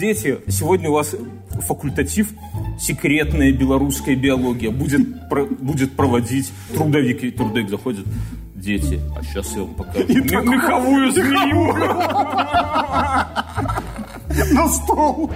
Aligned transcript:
дети, 0.00 0.40
сегодня 0.48 0.88
у 0.88 0.94
вас 0.94 1.14
факультатив 1.68 2.30
секретная 2.80 3.52
белорусская 3.52 4.16
биология 4.16 4.70
будет, 4.70 5.28
про, 5.28 5.44
будет 5.44 5.92
проводить 5.92 6.50
трудовик. 6.74 7.22
И 7.22 7.30
трудовик 7.30 7.68
заходит, 7.68 8.06
дети, 8.54 9.00
а 9.16 9.22
сейчас 9.22 9.52
я 9.52 9.62
вам 9.62 9.74
покажу 9.74 10.06
М- 10.08 10.50
меховую 10.50 11.12
змею. 11.12 11.74
На 14.54 14.68
стол. 14.68 15.30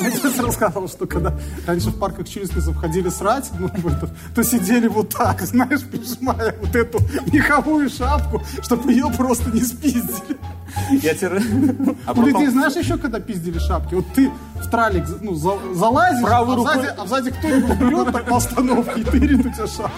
Я 0.00 0.10
тебе 0.10 0.42
рассказывал, 0.46 0.88
что 0.88 1.06
когда 1.06 1.38
раньше 1.66 1.90
в 1.90 1.98
парках 1.98 2.26
Челюскинцев 2.26 2.74
ходили 2.76 3.10
срать, 3.10 3.50
ну, 3.58 3.68
в 3.68 3.86
этот, 3.86 4.10
то 4.34 4.42
сидели 4.42 4.88
вот 4.88 5.10
так, 5.10 5.42
знаешь, 5.42 5.82
прижимая 5.82 6.54
вот 6.58 6.74
эту 6.74 7.00
меховую 7.30 7.90
шапку, 7.90 8.42
чтобы 8.62 8.92
ее 8.92 9.10
просто 9.16 9.50
не 9.50 9.60
спиздили. 9.60 10.38
Я 11.02 11.14
тебе... 11.14 11.28
А 12.06 12.12
людей, 12.14 12.32
потом- 12.32 12.50
знаешь, 12.50 12.74
еще 12.76 12.96
когда 12.98 13.20
пиздили 13.20 13.58
шапки? 13.58 13.94
Вот 13.94 14.04
ты 14.14 14.30
в 14.62 14.70
тралик 14.70 15.04
ну, 15.20 15.34
за- 15.34 15.58
залазишь, 15.74 16.22
Правой 16.24 16.54
а, 16.54 16.56
рукой- 16.56 16.74
сзади, 16.74 16.88
а 16.98 17.06
сзади 17.06 17.30
кто-нибудь 17.30 17.76
берет 17.78 18.12
так 18.12 18.28
на 18.30 18.36
остановке 18.36 19.00
и 19.00 19.04
тырит 19.04 19.40
у 19.46 19.50
тебя 19.50 19.66
шапку. 19.66 19.90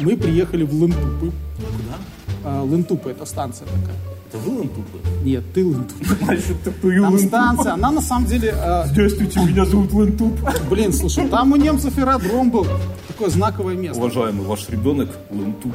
Мы 0.00 0.16
приехали 0.16 0.64
в 0.64 0.72
Лентупы. 0.72 1.32
Куда? 1.56 2.62
Лентупы, 2.64 3.10
это 3.10 3.24
станция 3.24 3.66
такая. 3.66 3.96
Это 4.28 4.38
вы 4.38 4.62
тупо. 4.62 4.98
Нет, 5.24 5.44
ты 5.54 5.60
Лентупы. 5.60 6.04
Значит, 6.24 6.62
тупую 6.64 7.02
Там 7.02 7.12
Лентуп. 7.14 7.28
станция, 7.28 7.72
она 7.74 7.90
на 7.92 8.00
самом 8.00 8.26
деле... 8.26 8.54
э, 8.56 8.86
Здравствуйте, 8.86 9.40
меня 9.40 9.64
зовут 9.64 9.92
Лентуп. 9.92 10.32
блин, 10.70 10.92
слушай, 10.92 11.28
там 11.28 11.52
у 11.52 11.56
немцев 11.56 11.96
аэродром 11.98 12.50
был. 12.50 12.66
Такое 13.08 13.28
знаковое 13.28 13.76
место. 13.76 13.98
Уважаемый 14.00 14.44
ваш 14.46 14.68
ребенок 14.70 15.10
Лентуп. 15.30 15.72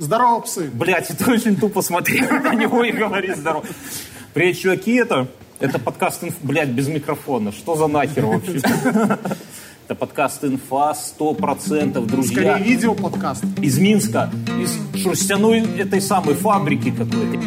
Здорово, 0.00 0.40
псы. 0.40 0.70
Блять, 0.72 1.10
это 1.10 1.30
очень 1.30 1.56
тупо 1.56 1.82
смотреть 1.82 2.28
на 2.30 2.54
него 2.54 2.82
и 2.82 2.90
говорить 2.90 3.36
здорово. 3.36 3.64
Привет, 4.32 4.58
чуваки, 4.58 4.94
это, 4.94 5.28
это 5.58 5.78
подкаст, 5.78 6.24
блядь, 6.42 6.70
без 6.70 6.88
микрофона. 6.88 7.52
Что 7.52 7.76
за 7.76 7.86
нахер 7.86 8.24
вообще? 8.24 8.60
Это 9.84 9.98
подкаст 9.98 10.44
инфа 10.44 10.94
100%, 11.18 12.06
друзья. 12.06 12.32
Скорее 12.32 12.64
видео 12.64 12.94
подкаст. 12.94 13.42
Из 13.60 13.76
Минска, 13.76 14.30
из 14.60 15.02
шерстяной 15.02 15.62
этой 15.78 16.00
самой 16.00 16.36
фабрики 16.36 16.92
какой-то. 16.92 17.40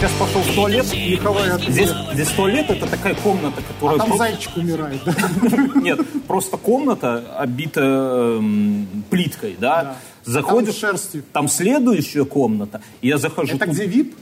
Сейчас 0.00 0.12
пошел 0.12 0.40
в 0.40 0.54
туалет. 0.54 0.86
Меховая 0.94 1.58
Здесь, 1.58 1.90
здесь 2.14 2.28
туалет 2.28 2.70
это 2.70 2.86
такая 2.86 3.14
комната, 3.16 3.60
которая... 3.60 3.98
Там 3.98 4.08
про- 4.08 4.16
зайчик 4.16 4.56
умирает, 4.56 5.00
да? 5.04 5.14
Нет, 5.80 6.00
просто 6.26 6.56
комната 6.56 7.36
обита 7.38 7.82
эм, 8.38 8.86
плиткой, 9.10 9.56
да? 9.60 9.96
Заходишь, 10.24 10.76
Там 10.76 10.90
шерстью. 10.90 11.22
там 11.32 11.48
следующая 11.48 12.24
комната, 12.24 12.80
и 13.02 13.08
я 13.08 13.18
захожу... 13.18 13.56
Это 13.56 13.66
тут- 13.66 13.74
где 13.74 13.84
вип? 13.86 14.16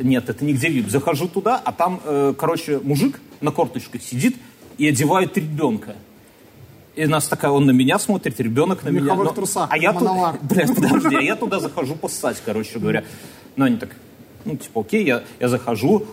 Нет, 0.00 0.28
это 0.28 0.44
не 0.44 0.52
где 0.52 0.68
вип. 0.68 0.88
Захожу 0.88 1.28
туда, 1.28 1.60
а 1.64 1.72
там, 1.72 2.00
э, 2.04 2.34
короче, 2.36 2.80
мужик 2.80 3.20
на 3.40 3.52
корточках 3.52 4.02
сидит 4.02 4.36
и 4.78 4.88
одевает 4.88 5.36
ребенка. 5.36 5.94
И 6.96 7.06
нас 7.06 7.28
такая, 7.28 7.52
он 7.52 7.66
на 7.66 7.70
меня 7.70 8.00
смотрит, 8.00 8.40
ребенок 8.40 8.82
на 8.82 8.88
меня. 8.88 9.14
но- 9.14 9.26
трусах, 9.26 9.68
а 9.70 9.78
я 9.78 9.92
туда, 9.92 10.36
блядь, 10.42 10.74
подожди, 10.74 11.14
а 11.14 11.20
я 11.20 11.36
туда 11.36 11.60
захожу 11.60 11.94
поссать, 11.94 12.42
короче 12.44 12.80
говоря. 12.80 13.04
Ну, 13.54 13.64
они 13.66 13.76
так, 13.76 13.90
ну, 14.44 14.56
типа, 14.56 14.80
окей, 14.80 15.04
я, 15.04 15.22
я 15.38 15.48
захожу, 15.48 16.06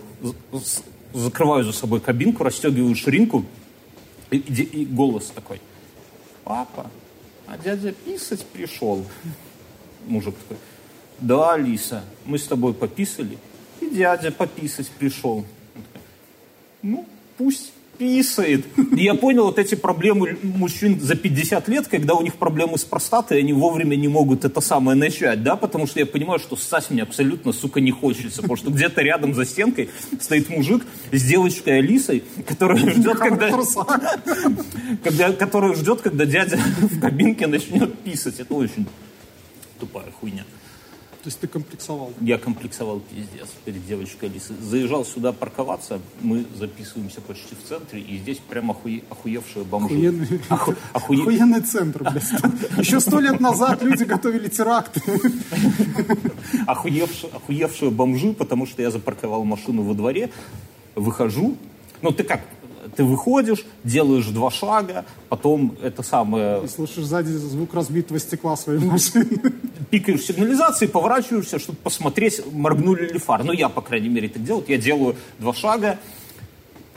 закрываю 1.14 1.64
за 1.64 1.72
собой 1.72 2.00
кабинку, 2.00 2.44
расстегиваю 2.44 2.94
ширинку, 2.94 3.44
и, 4.30 4.36
и- 4.38 4.82
и 4.82 4.84
голос 4.84 5.26
такой, 5.34 5.60
папа, 6.44 6.90
а 7.46 7.56
дядя 7.58 7.92
писать 7.92 8.44
пришел. 8.46 9.04
Мужик 10.06 10.34
такой, 10.36 10.56
да, 11.20 11.54
Алиса, 11.54 12.04
мы 12.24 12.38
с 12.38 12.44
тобой 12.46 12.74
пописали, 12.74 13.38
и 13.80 13.88
дядя 13.90 14.30
пописать 14.30 14.88
пришел. 14.90 15.44
Ну, 16.82 17.06
пусть 17.36 17.72
писает. 17.98 18.64
И 18.96 19.02
я 19.02 19.14
понял 19.14 19.44
вот 19.44 19.58
эти 19.58 19.74
проблемы 19.74 20.38
мужчин 20.42 21.00
за 21.00 21.16
50 21.16 21.68
лет, 21.68 21.88
когда 21.88 22.14
у 22.14 22.22
них 22.22 22.36
проблемы 22.36 22.78
с 22.78 22.84
простатой, 22.84 23.40
они 23.40 23.52
вовремя 23.52 23.96
не 23.96 24.08
могут 24.08 24.44
это 24.44 24.60
самое 24.60 24.96
начать, 24.96 25.42
да, 25.42 25.56
потому 25.56 25.86
что 25.86 25.98
я 25.98 26.06
понимаю, 26.06 26.38
что 26.38 26.56
ссать 26.56 26.90
мне 26.90 27.02
абсолютно, 27.02 27.52
сука, 27.52 27.80
не 27.80 27.90
хочется, 27.90 28.42
потому 28.42 28.56
что 28.56 28.70
где-то 28.70 29.02
рядом 29.02 29.34
за 29.34 29.44
стенкой 29.44 29.90
стоит 30.20 30.48
мужик 30.48 30.86
с 31.12 31.22
девочкой 31.22 31.80
Алисой, 31.80 32.22
которая 32.46 32.78
ждет, 32.90 33.18
когда, 33.18 33.50
когда, 35.02 35.32
которая 35.32 35.74
ждет, 35.74 36.00
когда 36.00 36.24
дядя 36.24 36.56
в 36.56 37.00
кабинке 37.00 37.46
начнет 37.46 37.98
писать. 37.98 38.40
Это 38.40 38.54
очень 38.54 38.86
тупая 39.78 40.10
хуйня. 40.20 40.44
То 41.22 41.30
есть 41.30 41.40
ты 41.40 41.48
комплексовал. 41.48 42.12
Я 42.20 42.38
комплексовал 42.38 43.00
пиздец 43.00 43.48
перед 43.64 43.84
девочкой 43.86 44.28
Алисой. 44.28 44.56
Заезжал 44.60 45.04
сюда 45.04 45.32
парковаться, 45.32 46.00
мы 46.20 46.44
записываемся 46.56 47.20
почти 47.20 47.56
в 47.56 47.68
центре, 47.68 48.00
и 48.00 48.18
здесь 48.18 48.38
прям 48.38 48.70
охуе- 48.70 49.02
охуевшие 49.10 49.64
бомжи. 49.64 49.94
Охуенный, 49.96 50.26
Оху- 50.48 50.76
охуе- 50.94 51.20
охуенный 51.22 51.60
центр, 51.62 52.04
блядь. 52.08 52.30
Еще 52.78 53.00
сто 53.00 53.18
лет 53.18 53.40
назад 53.40 53.82
люди 53.82 54.04
готовили 54.04 54.48
теракты. 54.48 55.02
охуевшие, 56.66 57.32
охуевшие 57.32 57.90
бомжи, 57.90 58.32
потому 58.32 58.66
что 58.66 58.82
я 58.82 58.90
запарковал 58.90 59.44
машину 59.44 59.82
во 59.82 59.94
дворе, 59.94 60.30
выхожу. 60.94 61.56
Ну, 62.00 62.12
ты 62.12 62.22
как? 62.22 62.42
Ты 62.96 63.04
выходишь, 63.04 63.64
делаешь 63.84 64.26
два 64.26 64.50
шага, 64.50 65.04
потом 65.28 65.76
это 65.82 66.02
самое, 66.02 66.66
Слушаешь 66.68 67.06
сзади 67.06 67.28
звук 67.30 67.74
разбитого 67.74 68.18
стекла 68.20 68.56
своей 68.56 68.80
машины. 68.80 69.26
пикаешь 69.90 70.22
сигнализации, 70.22 70.86
поворачиваешься, 70.86 71.58
чтобы 71.58 71.78
посмотреть, 71.78 72.40
моргнули 72.52 73.12
ли 73.12 73.18
фар. 73.18 73.44
Ну, 73.44 73.52
я, 73.52 73.68
по 73.68 73.80
крайней 73.80 74.08
мере, 74.08 74.28
так 74.28 74.42
делаю. 74.44 74.64
Я 74.68 74.76
делаю 74.78 75.16
два 75.38 75.54
шага, 75.54 75.98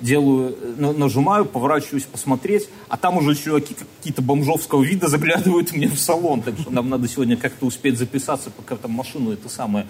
делаю, 0.02 0.56
на- 0.78 0.94
нажимаю, 0.94 1.46
поворачиваюсь 1.46 2.04
посмотреть, 2.04 2.68
а 2.90 2.98
там 2.98 3.18
уже 3.18 3.36
чуваки 3.36 3.76
какие-то 3.76 4.22
бомжовского 4.22 4.84
вида 4.84 5.08
заглядывают 5.08 5.72
мне 5.74 5.88
в 5.88 6.00
салон. 6.00 6.42
Так 6.42 6.58
что 6.60 6.72
нам 6.72 6.90
надо 6.90 7.08
сегодня 7.08 7.38
как-то 7.38 7.66
успеть 7.66 7.98
записаться, 7.98 8.50
пока 8.50 8.76
там 8.76 8.92
машину 8.92 9.32
это 9.32 9.50
самое... 9.50 9.88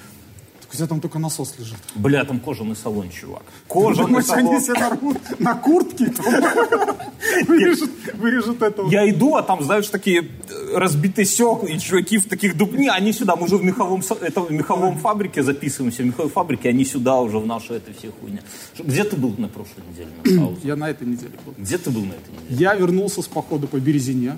У 0.71 0.75
тебя 0.77 0.87
там 0.87 1.01
только 1.01 1.19
насос 1.19 1.53
лежит. 1.59 1.75
Бля, 1.95 2.23
там 2.23 2.39
кожаный 2.39 2.75
салон, 2.77 3.09
чувак. 3.09 3.43
Кожаный 3.67 4.07
Думаешь, 4.07 4.29
они 4.29 4.47
салон. 4.47 4.61
себе 4.61 4.79
нарвут 4.79 5.39
на 5.39 5.53
куртке, 5.55 6.05
вырежут, 7.47 7.89
вырежут 8.13 8.61
этого. 8.61 8.89
Я 8.89 9.09
иду, 9.09 9.35
а 9.35 9.43
там, 9.43 9.61
знаешь, 9.63 9.87
такие 9.89 10.21
э, 10.21 10.77
разбитые 10.77 11.25
стекла, 11.25 11.67
и 11.67 11.77
чуваки 11.77 12.17
в 12.17 12.27
таких 12.27 12.55
дуб... 12.57 12.73
Не, 12.73 12.89
они 12.89 13.11
сюда, 13.13 13.35
мы 13.35 13.45
уже 13.45 13.57
в 13.57 13.63
меховом, 13.63 14.01
это, 14.21 14.41
в 14.41 14.51
меховом 14.51 14.97
фабрике 14.97 15.43
записываемся, 15.43 16.03
в 16.03 16.05
меховой 16.05 16.31
фабрике, 16.31 16.69
они 16.69 16.85
сюда 16.85 17.19
уже, 17.19 17.37
в 17.37 17.45
нашу 17.45 17.73
это 17.73 17.91
все 17.93 18.11
хуйня. 18.11 18.39
Где 18.79 19.03
ты 19.03 19.15
был 19.17 19.33
на 19.37 19.47
прошлой 19.49 19.83
неделе 19.89 20.09
на? 20.23 20.55
Я 20.67 20.75
на 20.75 20.89
этой 20.89 21.05
неделе 21.07 21.33
был. 21.45 21.53
Где 21.57 21.77
ты 21.77 21.89
был 21.89 22.01
на 22.01 22.13
этой 22.13 22.31
неделе? 22.31 22.47
Я 22.59 22.75
вернулся 22.75 23.21
с 23.21 23.27
похода 23.27 23.67
по 23.67 23.77
Березине. 23.77 24.37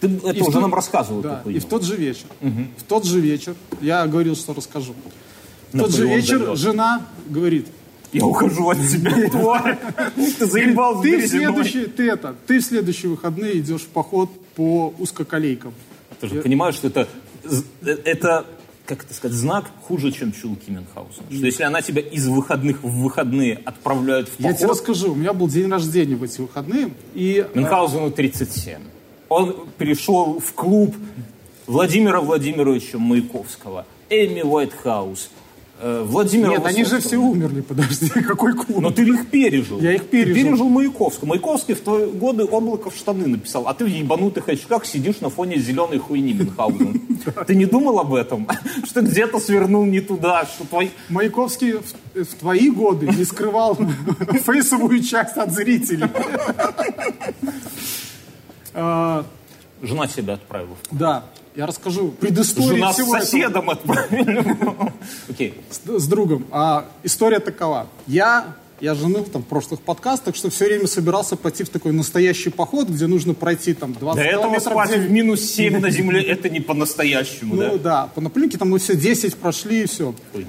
Ты 0.00 0.08
это 0.08 0.30
И 0.30 0.40
уже 0.42 0.52
тот- 0.52 0.62
нам 0.62 0.74
рассказывал. 0.74 1.22
Да, 1.22 1.42
и 1.46 1.58
в 1.58 1.64
тот 1.64 1.82
же 1.82 1.96
вечер. 1.96 2.26
В 2.40 2.82
тот 2.86 3.04
же 3.04 3.18
вечер 3.20 3.54
я 3.80 4.06
говорил, 4.06 4.36
что 4.36 4.54
расскажу. 4.54 4.94
Тот 5.78 5.94
же 5.94 6.06
вечер 6.08 6.38
дает. 6.38 6.58
жена 6.58 7.06
говорит, 7.28 7.66
Я 8.12 8.24
ухожу 8.26 8.70
от 8.70 8.78
тебя. 8.78 9.12
Ты 10.38 10.46
заебал 10.46 11.02
ты 11.02 11.26
в 11.26 11.28
следующие, 11.28 11.86
ты 11.86 12.10
это, 12.10 12.34
ты 12.46 12.60
в 12.60 12.62
следующие 12.62 13.10
выходные 13.10 13.58
идешь 13.58 13.82
в 13.82 13.88
поход 13.88 14.30
по 14.54 14.94
узкоколейкам. 14.98 15.74
Ты 16.20 16.28
же 16.28 16.42
понимаешь, 16.42 16.76
что 16.76 16.88
это, 16.88 17.08
это 17.82 18.46
как 18.86 19.04
это 19.04 19.14
сказать, 19.14 19.36
знак 19.36 19.66
хуже, 19.82 20.12
чем 20.12 20.32
чулки 20.32 20.70
Мюнхгаузена. 20.70 21.26
Что 21.30 21.46
если 21.46 21.64
она 21.64 21.82
тебя 21.82 22.00
из 22.00 22.26
выходных 22.28 22.82
в 22.82 23.02
выходные 23.02 23.60
отправляет 23.64 24.28
в 24.28 24.38
Я 24.38 24.52
тебе 24.52 24.68
поход, 24.68 24.70
расскажу, 24.70 25.12
у 25.12 25.14
меня 25.14 25.32
был 25.32 25.48
день 25.48 25.70
рождения 25.70 26.14
в 26.14 26.22
эти 26.22 26.40
выходные, 26.40 26.90
и 27.14 27.44
э, 27.46 27.58
Мюнхгаузену 27.58 28.12
37. 28.12 28.78
Он 29.28 29.56
перешел 29.76 30.38
в 30.38 30.52
клуб 30.52 30.94
Владимира 31.66 32.20
Владимировича 32.20 32.98
Маяковского, 32.98 33.86
Эми 34.08 34.42
Уайтхаус, 34.42 35.30
э, 35.80 36.02
Владимира 36.04 36.50
нет, 36.50 36.64
они 36.64 36.84
же 36.84 37.00
все 37.00 37.16
умерли, 37.16 37.60
подожди, 37.60 38.08
какой 38.26 38.54
клуб? 38.54 38.80
Но 38.80 38.90
ты 38.90 39.02
их 39.04 39.30
пережил. 39.30 39.80
Я 39.80 39.94
их 39.94 40.08
пережил. 40.08 40.34
Ты 40.34 40.42
пережил 40.42 40.68
Маяковского. 40.68 41.28
Маяковский 41.28 41.74
в 41.74 41.80
твои 41.80 42.06
годы 42.06 42.44
облако 42.44 42.90
в 42.90 42.96
штаны 42.96 43.26
написал, 43.26 43.68
а 43.68 43.74
ты 43.74 43.84
в 43.84 43.88
ебанутых 43.88 44.48
очках 44.48 44.86
сидишь 44.86 45.20
на 45.20 45.30
фоне 45.30 45.58
зеленой 45.58 45.98
хуйни 45.98 46.32
Мюнхгаузена. 46.32 46.94
Ты 47.46 47.54
не 47.54 47.66
думал 47.66 47.98
об 47.98 48.14
этом? 48.14 48.48
Что 48.84 49.02
где-то 49.02 49.40
свернул 49.40 49.84
не 49.84 50.00
туда, 50.00 50.46
что 50.46 50.64
твой... 50.64 50.90
Маяковский 51.08 51.74
в, 52.14 52.34
твои 52.38 52.70
годы 52.70 53.06
не 53.06 53.24
скрывал 53.24 53.76
фейсовую 54.44 55.02
часть 55.02 55.36
от 55.36 55.52
зрителей. 55.52 56.08
Жена 59.82 60.08
себя 60.08 60.34
отправила. 60.34 60.76
да, 60.90 61.24
я 61.56 61.66
расскажу 61.66 62.10
предысторию 62.10 62.76
Жена 62.76 62.92
с 62.92 62.94
всего 62.96 63.16
этого. 63.16 63.24
соседом 63.24 63.70
отправила. 63.70 64.92
Окей. 65.28 65.54
с, 65.70 65.80
с 66.02 66.06
другом. 66.06 66.46
А 66.50 66.84
история 67.02 67.40
такова. 67.40 67.86
Я, 68.06 68.54
я 68.80 68.94
же 68.94 69.08
ныл 69.08 69.24
там 69.24 69.42
в 69.42 69.46
прошлых 69.46 69.80
подкастах, 69.80 70.36
что 70.36 70.50
все 70.50 70.66
время 70.66 70.86
собирался 70.86 71.36
пойти 71.36 71.64
в 71.64 71.68
такой 71.70 71.92
настоящий 71.92 72.50
поход, 72.50 72.88
где 72.88 73.06
нужно 73.06 73.34
пройти 73.34 73.72
там 73.74 73.94
20 73.94 74.16
До 74.22 74.28
этого 74.28 74.42
километров. 74.44 74.72
спать 74.72 74.90
где- 74.90 75.08
в 75.08 75.10
минус 75.10 75.40
7 75.42 75.78
на 75.78 75.90
земле, 75.90 76.22
это 76.22 76.48
не 76.50 76.60
по-настоящему, 76.60 77.54
Ну 77.54 77.62
да? 77.72 77.78
да, 77.78 78.06
по 78.14 78.20
наплюнке 78.20 78.58
там 78.58 78.70
мы 78.70 78.78
все 78.78 78.94
10 78.94 79.36
прошли 79.36 79.82
и 79.82 79.86
все. 79.86 80.14
Хуйня. 80.32 80.48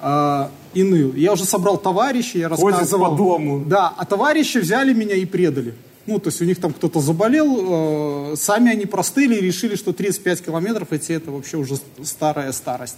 А, 0.00 0.50
и 0.74 0.82
ныл. 0.84 1.12
Я 1.14 1.32
уже 1.32 1.44
собрал 1.44 1.76
товарищей, 1.76 2.38
я 2.38 2.48
Ходит 2.48 2.78
рассказывал. 2.78 3.10
по 3.10 3.16
дому. 3.16 3.64
Да, 3.66 3.92
а 3.96 4.04
товарищи 4.04 4.58
взяли 4.58 4.94
меня 4.94 5.14
и 5.16 5.24
предали. 5.24 5.74
Ну, 6.08 6.18
то 6.18 6.28
есть 6.28 6.40
у 6.40 6.46
них 6.46 6.58
там 6.58 6.72
кто-то 6.72 7.00
заболел, 7.00 8.32
э, 8.32 8.36
сами 8.36 8.72
они 8.72 8.86
простыли 8.86 9.34
и 9.36 9.42
решили, 9.42 9.76
что 9.76 9.92
35 9.92 10.46
километров 10.46 10.90
идти 10.94 11.12
это 11.12 11.30
вообще 11.30 11.58
уже 11.58 11.74
старая 12.02 12.52
старость. 12.52 12.96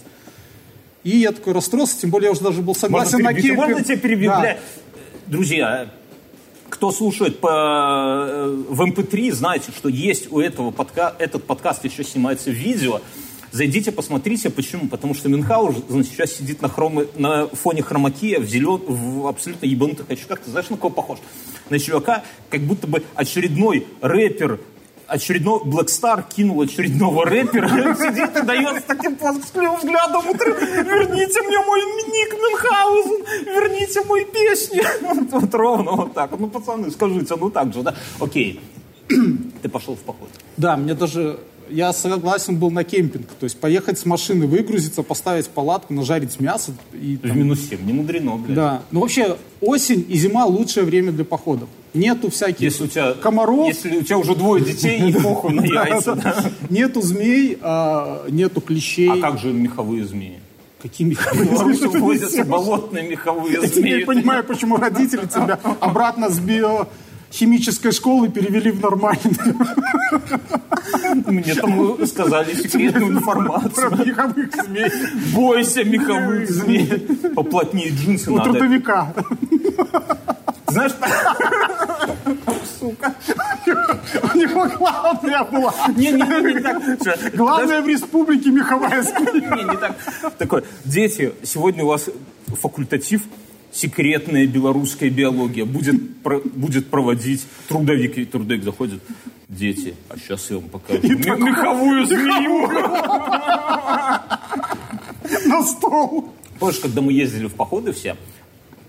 И 1.03 1.17
я 1.17 1.33
такой 1.33 1.51
расстроился, 1.51 1.99
тем 1.99 2.09
более 2.09 2.27
я 2.27 2.31
уже 2.31 2.39
даже 2.39 2.61
был 2.61 2.73
согласен 2.73 3.17
Можно 3.17 3.31
на 3.31 3.33
кемпинг. 3.33 3.57
Можно 3.57 3.83
тебя 3.83 3.97
перебить? 3.97 4.29
Да. 4.29 4.39
Бля, 4.39 4.59
Друзья, 5.27 5.89
кто 6.69 6.89
слушает 6.91 7.39
по, 7.39 8.27
э, 8.29 8.63
в 8.69 8.81
MP3, 8.81 9.33
знаете, 9.33 9.73
что 9.75 9.89
есть 9.89 10.31
у 10.31 10.39
этого 10.39 10.71
подка... 10.71 11.13
этот 11.19 11.43
подкаст 11.43 11.83
еще 11.83 12.05
снимается 12.05 12.49
в 12.49 12.53
видео. 12.53 13.01
Зайдите, 13.51 13.91
посмотрите. 13.91 14.49
Почему? 14.49 14.87
Потому 14.87 15.13
что 15.13 15.27
Мюнхгаузен 15.29 15.83
значит, 15.89 16.13
сейчас 16.13 16.31
сидит 16.31 16.61
на, 16.61 16.69
хроме... 16.69 17.07
на 17.15 17.47
фоне 17.47 17.83
хромакея 17.83 18.39
в, 18.39 18.45
зелен... 18.45 18.81
в 18.87 19.27
абсолютно 19.27 19.65
ебанутых 19.65 20.09
очках. 20.09 20.39
Ты 20.39 20.51
знаешь, 20.51 20.69
на 20.69 20.77
кого 20.77 20.89
похож? 20.89 21.19
На 21.69 21.77
чувака, 21.77 22.23
как 22.49 22.61
будто 22.61 22.87
бы 22.87 23.03
очередной 23.15 23.87
рэпер 24.01 24.59
очередной 25.11 25.59
Black 25.65 25.87
Star 25.87 26.23
кинул 26.33 26.61
очередного 26.61 27.25
рэпера, 27.25 27.67
он 27.87 27.95
сидит 27.97 28.37
и 28.37 28.41
дает 28.45 28.81
с 28.81 28.83
таким 28.83 29.17
плоским 29.17 29.75
взглядом, 29.75 30.23
верните 30.25 31.41
мне 31.41 31.59
мой 31.59 31.81
ник 32.07 32.33
Мюнхгаузен, 32.33 33.25
верните 33.45 34.01
мои 34.05 34.23
песни. 34.23 34.81
Вот, 35.01 35.41
вот 35.41 35.53
ровно 35.53 35.91
вот 35.91 36.13
так. 36.13 36.31
Ну, 36.39 36.47
пацаны, 36.47 36.89
скажите, 36.91 37.35
ну 37.35 37.49
так 37.49 37.73
же, 37.73 37.83
да? 37.83 37.93
Окей, 38.19 38.61
ты 39.61 39.67
пошел 39.67 39.95
в 39.95 39.99
поход. 39.99 40.29
Да, 40.57 40.77
мне 40.77 40.93
даже... 40.93 41.39
Я 41.71 41.93
согласен 41.93 42.57
был 42.57 42.69
на 42.71 42.83
кемпинг. 42.83 43.27
То 43.39 43.45
есть 43.45 43.59
поехать 43.59 43.97
с 43.97 44.05
машины, 44.05 44.45
выгрузиться, 44.47 45.03
поставить 45.03 45.47
палатку, 45.49 45.93
нажарить 45.93 46.39
мясо. 46.39 46.73
И, 46.93 47.17
В 47.17 47.27
там- 47.27 47.37
минус 47.37 47.59
7, 47.69 47.85
не 47.85 47.93
мудрено, 47.93 48.35
блядь. 48.35 48.55
Да. 48.55 48.81
Ну 48.91 48.99
вообще 49.01 49.37
осень 49.61 50.05
и 50.07 50.17
зима 50.17 50.45
лучшее 50.45 50.85
время 50.85 51.11
для 51.11 51.23
походов. 51.25 51.69
Нету 51.93 52.29
всяких 52.29 52.61
Если 52.61 52.83
у 52.85 52.87
тебя, 52.87 53.13
комаров, 53.13 53.67
если 53.67 53.97
у 53.97 54.01
тебя 54.01 54.17
уже 54.17 54.35
двое 54.35 54.63
детей, 54.63 54.99
и 55.09 55.13
похуй 55.13 55.53
на 55.53 55.61
яйца, 55.65 56.51
нету 56.69 57.01
змей, 57.01 57.57
а, 57.61 58.25
нету 58.29 58.61
клещей. 58.61 59.09
А 59.09 59.17
как 59.17 59.39
же 59.39 59.51
меховые 59.51 60.05
змеи? 60.05 60.39
Какие 60.81 61.07
В 61.07 61.11
меховые 61.11 61.75
змеи? 61.75 62.01
возятся 62.01 62.43
болотные 62.45 63.07
меховые 63.09 63.53
Я 63.61 63.67
теперь 63.67 63.81
змеи. 63.81 64.03
понимаю, 64.05 64.43
почему 64.43 64.77
родители 64.77 65.25
тебя 65.27 65.59
обратно 65.79 66.29
с 66.29 66.39
биохимической 67.31 67.91
школы 67.91 68.29
перевели 68.29 68.71
в 68.71 68.81
нормальную 68.81 69.35
Мне 71.27 71.55
там 71.55 72.05
сказали 72.05 72.53
секретную 72.53 73.13
информацию. 73.13 73.89
про 73.89 74.05
меховых 74.05 74.49
змей. 74.65 74.91
Бойся 75.33 75.83
меховых 75.83 76.49
змей. 76.49 76.87
Поплотнее 77.35 77.89
джинсы 77.89 78.31
У 78.31 78.37
надо. 78.37 78.51
трудовика. 78.51 79.13
Знаешь, 80.67 80.91
У 82.81 84.37
него 84.37 84.67
главное 84.77 85.43
было. 85.45 85.73
не, 85.95 86.11
не, 86.11 86.21
не, 86.21 86.53
не 86.53 86.95
так. 86.97 87.35
Главное 87.35 87.81
в 87.81 87.87
республике 87.87 88.49
меховая 88.51 89.01
змея. 89.03 89.55
Не, 89.55 89.63
не 89.63 89.77
так. 89.77 89.95
Такой, 90.37 90.63
дети, 90.85 91.33
сегодня 91.43 91.83
у 91.83 91.87
вас 91.87 92.09
факультатив 92.61 93.21
секретная 93.71 94.47
белорусская 94.47 95.09
биология 95.09 95.65
будет, 95.65 96.21
про- 96.23 96.39
будет 96.41 96.89
проводить 96.89 97.45
трудовик. 97.67 98.17
И 98.17 98.25
трудовик 98.25 98.63
заходит. 98.63 99.01
Дети, 99.49 99.95
а 100.09 100.17
сейчас 100.17 100.49
я 100.49 100.57
вам 100.57 100.69
покажу 100.69 101.01
ме- 101.03 101.15
меховую 101.15 102.05
змею. 102.05 102.67
На 105.47 105.63
стол. 105.63 106.33
Помнишь, 106.59 106.79
когда 106.79 107.01
мы 107.01 107.13
ездили 107.13 107.47
в 107.47 107.55
походы 107.55 107.91
все, 107.91 108.15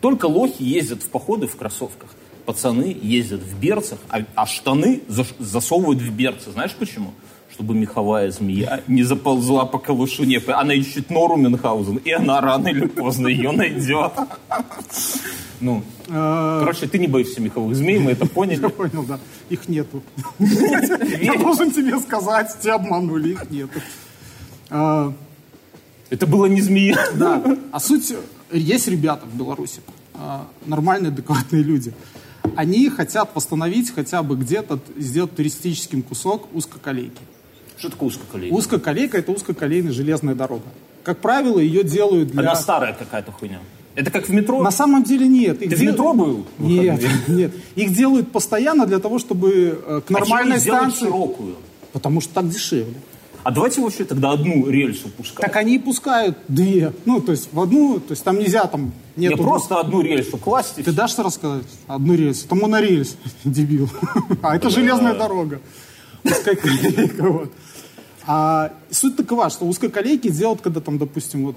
только 0.00 0.26
лохи 0.26 0.62
ездят 0.62 1.02
в 1.02 1.08
походы 1.08 1.46
в 1.46 1.56
кроссовках. 1.56 2.10
Пацаны 2.44 2.96
ездят 3.02 3.40
в 3.40 3.58
берцах, 3.58 3.98
а, 4.08 4.24
а 4.34 4.46
штаны 4.46 5.00
засовывают 5.38 6.00
в 6.00 6.10
берцы. 6.12 6.50
Знаешь 6.50 6.74
почему? 6.76 7.12
Чтобы 7.52 7.74
меховая 7.74 8.30
змея 8.30 8.82
не 8.86 9.02
заползла 9.02 9.66
по 9.66 9.78
калушуне. 9.78 10.40
Она 10.48 10.72
ищет 10.74 11.10
нору 11.10 11.36
Мюнхгаузен, 11.36 11.96
и 11.96 12.10
она 12.10 12.40
рано 12.40 12.68
или 12.68 12.86
поздно 12.86 13.28
ее 13.28 13.52
найдет. 13.52 14.12
Ну, 15.60 15.84
короче, 16.08 16.86
ты 16.86 16.98
не 16.98 17.06
боишься 17.06 17.40
меховых 17.40 17.76
змей, 17.76 17.98
мы 17.98 18.12
это 18.12 18.26
поняли. 18.26 18.62
Я 18.62 18.68
понял, 18.68 19.04
да. 19.04 19.20
Их 19.50 19.68
нету. 19.68 20.02
Я 20.38 21.38
должен 21.38 21.70
тебе 21.70 21.98
сказать, 22.00 22.56
тебя 22.60 22.74
обманули, 22.74 23.32
их 23.32 23.50
нету. 23.50 23.80
А, 24.70 25.12
Это 26.10 26.26
было 26.26 26.46
не 26.46 26.62
змея. 26.62 26.96
Да. 27.14 27.42
А 27.70 27.78
суть, 27.78 28.14
есть 28.50 28.88
ребята 28.88 29.26
в 29.26 29.36
Беларуси, 29.36 29.82
а, 30.14 30.46
нормальные, 30.66 31.12
адекватные 31.12 31.62
люди. 31.62 31.92
Они 32.56 32.88
хотят 32.88 33.30
восстановить 33.34 33.94
хотя 33.94 34.22
бы 34.22 34.36
где-то, 34.36 34.80
сделать 34.96 35.36
туристическим 35.36 36.02
кусок 36.02 36.48
узкоколейки. 36.54 37.20
Что 37.82 37.90
такое 37.90 38.10
узкоколейка? 38.10 38.54
Узкоколейка– 38.54 39.18
это 39.18 39.32
узкоколейная 39.32 39.90
железная 39.90 40.36
дорога. 40.36 40.62
Как 41.02 41.18
правило, 41.18 41.58
ее 41.58 41.82
делают 41.82 42.30
для... 42.30 42.42
Она 42.42 42.54
старая 42.54 42.92
какая-то 42.92 43.32
хуйня. 43.32 43.58
Это 43.96 44.12
как 44.12 44.28
в 44.28 44.32
метро? 44.32 44.62
На 44.62 44.70
самом 44.70 45.02
деле 45.02 45.26
нет. 45.26 45.60
Их 45.62 45.70
Ты 45.70 45.74
в 45.74 45.80
дел- 45.80 45.90
метро 45.90 46.14
был? 46.14 46.46
в 46.58 46.64
Нет, 46.64 47.02
нет. 47.26 47.52
Их 47.74 47.92
делают 47.92 48.30
постоянно 48.30 48.86
для 48.86 49.00
того, 49.00 49.18
чтобы 49.18 49.82
э, 49.84 50.00
к 50.06 50.10
А 50.12 50.12
нормальной 50.12 50.60
сделать 50.60 50.78
станции... 50.82 51.06
широкую? 51.06 51.56
Потому 51.92 52.20
что 52.20 52.32
так 52.34 52.48
дешевле. 52.48 52.94
А 53.42 53.50
давайте 53.50 53.80
вообще 53.80 54.04
тогда 54.04 54.30
одну 54.30 54.70
рельсу 54.70 55.08
пускать. 55.08 55.44
Так 55.44 55.56
они 55.56 55.74
и 55.74 55.78
пускают 55.80 56.38
две. 56.46 56.92
Ну, 57.04 57.20
то 57.20 57.32
есть 57.32 57.48
в 57.52 57.60
одну, 57.60 57.98
то 57.98 58.12
есть 58.12 58.22
там 58.22 58.38
нельзя 58.38 58.64
там... 58.66 58.92
Не 59.16 59.26
Нету... 59.26 59.42
просто 59.42 59.80
одну 59.80 60.02
рельсу 60.02 60.36
класть 60.36 60.76
Ты 60.76 60.92
дашь 60.92 61.10
что 61.10 61.24
рассказать? 61.24 61.66
Одну 61.88 62.14
рельс. 62.14 62.44
Это 62.44 62.54
монорельс, 62.54 63.16
дебил. 63.44 63.90
А 64.40 64.54
это 64.54 64.70
железная 64.70 65.14
дорога. 65.14 65.60
Колейка, 66.22 67.28
вот. 67.28 67.52
А 68.26 68.72
суть 68.90 69.16
такова, 69.16 69.50
что 69.50 69.64
узкоколейки 69.64 70.28
делают, 70.28 70.60
когда 70.60 70.80
там, 70.80 70.98
допустим, 70.98 71.46
вот 71.46 71.56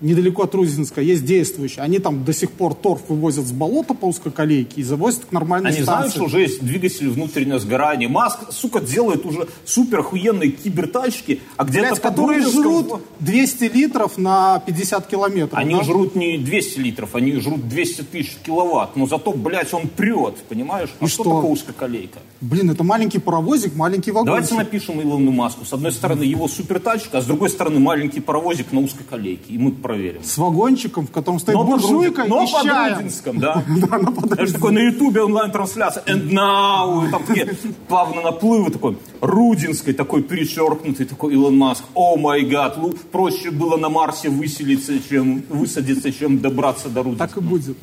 недалеко 0.00 0.42
от 0.42 0.54
Рузинска 0.54 1.00
есть 1.00 1.24
действующие. 1.24 1.82
Они 1.82 1.98
там 1.98 2.24
до 2.24 2.32
сих 2.32 2.50
пор 2.50 2.74
торф 2.74 3.02
вывозят 3.08 3.46
с 3.46 3.52
болота 3.52 3.94
по 3.94 4.06
узкоколейке 4.06 4.80
и 4.80 4.82
завозят 4.82 5.24
к 5.24 5.32
нормальной 5.32 5.70
Они 5.70 5.82
знают, 5.82 6.10
станции. 6.10 6.16
что 6.16 6.24
уже 6.24 6.40
есть 6.40 6.64
двигатель 6.64 7.08
внутреннего 7.08 7.58
сгорания. 7.58 8.08
Маск, 8.08 8.38
сука, 8.50 8.80
делает 8.80 9.24
уже 9.24 9.48
супер 9.64 10.00
охуенные 10.00 10.50
кибертачки, 10.50 11.40
а 11.56 11.64
где-то 11.64 11.96
которые 12.00 12.42
жрут 12.42 13.00
200 13.20 13.64
литров 13.64 14.18
на 14.18 14.60
50 14.60 15.06
километров. 15.06 15.58
Они 15.58 15.74
да? 15.74 15.82
жрут 15.82 16.14
не 16.14 16.38
200 16.38 16.78
литров, 16.80 17.14
они 17.14 17.32
жрут 17.40 17.68
200 17.68 18.02
тысяч 18.02 18.36
киловатт. 18.44 18.96
Но 18.96 19.06
зато, 19.06 19.32
блядь, 19.32 19.72
он 19.72 19.88
прет, 19.88 20.36
понимаешь? 20.48 20.90
А 21.00 21.04
И 21.04 21.08
что, 21.08 21.22
что? 21.22 21.34
такое 21.36 21.50
узкоколейка? 21.52 22.18
Блин, 22.40 22.70
это 22.70 22.84
маленький 22.84 23.18
паровозик, 23.18 23.74
маленький 23.74 24.10
вагончик. 24.10 24.48
Давайте 24.50 24.54
напишем 24.54 25.00
Илону 25.00 25.30
Маску. 25.30 25.64
С 25.64 25.72
одной 25.72 25.92
стороны 25.92 26.22
его 26.24 26.48
супертачка, 26.48 27.18
а 27.18 27.22
с 27.22 27.26
другой 27.26 27.48
стороны 27.50 27.80
маленький 27.80 28.20
паровозик 28.20 28.72
на 28.72 28.80
узкоколейке. 28.80 29.54
И 29.54 29.58
мы 29.58 29.72
проверим. 29.84 30.24
С 30.24 30.38
вагончиком, 30.38 31.06
в 31.06 31.10
котором 31.10 31.38
стоит 31.38 31.54
Но 31.54 31.64
буржуйка 31.64 32.24
но 32.24 32.42
и 32.42 32.46
с 32.46 32.50
под 32.52 32.62
чаем. 32.62 32.96
Рудинском, 32.96 33.38
да. 33.38 33.62
Да, 33.84 33.98
но 33.98 34.12
под 34.12 34.32
Знаешь, 34.32 34.52
такой 34.52 34.72
на 34.72 34.78
ютубе 34.78 35.20
онлайн-трансляция, 35.20 36.02
and 36.06 36.30
now, 36.30 37.10
там 37.10 37.22
такие 37.24 37.54
плавно 37.86 38.22
наплывы, 38.22 38.70
такой, 38.70 38.96
Рудинской, 39.20 39.92
такой 39.92 40.22
перечеркнутый, 40.22 41.04
такой 41.04 41.34
Илон 41.34 41.58
Маск, 41.58 41.84
о 41.92 42.16
май 42.16 42.44
гад, 42.44 42.78
проще 43.12 43.50
было 43.50 43.76
на 43.76 43.90
Марсе 43.90 44.30
выселиться, 44.30 44.94
чем 45.06 45.42
высадиться, 45.50 46.10
чем 46.10 46.38
добраться 46.38 46.88
до 46.88 47.02
Рудинска. 47.02 47.28
Так 47.28 47.36
и 47.36 47.40
будет. 47.40 47.76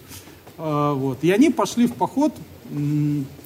А, 0.57 0.95
вот. 0.95 1.19
И 1.21 1.29
они 1.29 1.51
пошли 1.51 1.85
в 1.85 1.93
поход. 1.93 2.33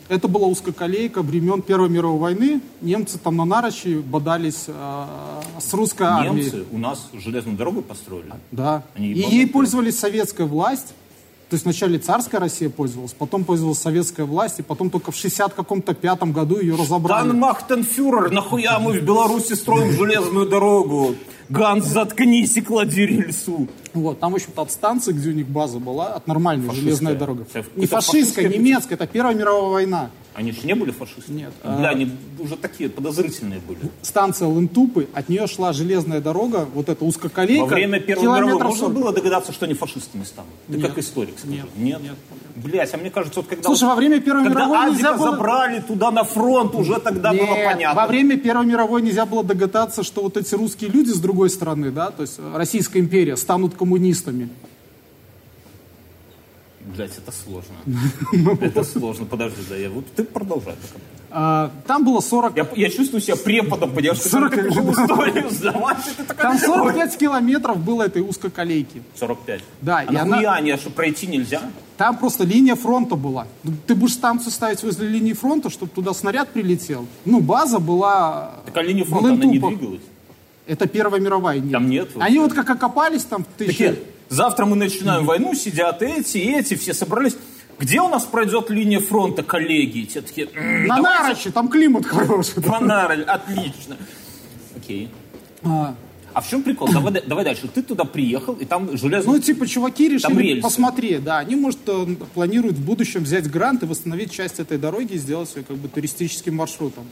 Это 0.07 0.27
была 0.27 0.47
узкоколейка 0.47 1.24
времен 1.24 1.62
Первой 1.62 1.89
мировой 1.89 2.19
войны. 2.19 2.62
Немцы 2.81 3.17
там 3.17 3.38
на 3.38 3.45
Нарочи 3.45 3.97
бодались 3.97 4.65
а, 4.67 5.41
с 5.59 5.74
русской 5.74 6.03
армией. 6.03 6.45
Немцы 6.45 6.65
у 6.71 6.77
нас 6.77 7.09
железную 7.13 7.57
дорогу 7.57 7.81
построили. 7.81 8.31
Да. 8.51 8.83
Они 8.93 9.12
И 9.12 9.19
ей 9.19 9.47
пользовались 9.47 9.97
советская 9.97 10.45
власть. 10.45 10.93
То 11.55 11.57
есть 11.57 11.63
вначале 11.63 12.00
царская 12.00 12.41
Россия 12.41 12.69
пользовалась, 12.69 13.13
потом 13.13 13.45
пользовалась 13.45 13.79
советская 13.79 14.25
власть, 14.25 14.59
и 14.59 14.62
потом 14.62 14.89
только 14.89 15.13
в 15.13 15.15
60 15.15 15.53
каком-то 15.53 15.93
пятом 15.93 16.33
году 16.33 16.59
ее 16.59 16.75
разобрали. 16.75 17.29
Дан 17.29 17.39
Махтенфюрер, 17.39 18.29
нахуя 18.29 18.77
мы 18.77 19.00
в 19.00 19.01
Беларуси 19.01 19.53
строим 19.53 19.93
железную 19.93 20.50
дорогу? 20.50 21.15
Ганс, 21.47 21.85
заткнись 21.85 22.57
и 22.57 22.62
клади 22.62 23.05
рельсу. 23.05 23.69
Вот, 23.93 24.19
там, 24.19 24.33
в 24.33 24.35
общем-то, 24.35 24.63
от 24.63 24.71
станции, 24.71 25.13
где 25.13 25.29
у 25.29 25.31
них 25.31 25.47
база 25.47 25.79
была, 25.79 26.07
от 26.07 26.27
нормальной 26.27 26.67
Фашистская. 26.67 26.91
железная 26.91 27.15
дорога. 27.15 27.47
Это 27.53 27.65
Не 27.77 27.85
фашистская 27.85 28.50
немецкая, 28.50 28.95
это 28.95 29.07
Первая 29.07 29.33
мировая 29.33 29.71
война. 29.71 30.09
Они 30.36 30.51
же 30.51 30.60
не 30.63 30.75
были 30.75 30.92
фашистами? 30.92 31.38
Нет. 31.38 31.54
Бля, 31.63 31.89
А- 31.89 31.92
они 31.92 32.12
уже 32.39 32.58
такие 32.58 32.89
подозрительные 32.89 33.62
были. 33.65 33.80
Станция 34.01 34.50
Лентупы, 34.50 35.08
от 35.13 35.30
нее 35.30 35.48
шла 35.48 35.72
железная 35.72 36.20
дорога, 36.20 36.68
вот 36.74 36.89
эта 36.89 37.06
узкоколейка. 37.06 37.62
Во 37.62 37.68
время 37.68 38.01
Первой 38.01 38.24
мировой 38.24 38.62
можно 38.62 38.88
40. 38.88 38.94
было 38.94 39.13
догадаться, 39.13 39.54
что 39.54 39.65
они 39.65 39.74
фашистами 39.75 40.24
станут? 40.25 40.51
Ты 40.68 40.77
Нет. 40.77 40.88
как 40.88 40.98
историк 40.98 41.39
скажи. 41.39 41.56
Нет. 41.56 41.65
Нет? 41.77 42.01
Нет. 42.01 42.15
Блять, 42.58 42.94
а 42.94 42.98
мне 42.98 43.10
кажется, 43.10 43.39
вот 43.39 43.50
когда... 43.50 43.63
Слушай, 43.63 43.84
вот- 43.84 43.89
во 43.92 43.96
время 43.96 44.20
Первой 44.20 44.44
когда 44.44 44.65
мировой 44.65 44.92
нельзя 44.92 45.10
Адика 45.10 45.24
было... 45.24 45.32
забрали 45.32 45.80
туда 45.82 46.12
на 46.12 46.24
фронт, 46.25 46.75
уже 46.75 47.00
тогда 47.00 47.32
было 47.32 47.56
Нет, 47.56 47.65
понятно. 47.65 48.01
Во 48.01 48.08
время 48.08 48.38
Первой 48.38 48.65
мировой 48.65 49.01
нельзя 49.01 49.25
было 49.25 49.44
догадаться, 49.44 50.04
что 50.04 50.22
вот 50.22 50.36
эти 50.36 50.54
русские 50.56 50.89
люди 50.89 51.12
с 51.12 51.20
другой 51.20 51.50
стороны, 51.50 51.92
да, 51.92 52.12
то 52.12 52.24
есть 52.24 52.39
Российская 52.54 53.00
империя, 53.00 53.38
станут 53.38 53.75
коммунистами. 53.75 54.50
Блять, 56.96 57.12
это 57.18 57.32
сложно. 57.32 57.75
Это 58.62 58.84
сложно. 58.84 59.25
Подожди, 59.25 59.62
да, 59.70 59.75
я 59.75 59.90
вот 59.90 60.06
ты 60.16 60.24
продолжай. 60.24 60.75
А, 61.38 61.70
там 61.86 62.06
было 62.06 62.22
40... 62.22 62.56
Я, 62.56 62.68
я 62.75 62.90
чувствую 62.90 63.20
себя 63.20 63.36
преподом, 63.36 63.92
понимаешь, 63.92 64.20
что 64.20 64.30
40 64.30 64.52
ты 64.56 64.64
такую 64.70 64.92
историю 64.94 65.50
сдавать, 65.50 65.98
Там 66.38 66.54
«Ой, 66.56 66.60
45 66.60 67.18
километров 67.18 67.78
было 67.78 68.04
этой 68.04 68.22
узкоколейки. 68.22 69.04
45. 69.16 69.62
Да, 69.82 69.98
а 70.00 70.04
и 70.14 70.16
она- 70.16 70.38
а 70.56 70.78
что 70.78 70.92
пройти 70.92 71.28
нельзя? 71.28 71.62
Там 71.98 72.18
просто 72.18 72.46
линия 72.46 72.75
фронта 72.75 73.16
была. 73.16 73.48
Ну, 73.64 73.74
Ты 73.86 73.96
будешь 73.96 74.14
станцию 74.14 74.52
ставить 74.52 74.82
возле 74.84 75.10
линии 75.10 75.34
фронта, 75.34 75.70
чтобы 75.70 75.92
туда 75.92 76.14
снаряд 76.14 76.50
прилетел. 76.50 77.06
Ну, 77.25 77.42
база 77.42 77.80
была... 77.80 78.52
Так 78.68 78.78
а 78.78 78.82
линия 78.82 79.04
фронта, 79.04 79.34
она 79.34 79.44
не 79.44 79.60
двигалась. 79.60 80.02
Это 80.68 80.88
Первая 80.88 81.20
мировая. 81.20 81.60
Нет. 81.60 81.72
Там 81.74 81.90
нет? 81.90 82.10
Они 82.18 82.40
вот 82.40 82.54
как 82.54 82.70
окопались 82.70 83.25
там 83.25 83.44
в 83.44 83.58
тысячи... 83.58 84.00
завтра 84.29 84.65
мы 84.65 84.75
начинаем 84.75 85.25
войну, 85.25 85.53
сидят 85.53 86.01
эти, 86.01 86.38
эти, 86.38 86.75
все 86.75 86.94
собрались. 86.94 87.36
Где 87.77 88.00
у 88.01 88.08
нас 88.08 88.24
пройдет 88.24 88.70
линия 88.70 89.00
фронта, 89.01 89.44
коллеги? 89.44 90.00
И 90.00 90.05
Те 90.05 90.22
такие, 90.22 90.48
«М, 90.55 90.88
На 90.88 90.98
Нарочи, 90.98 91.51
там 91.51 91.67
климат 91.67 92.05
хороший. 92.05 92.62
Фонарь, 92.63 93.22
отлично. 93.24 93.98
Окей. 94.77 95.10
А, 95.63 95.94
А 96.34 96.41
в 96.41 96.50
чем 96.50 96.63
прикол? 96.63 96.88
Давай, 96.91 97.13
да- 97.13 97.22
давай 97.25 97.44
дальше. 97.46 97.67
Ты 97.67 97.82
туда 97.82 98.03
приехал, 98.05 98.53
и 98.55 98.65
там 98.65 98.98
железно... 98.98 99.34
Ну, 99.34 99.39
типа, 99.39 99.65
чуваки 99.67 100.20
Там 100.20 100.34
решили 100.38 100.48
рельсы. 100.53 100.62
посмотреть, 100.63 101.24
да. 101.24 101.38
Они, 101.39 101.55
может, 101.55 101.79
э, 101.88 102.05
планируют 102.34 102.75
в 102.77 102.86
будущем 102.86 103.24
взять 103.24 103.50
грант 103.50 103.84
и 103.84 103.86
восстановить 103.86 104.32
часть 104.32 104.60
этой 104.60 104.77
дороги 104.77 105.13
и 105.13 105.17
сделать 105.17 105.53
ее 105.55 105.63
как 105.63 105.77
бы 105.77 105.88
туристическим 105.88 106.55
маршрутом. 106.55 107.05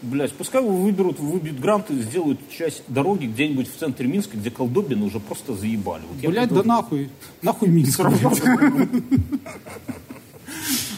Блять, 0.00 0.32
пускай 0.32 0.62
его 0.62 0.74
выберут, 0.76 1.18
выбьют 1.18 1.58
грант 1.58 1.90
и 1.90 2.00
сделают 2.00 2.38
часть 2.56 2.82
дороги 2.86 3.26
где-нибудь 3.26 3.68
в 3.68 3.76
центре 3.76 4.06
Минска, 4.06 4.36
где 4.36 4.50
колдобины 4.50 5.04
уже 5.06 5.18
просто 5.18 5.54
заебали. 5.54 6.02
Вот 6.08 6.30
Блять, 6.30 6.50
да 6.50 6.62
нахуй. 6.62 7.10
Нахуй 7.42 7.68
Минск. 7.68 8.00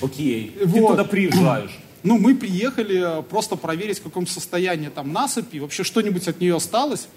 Окей, 0.03 0.57
ты 0.59 0.67
туда 0.87 1.05
приезжаешь. 1.05 1.79
Ну, 2.03 2.19
мы 2.19 2.35
приехали 2.35 3.19
э, 3.19 3.23
просто 3.23 3.57
проверить, 3.57 3.99
в 3.99 4.03
каком 4.03 4.27
состоянии 4.27 4.89
там 4.89 5.13
насыпи, 5.13 5.59
вообще 5.59 5.85
что-нибудь 5.85 6.27
от 6.29 6.41
нее 6.41 6.57
осталось. 6.57 7.09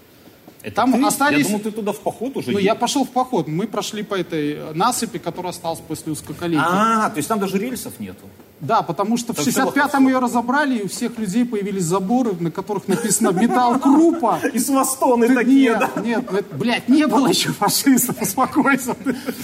Это 0.61 0.75
Там 0.75 0.93
ты? 0.93 1.05
остались- 1.05 1.37
Я 1.39 1.43
думал, 1.45 1.59
ты 1.59 1.71
туда 1.71 1.93
в 1.93 1.99
поход 2.01 2.35
уже 2.35 2.47
Ну, 2.51 2.57
едешь. 2.57 2.65
я 2.65 2.75
пошел 2.75 3.05
в 3.05 3.09
поход, 3.09 3.47
мы 3.47 3.67
прошли 3.67 4.03
по 4.03 4.15
этой 4.15 4.73
насыпи, 4.73 5.19
которая 5.19 5.51
осталась 5.51 5.79
после 5.79 6.11
узкоколейки. 6.11 6.61
А, 6.65 7.09
то 7.09 7.17
есть 7.17 7.29
там 7.29 7.39
даже 7.39 7.57
рельсов 7.57 7.97
нету. 7.99 8.25
Да, 8.63 8.81
потому 8.81 9.17
что 9.17 9.33
в 9.33 9.35
Там 9.35 9.45
всё 9.45 9.65
65-м 9.65 10.07
ее 10.07 10.19
разобрали, 10.19 10.77
и 10.79 10.83
у 10.83 10.87
всех 10.87 11.17
людей 11.19 11.43
появились 11.45 11.83
заборы, 11.83 12.31
на 12.39 12.49
которых 12.49 12.87
написано 12.87 13.29
«Металл 13.31 13.77
Крупа». 13.77 14.39
И 14.53 14.57
свастоны 14.57 15.27
Ты- 15.27 15.35
такие, 15.35 15.71
нет, 15.71 15.79
да. 15.79 16.01
нет, 16.01 16.25
ну 16.31 16.37
это, 16.37 16.55
блядь, 16.55 16.87
не 16.87 17.05
было 17.05 17.27
еще 17.27 17.49
фашистов, 17.51 18.21
успокойся. 18.21 18.95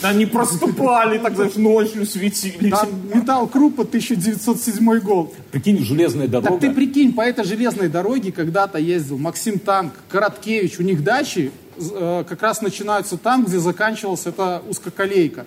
Они 0.02 0.26
проступали, 0.26 1.18
так 1.18 1.36
знаешь, 1.36 1.56
ночью 1.56 2.06
светились. 2.06 2.72
Там 2.72 2.90
металл 3.14 3.48
крупа 3.48 3.84
1907 3.84 5.00
год. 5.00 5.34
Прикинь, 5.52 5.84
железная 5.84 6.28
дорога. 6.28 6.52
Так 6.52 6.62
ты 6.62 6.72
прикинь, 6.72 7.14
по 7.14 7.22
этой 7.22 7.44
железной 7.44 7.90
дороге 7.90 8.32
когда-то 8.32 8.78
ездил 8.78 9.18
Максим 9.18 9.60
Танк, 9.60 9.94
Короткевич, 10.10 10.80
у 10.80 10.84
них 10.84 11.04
дачи 11.04 11.52
э, 11.78 12.24
как 12.28 12.42
раз 12.42 12.62
начинаются 12.62 13.18
там, 13.18 13.44
где 13.44 13.60
заканчивалась 13.60 14.26
эта 14.26 14.62
узкоколейка. 14.70 15.46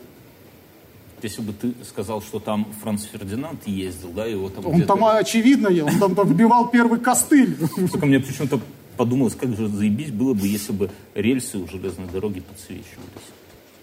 Если 1.23 1.41
бы 1.41 1.53
ты 1.53 1.73
сказал, 1.89 2.21
что 2.21 2.41
там 2.41 2.67
Франц 2.83 3.05
Фердинанд 3.05 3.67
ездил, 3.67 4.11
да, 4.11 4.27
его 4.27 4.49
там 4.49 4.67
Он 4.67 4.83
там 4.83 5.05
очевидно 5.05 5.69
ел, 5.69 5.87
он 5.87 6.15
там 6.15 6.29
вбивал 6.29 6.69
первый 6.69 6.99
костыль. 6.99 7.57
Только 7.91 8.07
мне 8.07 8.19
почему-то 8.19 8.61
подумалось, 8.97 9.35
как 9.35 9.57
же 9.57 9.69
заебись 9.69 10.11
было 10.11 10.35
бы, 10.35 10.47
если 10.47 10.73
бы 10.73 10.91
рельсы 11.15 11.59
у 11.59 11.69
железной 11.69 12.09
дороги 12.09 12.41
подсвечивались. 12.41 13.29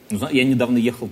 Ну, 0.09 0.27
я 0.29 0.43
недавно 0.43 0.77
ехал, 0.77 1.09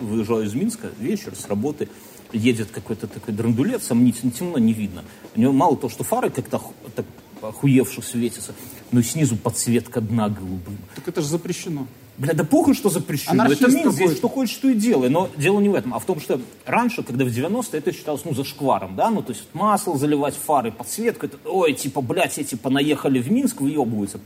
выезжаю 0.00 0.44
из 0.44 0.54
Минска, 0.54 0.90
вечер 0.98 1.34
с 1.34 1.46
работы, 1.48 1.88
едет 2.32 2.70
какой-то 2.70 3.06
такой 3.06 3.32
драндулет, 3.32 3.82
сомнительно, 3.82 4.32
темно, 4.32 4.58
не 4.58 4.72
видно. 4.72 5.04
У 5.34 5.40
него 5.40 5.52
мало 5.52 5.76
того, 5.76 5.88
что 5.88 6.04
фары 6.04 6.30
как-то 6.30 6.60
так 6.94 7.06
охуевших 7.42 8.04
светятся, 8.04 8.54
но 8.92 9.00
и 9.00 9.02
снизу 9.02 9.36
подсветка 9.36 10.00
дна 10.00 10.28
голубым. 10.28 10.78
Так 10.94 11.08
это 11.08 11.22
же 11.22 11.28
запрещено. 11.28 11.86
Бля, 12.20 12.34
да 12.34 12.44
похуй, 12.44 12.74
что 12.74 12.90
запрещено. 12.90 13.44
Анархист 13.44 13.62
это 13.62 13.90
здесь 13.90 14.16
что 14.16 14.28
хочешь, 14.28 14.54
что 14.54 14.68
и 14.68 14.74
делай. 14.74 15.08
Но 15.08 15.30
дело 15.38 15.58
не 15.58 15.70
в 15.70 15.74
этом, 15.74 15.94
а 15.94 15.98
в 15.98 16.04
том, 16.04 16.20
что 16.20 16.38
раньше, 16.66 17.02
когда 17.02 17.24
в 17.24 17.28
90-е, 17.28 17.78
это 17.78 17.92
считалось, 17.92 18.26
ну, 18.26 18.34
зашкваром, 18.34 18.94
да, 18.94 19.08
ну, 19.08 19.22
то 19.22 19.32
есть 19.32 19.44
масло 19.54 19.96
заливать, 19.96 20.34
фары, 20.34 20.70
подсветку, 20.70 21.24
это, 21.24 21.38
ой, 21.46 21.72
типа, 21.72 22.02
блядь, 22.02 22.36
эти 22.36 22.56
понаехали 22.56 23.22
в 23.22 23.32
Минск, 23.32 23.62
выебываются. 23.62 24.20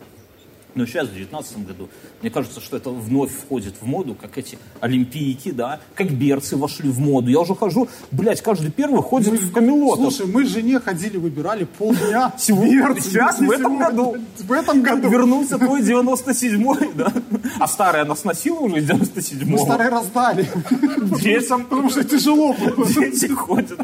Но 0.74 0.86
сейчас, 0.86 1.08
в 1.08 1.14
19 1.14 1.66
году, 1.66 1.88
мне 2.20 2.30
кажется, 2.30 2.60
что 2.60 2.76
это 2.76 2.90
вновь 2.90 3.30
входит 3.30 3.74
в 3.80 3.86
моду, 3.86 4.14
как 4.14 4.36
эти 4.38 4.58
олимпийки, 4.80 5.50
да, 5.52 5.80
как 5.94 6.10
берцы 6.10 6.56
вошли 6.56 6.88
в 6.88 6.98
моду. 6.98 7.30
Я 7.30 7.40
уже 7.40 7.54
хожу, 7.54 7.88
блядь, 8.10 8.42
каждый 8.42 8.70
первый 8.70 9.02
ходит 9.02 9.40
в 9.40 9.52
камелот. 9.52 9.98
Слушай, 9.98 10.26
мы 10.26 10.44
с 10.44 10.48
жене 10.48 10.80
ходили, 10.80 11.16
выбирали 11.16 11.64
полдня. 11.64 12.32
Сегодня, 12.38 13.00
сейчас, 13.00 13.38
в 13.38 13.50
этом 13.50 13.78
году. 13.78 14.16
В 14.38 14.52
этом 14.52 14.82
году. 14.82 15.08
Вернулся 15.08 15.58
твой 15.58 15.80
97-й, 15.80 16.92
да? 16.94 17.12
А 17.60 17.68
старый 17.68 18.02
она 18.02 18.16
сносила 18.16 18.60
уже 18.60 18.78
из 18.78 18.90
97-го? 18.90 19.50
Мы 19.50 19.58
старые 19.58 19.90
раздали. 19.90 20.48
Детям, 21.20 21.64
Потому 21.64 21.90
что 21.90 22.02
тяжело 22.04 22.52
было. 22.52 22.86
дети 22.86 23.26
ходят. 23.32 23.78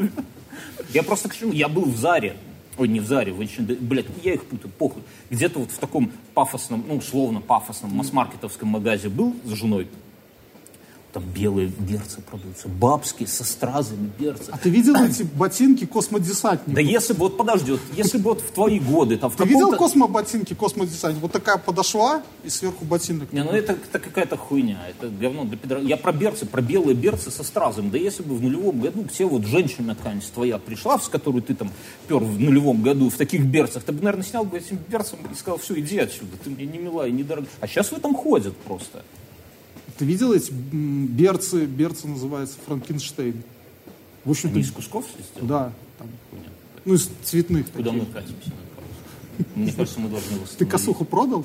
Я 0.92 1.02
просто 1.02 1.28
к 1.28 1.37
чему? 1.37 1.52
Я 1.52 1.68
был 1.68 1.85
в 1.85 1.97
Заре. 1.97 2.37
Ой, 2.80 2.88
не 2.88 3.00
в 3.00 3.04
Заре, 3.04 3.30
в 3.30 3.38
H&M, 3.42 3.76
блядь, 3.78 4.06
я 4.25 4.32
их 4.32 4.44
путаю, 4.44 4.72
похуй. 4.78 5.02
Где-то 5.28 5.58
вот 5.58 5.70
в 5.70 5.78
таком 5.78 6.10
пафосном, 6.32 6.82
ну, 6.88 6.96
условно 6.96 7.42
пафосном 7.42 7.94
масс-маркетовском 7.94 8.66
магазе 8.66 9.10
был 9.10 9.37
с 9.44 9.50
женой. 9.50 9.87
Там 11.12 11.25
белые 11.25 11.67
берцы 11.76 12.21
продаются, 12.21 12.69
бабские, 12.69 13.26
со 13.26 13.43
стразами 13.43 14.12
берцы. 14.17 14.49
А 14.52 14.59
ты 14.59 14.71
видел 14.71 14.95
эти 14.95 15.25
ботинки 15.25 15.85
космодесантника? 15.85 16.73
Да 16.76 16.81
если 16.81 17.14
бы, 17.14 17.21
вот 17.21 17.37
подожди, 17.37 17.73
вот 17.73 17.81
если 17.97 18.19
бы 18.19 18.25
вот 18.31 18.40
в 18.43 18.52
твои 18.52 18.79
годы, 18.79 19.17
там 19.17 19.29
в 19.29 19.35
Ты 19.37 19.45
видел 19.45 19.73
космоботинки, 19.76 20.55
космодесантник? 20.55 21.21
Вот 21.21 21.33
такая 21.33 21.59
подошла 21.59 22.23
и 22.45 22.49
сверху 22.49 22.85
ботинок. 22.85 23.33
Не, 23.33 23.43
ну 23.43 23.50
это, 23.50 23.73
это 23.73 23.99
какая-то 23.99 24.37
хуйня, 24.37 24.79
это 24.88 25.09
говно 25.09 25.45
для 25.47 25.57
пидора- 25.59 25.83
Я 25.83 25.97
про 25.97 26.12
берцы, 26.12 26.47
про 26.47 26.62
белые 26.62 26.95
берцы 26.95 27.33
со 27.33 27.43
стразом. 27.43 27.90
Да 27.90 27.99
если 27.99 28.23
бы 28.23 28.37
в 28.37 28.43
нулевом 28.43 28.81
году 28.81 29.02
к 29.02 29.11
тебе 29.11 29.26
вот 29.26 29.45
женщина 29.47 29.97
какая-нибудь 29.97 30.31
твоя 30.33 30.59
пришла, 30.59 31.00
с 31.00 31.09
которой 31.09 31.43
ты 31.43 31.57
там 31.57 31.73
пер 32.07 32.19
в 32.19 32.38
нулевом 32.38 32.83
году 32.83 33.11
в 33.11 33.17
таких 33.17 33.45
берцах, 33.47 33.83
ты 33.83 33.90
бы, 33.90 33.99
наверное, 34.05 34.25
снял 34.25 34.45
бы 34.45 34.59
этим 34.59 34.79
берцем 34.88 35.19
и 35.33 35.35
сказал, 35.35 35.59
все, 35.59 35.76
иди 35.81 35.99
отсюда, 35.99 36.37
ты 36.45 36.50
мне 36.50 36.67
не 36.67 36.79
мила 36.79 37.09
и 37.09 37.11
не 37.11 37.25
дорога. 37.25 37.49
А 37.59 37.67
сейчас 37.67 37.88
в 37.90 37.95
этом 37.95 38.14
ходят 38.14 38.57
просто. 38.59 39.02
Ты 40.00 40.07
видел 40.07 40.33
эти 40.33 40.50
берцы? 40.50 41.66
Берцы 41.66 42.09
называется 42.09 42.57
Франкенштейн. 42.64 43.42
В 44.25 44.30
общем-то, 44.30 44.59
из 44.59 44.71
кусков 44.71 45.04
все 45.07 45.23
сделаны? 45.23 45.47
да. 45.47 45.73
там, 45.99 46.09
Хуйня. 46.30 46.49
ну, 46.87 46.95
из 46.95 47.11
цветных. 47.23 47.71
Куда 47.71 47.90
таких. 47.90 48.09
мы 48.09 48.14
катимся? 48.14 48.52
Мне 49.54 49.73
кажется, 49.73 50.00
мы 50.00 50.09
должны 50.09 50.38
восстановить. 50.38 50.57
Ты 50.57 50.64
косуху 50.64 51.04
продал? 51.04 51.45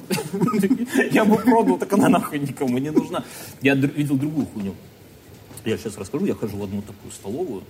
Я 1.12 1.26
бы 1.26 1.36
продал, 1.36 1.78
так 1.78 1.92
она 1.92 2.08
нахуй 2.08 2.40
никому 2.40 2.78
не 2.78 2.92
нужна. 2.92 3.26
Я 3.62 3.76
видел 3.76 4.16
другую 4.16 4.46
хуйню. 4.46 4.74
Я 5.66 5.78
сейчас 5.78 5.98
расскажу, 5.98 6.26
я 6.26 6.34
хожу 6.34 6.56
в 6.56 6.64
одну 6.64 6.82
такую 6.82 7.12
столовую, 7.12 7.64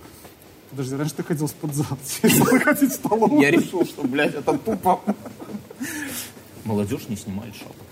Подожди, 0.70 0.94
раньше 0.94 1.14
ты 1.16 1.24
ходил 1.24 1.48
с 1.48 1.52
подзад. 1.52 1.98
Сейчас 2.04 2.38
надо 2.38 2.60
ходить 2.60 2.92
в 2.92 2.94
столовую. 2.94 3.42
Я 3.42 3.50
решил, 3.50 3.84
что, 3.84 4.04
блядь, 4.04 4.34
это 4.36 4.56
тупо. 4.56 5.00
Молодежь 6.64 7.08
не 7.08 7.16
снимает 7.16 7.56
шапок. 7.56 7.86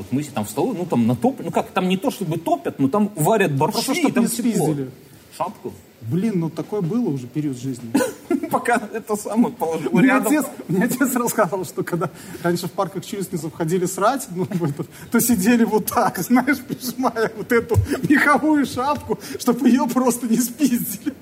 Вот 0.00 0.12
мы 0.12 0.24
там 0.24 0.46
в 0.46 0.48
столовой, 0.48 0.78
ну 0.78 0.86
там 0.86 1.06
на 1.06 1.14
топ, 1.14 1.40
ну 1.44 1.50
как, 1.50 1.72
там 1.72 1.86
не 1.86 1.98
то 1.98 2.10
чтобы 2.10 2.38
топят, 2.38 2.78
но 2.78 2.88
там 2.88 3.10
варят 3.16 3.54
борщи, 3.54 3.74
Просто, 3.84 3.92
и 3.92 4.00
чтоб 4.00 4.14
там 4.14 4.24
не 4.24 4.30
тепло. 4.30 4.50
спиздили. 4.52 4.90
Шапку? 5.36 5.74
Блин, 6.00 6.40
ну 6.40 6.48
такое 6.48 6.80
было 6.80 7.10
уже 7.10 7.26
период 7.26 7.58
жизни. 7.58 7.92
Пока 8.50 8.80
это 8.94 9.14
самое 9.16 9.54
положил 9.54 9.90
Мне 9.92 10.06
рядом. 10.08 10.28
отец, 10.28 10.46
мне 10.68 10.84
отец 10.84 11.14
рассказывал, 11.14 11.66
что 11.66 11.84
когда 11.84 12.08
раньше 12.42 12.66
в 12.66 12.72
парках 12.72 13.04
челюстницев 13.04 13.52
ходили 13.52 13.84
срать, 13.84 14.26
ну, 14.34 14.46
в 14.48 14.64
этот, 14.64 14.88
то 15.10 15.20
сидели 15.20 15.64
вот 15.64 15.84
так, 15.84 16.16
знаешь, 16.20 16.60
прижимая 16.60 17.30
вот 17.36 17.52
эту 17.52 17.76
меховую 18.08 18.64
шапку, 18.64 19.18
чтобы 19.38 19.68
ее 19.68 19.86
просто 19.86 20.26
не 20.26 20.38
спиздили. 20.38 21.12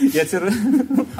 Я 0.00 0.24
тебе... 0.24 0.52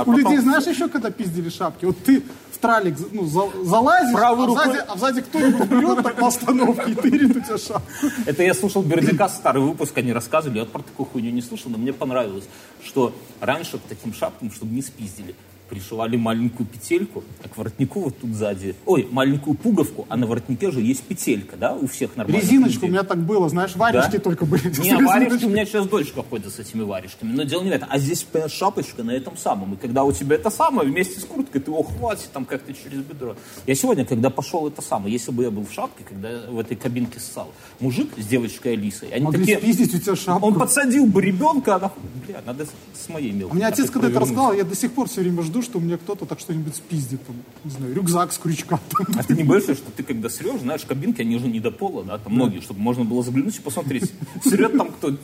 У 0.04 0.12
людей, 0.12 0.38
знаешь, 0.38 0.66
еще 0.66 0.88
когда 0.88 1.10
пиздили 1.10 1.48
шапки? 1.48 1.84
Вот 1.84 1.96
ты 2.04 2.22
в 2.52 2.58
тралик 2.58 2.96
ну, 3.12 3.24
за- 3.26 3.64
залазишь, 3.64 4.14
Правой 4.14 4.44
а, 4.44 4.46
рукой- 4.48 4.64
сзади, 4.64 4.84
а 4.88 4.96
сзади 4.96 5.20
кто-нибудь 5.22 5.68
берет 5.68 6.02
так 6.02 6.18
на 6.18 6.26
остановке 6.28 6.92
и 6.92 6.94
тырит 6.94 7.36
у 7.36 7.40
тебя 7.40 7.58
шапку. 7.58 8.06
Это 8.26 8.42
я 8.42 8.54
слушал 8.54 8.82
Бердяка, 8.82 9.28
старый 9.28 9.62
выпуск, 9.62 9.96
они 9.98 10.12
рассказывали, 10.12 10.58
я 10.60 10.64
про 10.64 10.82
такую 10.82 11.06
хуйню 11.06 11.30
не 11.30 11.42
слушал, 11.42 11.70
но 11.70 11.78
мне 11.78 11.92
понравилось, 11.92 12.44
что 12.84 13.14
раньше 13.40 13.78
к 13.78 13.82
таким 13.88 14.14
шапкам, 14.14 14.50
чтобы 14.50 14.74
не 14.74 14.82
спиздили, 14.82 15.34
пришивали 15.74 16.16
маленькую 16.16 16.66
петельку, 16.66 17.24
а 17.42 17.48
к 17.48 17.56
воротнику 17.56 18.00
вот 18.00 18.18
тут 18.20 18.30
сзади, 18.34 18.76
ой, 18.86 19.08
маленькую 19.10 19.56
пуговку, 19.56 20.06
а 20.08 20.16
на 20.16 20.26
воротнике 20.26 20.70
же 20.70 20.80
есть 20.80 21.02
петелька, 21.02 21.56
да, 21.56 21.74
у 21.74 21.86
всех 21.88 22.14
нормальных 22.16 22.44
Резиночка 22.44 22.78
у 22.78 22.82
людей. 22.82 22.90
меня 22.90 23.02
так 23.02 23.18
было, 23.18 23.48
знаешь, 23.48 23.74
варежки 23.74 24.12
Да? 24.12 24.18
только 24.18 24.46
были. 24.46 24.62
Не, 24.78 24.92
а 24.94 24.98
варежки, 25.00 25.44
у 25.46 25.48
меня 25.48 25.66
сейчас 25.66 25.86
дочка 25.88 26.22
ходит 26.22 26.52
с 26.54 26.58
этими 26.60 26.82
варежками. 26.82 27.32
Но 27.32 27.42
дело 27.42 27.62
не 27.64 27.70
в 27.70 27.72
этом. 27.72 27.88
А 27.90 27.98
здесь 27.98 28.24
шапочка 28.48 29.02
на 29.02 29.10
этом 29.10 29.36
самом. 29.36 29.74
И 29.74 29.76
когда 29.76 30.04
у 30.04 30.12
тебя 30.12 30.36
это 30.36 30.50
самое, 30.50 30.88
вместе 30.88 31.20
с 31.20 31.24
курткой, 31.24 31.60
ты 31.60 31.70
его 31.70 31.82
хватит 31.82 32.30
там 32.32 32.44
как-то 32.44 32.72
через 32.72 32.98
бедро. 33.02 33.34
Я 33.66 33.74
сегодня, 33.74 34.04
когда 34.04 34.30
пошел 34.30 34.68
это 34.68 34.80
самое, 34.82 35.12
если 35.12 35.32
бы 35.32 35.42
я 35.42 35.50
был 35.50 35.66
в 35.66 35.72
шапке, 35.72 36.04
когда 36.08 36.30
я 36.30 36.50
в 36.50 36.58
этой 36.58 36.76
кабинке 36.76 37.18
ссал, 37.18 37.52
мужик 37.80 38.10
с 38.16 38.26
девочкой 38.26 38.74
Алисой, 38.74 39.08
они 39.08 39.24
Могли 39.24 39.40
такие... 39.40 39.58
спиздить 39.58 39.94
у 39.94 39.98
тебя 39.98 40.16
шапку. 40.16 40.46
Он 40.46 40.54
подсадил 40.54 41.06
бы 41.06 41.20
ребенка, 41.20 41.76
она... 41.76 41.90
Бля, 42.26 42.40
надо 42.46 42.64
с- 42.66 43.08
моей 43.08 43.32
У 43.32 43.36
мелкой. 43.36 43.56
меня 43.56 43.68
отец, 43.68 43.90
когда 43.90 44.08
это 44.08 44.20
рассказал, 44.20 44.52
я 44.54 44.64
до 44.64 44.74
сих 44.76 44.92
пор 44.92 45.08
все 45.08 45.20
время 45.20 45.42
жду, 45.42 45.62
что 45.64 45.78
у 45.78 45.80
меня 45.80 45.96
кто-то 45.96 46.26
так 46.26 46.38
что-нибудь 46.40 46.76
спиздит. 46.76 47.24
Там, 47.26 47.36
не 47.64 47.70
знаю, 47.70 47.94
рюкзак 47.94 48.32
с 48.32 48.38
крючка. 48.38 48.78
там. 48.90 49.06
А 49.18 49.22
ты 49.22 49.34
не 49.34 49.44
боишься, 49.44 49.74
что 49.74 49.90
ты 49.90 50.02
когда 50.02 50.28
срешь, 50.28 50.60
знаешь, 50.60 50.84
кабинки, 50.84 51.20
они 51.20 51.38
же 51.38 51.48
не 51.48 51.60
до 51.60 51.70
пола, 51.70 52.04
да, 52.04 52.18
там 52.18 52.34
многие, 52.34 52.60
чтобы 52.60 52.80
можно 52.80 53.04
было 53.04 53.22
заглянуть 53.22 53.56
и 53.56 53.60
посмотреть, 53.60 54.12
срет 54.44 54.76
там 54.76 54.92
кто 54.92 55.16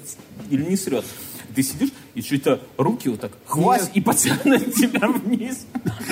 или 0.50 0.64
не 0.64 0.76
срет. 0.76 1.04
Ты 1.54 1.62
сидишь, 1.62 1.90
и 2.14 2.23
что-то 2.23 2.61
руки 2.76 3.09
вот 3.09 3.20
так 3.20 3.32
хвась 3.44 3.88
Нет. 3.88 3.97
и 3.97 4.00
потянут 4.00 4.75
тебя 4.75 5.09
вниз. 5.09 5.66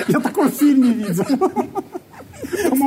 Я 0.07 0.19
такой 0.19 0.49
в 0.49 0.53
фильме 0.53 0.91
видел. 0.91 1.25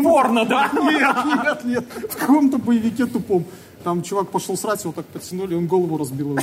Порно, 0.03 0.45
да? 0.45 0.71
Нет, 0.75 1.17
нет, 1.25 1.65
нет. 1.65 1.85
В 2.11 2.17
каком-то 2.17 2.59
боевике 2.59 3.07
тупом. 3.07 3.45
Там 3.85 4.03
чувак 4.03 4.31
пошел 4.31 4.57
срать, 4.57 4.83
его 4.83 4.93
так 4.93 5.07
подтянули, 5.07 5.55
он 5.55 5.67
голову 5.67 5.99
разбил. 5.99 6.39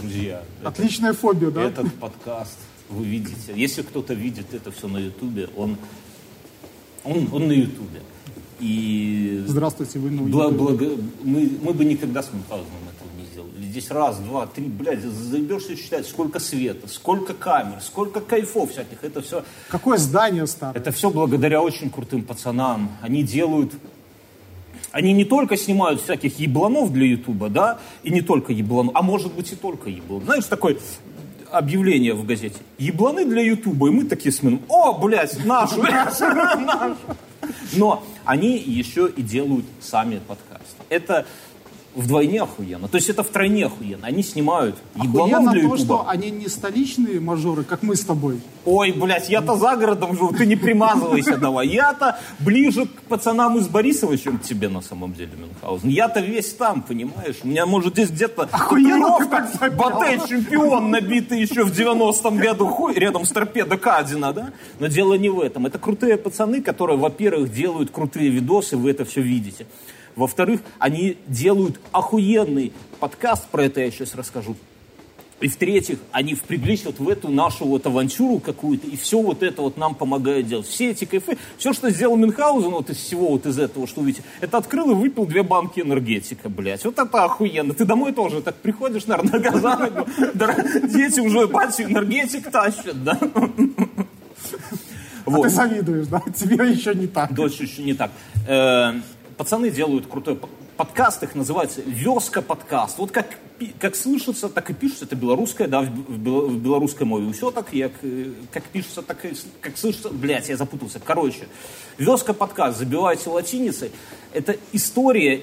Друзья, 0.00 0.42
Отличная 0.62 1.12
фобия, 1.12 1.50
да? 1.50 1.62
этот 1.64 1.92
подкаст 1.94 2.56
вы 2.88 3.04
видите. 3.04 3.52
Если 3.54 3.82
кто-то 3.82 4.14
видит 4.14 4.52
это 4.54 4.70
все 4.70 4.88
на 4.88 4.98
Ютубе, 4.98 5.48
он, 5.56 5.76
он, 7.04 7.28
он 7.32 7.48
на 7.48 7.52
Ютубе. 7.52 8.00
И 8.58 9.44
Здравствуйте, 9.46 9.98
вы 9.98 10.10
на 10.10 10.26
Ютубе. 10.26 10.56
благо- 10.56 10.96
мы, 11.22 11.50
мы 11.62 11.74
бы 11.74 11.84
никогда 11.84 12.22
с 12.22 12.32
Мюнхгаузеном 12.32 12.70
этого 12.94 13.08
не 13.20 13.26
сделали. 13.26 13.70
Здесь 13.70 13.90
раз, 13.90 14.18
два, 14.18 14.46
три, 14.46 14.64
блядь, 14.64 15.02
заебешься 15.02 15.76
считать, 15.76 16.06
сколько 16.06 16.38
света, 16.40 16.88
сколько 16.88 17.34
камер, 17.34 17.80
сколько 17.82 18.20
кайфов 18.22 18.70
всяких. 18.72 19.04
Это 19.04 19.20
все, 19.20 19.44
Какое 19.68 19.98
здание 19.98 20.46
старое. 20.46 20.74
это 20.80 20.90
все 20.90 21.10
благодаря 21.10 21.60
очень 21.60 21.90
крутым 21.90 22.22
пацанам. 22.22 22.90
Они 23.02 23.22
делают... 23.22 23.72
Они 24.92 25.12
не 25.12 25.26
только 25.26 25.58
снимают 25.58 26.00
всяких 26.00 26.38
ебланов 26.38 26.90
для 26.90 27.04
Ютуба, 27.04 27.50
да, 27.50 27.78
и 28.02 28.10
не 28.10 28.22
только 28.22 28.54
ебланов, 28.54 28.92
а 28.96 29.02
может 29.02 29.34
быть 29.34 29.52
и 29.52 29.54
только 29.56 29.90
еблан. 29.90 30.22
Знаешь, 30.24 30.46
такое 30.46 30.78
объявление 31.50 32.14
в 32.14 32.24
газете. 32.24 32.56
Ебланы 32.78 33.24
для 33.24 33.42
Ютуба. 33.42 33.88
И 33.88 33.90
мы 33.90 34.04
такие 34.04 34.32
смотрим, 34.32 34.62
о, 34.68 34.92
блядь, 34.98 35.44
нашу, 35.44 35.82
нашу. 35.82 36.96
Но 37.72 38.04
они 38.24 38.58
еще 38.58 39.08
и 39.08 39.22
делают 39.22 39.64
сами 39.80 40.20
подкасты. 40.26 40.82
Это 40.88 41.26
вдвойне 41.96 42.42
охуенно. 42.42 42.88
То 42.88 42.96
есть 42.96 43.08
это 43.08 43.22
втройне 43.22 43.66
охуенно. 43.66 44.06
Они 44.06 44.22
снимают 44.22 44.76
ебланов 45.02 45.52
для 45.52 45.68
то, 45.68 45.76
что 45.76 46.08
они 46.08 46.30
не 46.30 46.48
столичные 46.48 47.20
мажоры, 47.20 47.64
как 47.64 47.82
мы 47.82 47.96
с 47.96 48.04
тобой. 48.04 48.40
Ой, 48.66 48.92
блядь, 48.92 49.30
я-то 49.30 49.56
за 49.56 49.76
городом 49.76 50.14
живу, 50.14 50.32
ты 50.32 50.44
не 50.44 50.56
примазывайся 50.56 51.38
давай. 51.38 51.68
Я-то 51.68 52.18
ближе 52.38 52.86
к 52.86 53.02
пацанам 53.08 53.56
из 53.56 53.68
Борисова, 53.68 54.16
чем 54.18 54.38
к 54.38 54.42
тебе 54.42 54.68
на 54.68 54.82
самом 54.82 55.14
деле, 55.14 55.30
Мюнхгаузен. 55.38 55.88
Я-то 55.88 56.20
весь 56.20 56.52
там, 56.52 56.82
понимаешь? 56.82 57.36
У 57.42 57.48
меня, 57.48 57.64
может, 57.64 57.94
здесь 57.94 58.10
где-то 58.10 58.46
татуировка. 58.46 59.48
Батэ 59.70 60.20
чемпион, 60.28 60.90
набитый 60.90 61.40
еще 61.40 61.64
в 61.64 61.72
90-м 61.72 62.36
году 62.36 62.66
хуй, 62.66 62.94
рядом 62.94 63.24
с 63.24 63.30
торпедо 63.30 63.78
Кадина, 63.78 64.32
да? 64.32 64.52
Но 64.80 64.88
дело 64.88 65.14
не 65.14 65.30
в 65.30 65.40
этом. 65.40 65.66
Это 65.66 65.78
крутые 65.78 66.18
пацаны, 66.18 66.60
которые, 66.60 66.98
во-первых, 66.98 67.52
делают 67.52 67.90
крутые 67.90 68.28
видосы, 68.28 68.76
вы 68.76 68.90
это 68.90 69.04
все 69.04 69.22
видите. 69.22 69.66
Во-вторых, 70.16 70.60
они 70.78 71.18
делают 71.26 71.78
охуенный 71.92 72.72
подкаст, 72.98 73.46
про 73.48 73.64
это 73.64 73.80
я 73.82 73.90
сейчас 73.90 74.14
расскажу. 74.14 74.56
И 75.38 75.48
в-третьих, 75.48 75.98
они 76.12 76.34
впряглись 76.34 76.86
вот 76.86 76.98
в 76.98 77.06
эту 77.10 77.28
нашу 77.28 77.66
вот 77.66 77.86
авантюру 77.86 78.38
какую-то, 78.38 78.86
и 78.86 78.96
все 78.96 79.20
вот 79.20 79.42
это 79.42 79.60
вот 79.60 79.76
нам 79.76 79.94
помогает 79.94 80.46
делать. 80.46 80.66
Все 80.66 80.92
эти 80.92 81.04
кайфы, 81.04 81.36
все, 81.58 81.74
что 81.74 81.90
сделал 81.90 82.16
Мюнхгаузен 82.16 82.70
вот 82.70 82.88
из 82.88 82.96
всего 82.96 83.28
вот 83.28 83.44
из 83.44 83.58
этого, 83.58 83.86
что 83.86 84.00
увидите, 84.00 84.24
это 84.40 84.56
открыл 84.56 84.92
и 84.92 84.94
выпил 84.94 85.26
две 85.26 85.42
банки 85.42 85.80
энергетика, 85.80 86.48
блядь. 86.48 86.82
Вот 86.86 86.98
это 86.98 87.24
охуенно. 87.24 87.74
Ты 87.74 87.84
домой 87.84 88.12
тоже 88.12 88.40
так 88.40 88.56
приходишь, 88.56 89.04
наверное, 89.04 89.32
нога 89.32 89.58
за 89.58 89.76
ногу, 89.76 90.06
дети 90.88 91.20
уже 91.20 91.46
батю 91.46 91.82
энергетик 91.82 92.50
тащат, 92.50 93.04
да. 93.04 93.18
А 95.26 95.42
ты 95.42 95.48
завидуешь, 95.50 96.06
да? 96.06 96.22
Тебе 96.34 96.70
еще 96.70 96.94
не 96.94 97.08
так. 97.08 97.34
Дочь 97.34 97.60
еще 97.60 97.82
не 97.82 97.92
так. 97.94 98.10
Пацаны 99.36 99.70
делают 99.70 100.06
крутой 100.06 100.40
подкаст, 100.76 101.22
их 101.22 101.34
называется 101.34 101.82
«Вёска 101.84 102.40
подкаст». 102.40 102.96
Вот 102.96 103.10
как, 103.10 103.38
как 103.78 103.94
слышится, 103.94 104.48
так 104.48 104.70
и 104.70 104.74
пишется. 104.74 105.04
Это 105.04 105.14
белорусское, 105.14 105.68
да, 105.68 105.82
в, 105.82 105.86
в 105.86 106.18
бел- 106.18 106.46
в 106.46 106.58
белорусской 106.58 107.06
мове 107.06 107.30
все 107.32 107.50
так, 107.50 107.74
э, 107.74 107.90
как 108.50 108.64
пишется, 108.64 109.02
так 109.02 109.24
и 109.26 109.34
как 109.60 109.76
слышится. 109.76 110.08
Блять, 110.08 110.48
я 110.48 110.56
запутался. 110.56 111.00
Короче, 111.00 111.48
«Вёска 111.98 112.32
подкаст», 112.32 112.78
забивайте 112.78 113.28
латиницей. 113.28 113.90
Это 114.32 114.56
история 114.72 115.42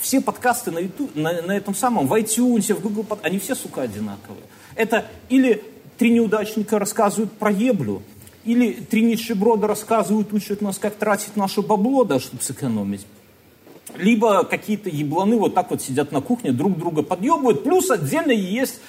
все 0.00 0.20
подкасты 0.20 0.70
на, 0.70 0.78
YouTube, 0.80 1.14
на, 1.14 1.42
на 1.42 1.56
этом 1.56 1.74
самом, 1.74 2.06
в 2.08 2.14
iTunes, 2.14 2.74
в 2.74 2.80
Google, 2.80 3.06
они 3.22 3.38
все, 3.38 3.54
сука, 3.54 3.82
одинаковые. 3.82 4.42
Это 4.74 5.06
или 5.28 5.62
три 5.98 6.10
неудачника 6.10 6.78
рассказывают 6.78 7.32
про 7.32 7.50
еблю, 7.50 8.02
или 8.48 8.72
три 8.72 9.02
нищеброда 9.02 9.66
рассказывают, 9.66 10.32
учат 10.32 10.62
нас, 10.62 10.78
как 10.78 10.94
тратить 10.94 11.36
наше 11.36 11.60
бабло, 11.60 12.04
да, 12.04 12.18
чтобы 12.18 12.42
сэкономить. 12.42 13.06
Либо 13.94 14.42
какие-то 14.44 14.88
ебланы 14.88 15.36
вот 15.36 15.54
так 15.54 15.70
вот 15.70 15.82
сидят 15.82 16.12
на 16.12 16.22
кухне, 16.22 16.52
друг 16.52 16.78
друга 16.78 17.02
подъебывают, 17.02 17.62
плюс 17.62 17.90
отдельно 17.90 18.32
есть 18.32 18.80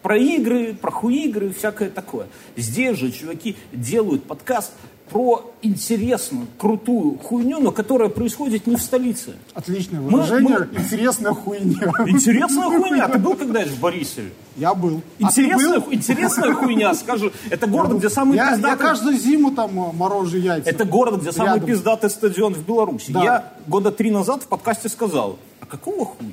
про 0.00 0.16
игры, 0.16 0.72
про 0.72 0.90
хуигры, 0.90 1.52
всякое 1.52 1.90
такое. 1.90 2.28
Здесь 2.56 2.96
же 2.96 3.12
чуваки 3.12 3.56
делают 3.70 4.24
подкаст 4.24 4.72
про 5.10 5.52
интересную, 5.62 6.46
крутую 6.58 7.18
хуйню, 7.18 7.60
но 7.60 7.70
которая 7.70 8.08
происходит 8.08 8.66
не 8.66 8.76
в 8.76 8.80
столице. 8.82 9.34
Отличное 9.54 10.00
выражение. 10.00 10.68
мы- 10.72 10.78
Интересная 10.80 11.32
хуйня. 11.32 11.92
Интересная 12.06 12.64
хуйня. 12.68 13.08
Ты 13.08 13.18
был 13.18 13.34
когда-нибудь 13.34 13.74
в 13.76 13.80
Борисове? 13.80 14.32
Я 14.56 14.74
был. 14.74 15.02
А 15.20 15.24
Интересная, 15.24 15.74
был? 15.80 15.82
ху- 15.82 15.94
интересная 15.94 16.52
хуйня, 16.54 16.94
скажу. 16.94 17.30
Это 17.50 17.66
город, 17.66 17.92
где 17.98 18.08
самый 18.10 18.36
Я, 18.36 18.50
я 18.50 18.54
пиздатый... 18.56 18.78
каждую 18.86 19.16
зиму 19.18 19.50
там 19.52 19.70
э, 19.78 19.92
морожу 19.92 20.38
яйца. 20.38 20.68
Это 20.70 20.84
город, 20.84 21.20
где 21.20 21.30
самый 21.32 21.54
Рядом. 21.54 21.66
пиздатый 21.66 22.10
стадион 22.10 22.54
в 22.54 22.66
Беларуси. 22.66 23.12
Да. 23.12 23.22
Я 23.22 23.52
года 23.66 23.90
три 23.92 24.10
назад 24.10 24.42
в 24.42 24.46
подкасте 24.46 24.88
сказал, 24.88 25.38
а 25.60 25.66
какого 25.66 26.04
хуя? 26.06 26.30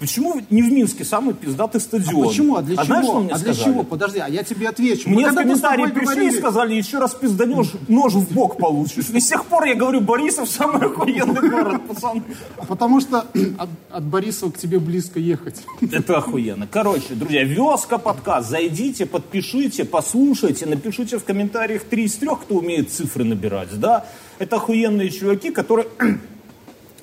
Почему 0.00 0.40
не 0.48 0.62
в 0.62 0.72
Минске 0.72 1.04
самый 1.04 1.34
пиздатый 1.34 1.78
стадион? 1.78 2.24
А 2.24 2.28
почему? 2.28 2.56
А 2.56 2.62
для 2.62 2.74
чего? 2.74 2.84
знаешь, 2.86 3.04
что 3.04 3.20
мне 3.20 3.32
а 3.32 3.38
для 3.38 3.52
сказали? 3.52 3.72
чего? 3.72 3.82
Подожди, 3.82 4.18
а 4.18 4.28
я 4.28 4.42
тебе 4.42 4.68
отвечу. 4.70 5.10
Мне 5.10 5.28
в 5.28 5.34
мы 5.34 5.42
комментарии 5.42 5.86
пришли 5.88 6.04
говорили- 6.04 6.36
и 6.36 6.38
сказали, 6.38 6.74
еще 6.74 6.98
раз 6.98 7.14
пизданешь, 7.14 7.72
нож 7.86 8.14
в 8.14 8.32
бок 8.32 8.56
получишь. 8.56 9.10
И 9.10 9.20
с 9.20 9.28
тех 9.28 9.44
пор 9.44 9.64
я 9.66 9.74
говорю, 9.74 10.00
Борисов 10.00 10.48
самый 10.48 10.86
охуенный 10.86 11.50
город, 11.50 11.86
пацаны. 11.86 12.22
Потому 12.66 13.02
что 13.02 13.26
от, 13.58 13.68
от 13.90 14.04
Борисова 14.04 14.50
к 14.50 14.56
тебе 14.56 14.78
близко 14.78 15.20
ехать. 15.20 15.60
Это 15.92 16.16
охуенно. 16.16 16.66
Короче, 16.66 17.12
друзья, 17.14 17.44
Вёска 17.44 17.98
подкаст. 17.98 18.48
Зайдите, 18.48 19.04
подпишите, 19.04 19.84
послушайте, 19.84 20.64
напишите 20.64 21.18
в 21.18 21.24
комментариях 21.24 21.84
три 21.84 22.04
из 22.04 22.14
трех, 22.14 22.40
кто 22.40 22.54
умеет 22.54 22.90
цифры 22.90 23.24
набирать, 23.24 23.78
да? 23.78 24.06
Это 24.38 24.56
охуенные 24.56 25.10
чуваки, 25.10 25.50
которые... 25.50 25.88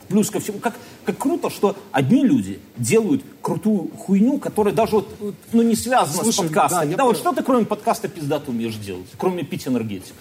Плюс 0.07 0.31
ко 0.31 0.39
всему, 0.39 0.59
как, 0.59 0.73
как 1.07 1.17
круто, 1.17 1.49
что 1.49 1.77
одни 1.93 2.21
люди 2.25 2.59
делают 2.75 3.23
крутую 3.41 3.89
хуйню, 3.97 4.39
которая 4.39 4.73
даже 4.73 4.95
вот, 4.97 5.33
ну, 5.53 5.61
не 5.61 5.75
связана 5.75 6.21
Слушай, 6.21 6.33
с 6.33 6.37
подкастом. 6.39 6.89
да, 6.89 6.95
Да, 6.97 7.03
я 7.03 7.07
вот 7.07 7.15
что 7.17 7.31
ты 7.31 7.43
кроме 7.43 7.65
подкаста 7.65 8.09
пиздато 8.09 8.51
умеешь 8.51 8.75
делать? 8.75 9.07
Кроме 9.17 9.43
пить 9.43 9.65
энергетик. 9.67 10.13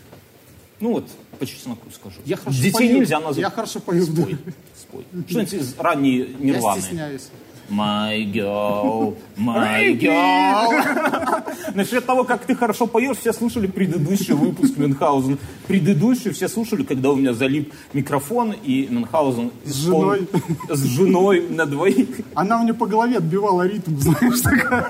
Ну 0.79 0.93
вот, 0.93 1.09
по 1.41 1.45
чесноку 1.47 1.91
скажу. 1.91 2.21
Я 2.25 2.37
хорошо 2.37 2.57
Детей 2.57 2.73
пою. 2.89 2.99
нельзя 3.01 3.19
назвать. 3.19 3.39
Я 3.39 3.51
хорошо 3.51 3.81
пою. 3.81 4.05
Спой, 4.05 4.39
спой. 4.79 5.05
Что-нибудь 5.29 5.53
из 5.55 5.75
ранней 5.77 6.19
Я 6.19 6.27
нирваны. 6.39 6.81
стесняюсь. 6.81 7.29
My 7.69 8.23
girl, 8.33 9.17
my 9.37 9.93
girl. 9.99 11.45
Насчет 11.75 12.07
того, 12.07 12.25
как 12.25 12.47
ты 12.47 12.55
хорошо 12.55 12.87
поешь, 12.87 13.17
все 13.19 13.33
слушали 13.33 13.67
предыдущий 13.67 14.35
выпуск 14.35 14.77
Мюнхгаузен. 14.77 15.39
Предыдущий 15.67 16.31
все 16.31 16.49
слушали, 16.49 16.85
когда 16.85 17.11
у 17.11 17.17
меня 17.17 17.35
залип 17.35 17.73
микрофон, 17.93 18.53
и 18.53 18.87
Мюнхгаузен 18.89 19.51
С 19.65 19.75
женой. 19.75 20.29
с 20.69 20.85
женой 20.85 21.49
на 21.49 21.67
двоих. 21.67 22.09
Она 22.35 22.59
мне 22.63 22.73
по 22.73 22.87
голове 22.87 23.17
отбивала 23.19 23.67
ритм, 23.67 23.97
знаешь, 23.99 24.41
такая. 24.41 24.87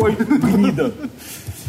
Ой, 0.00 0.16
гнида. 0.16 0.94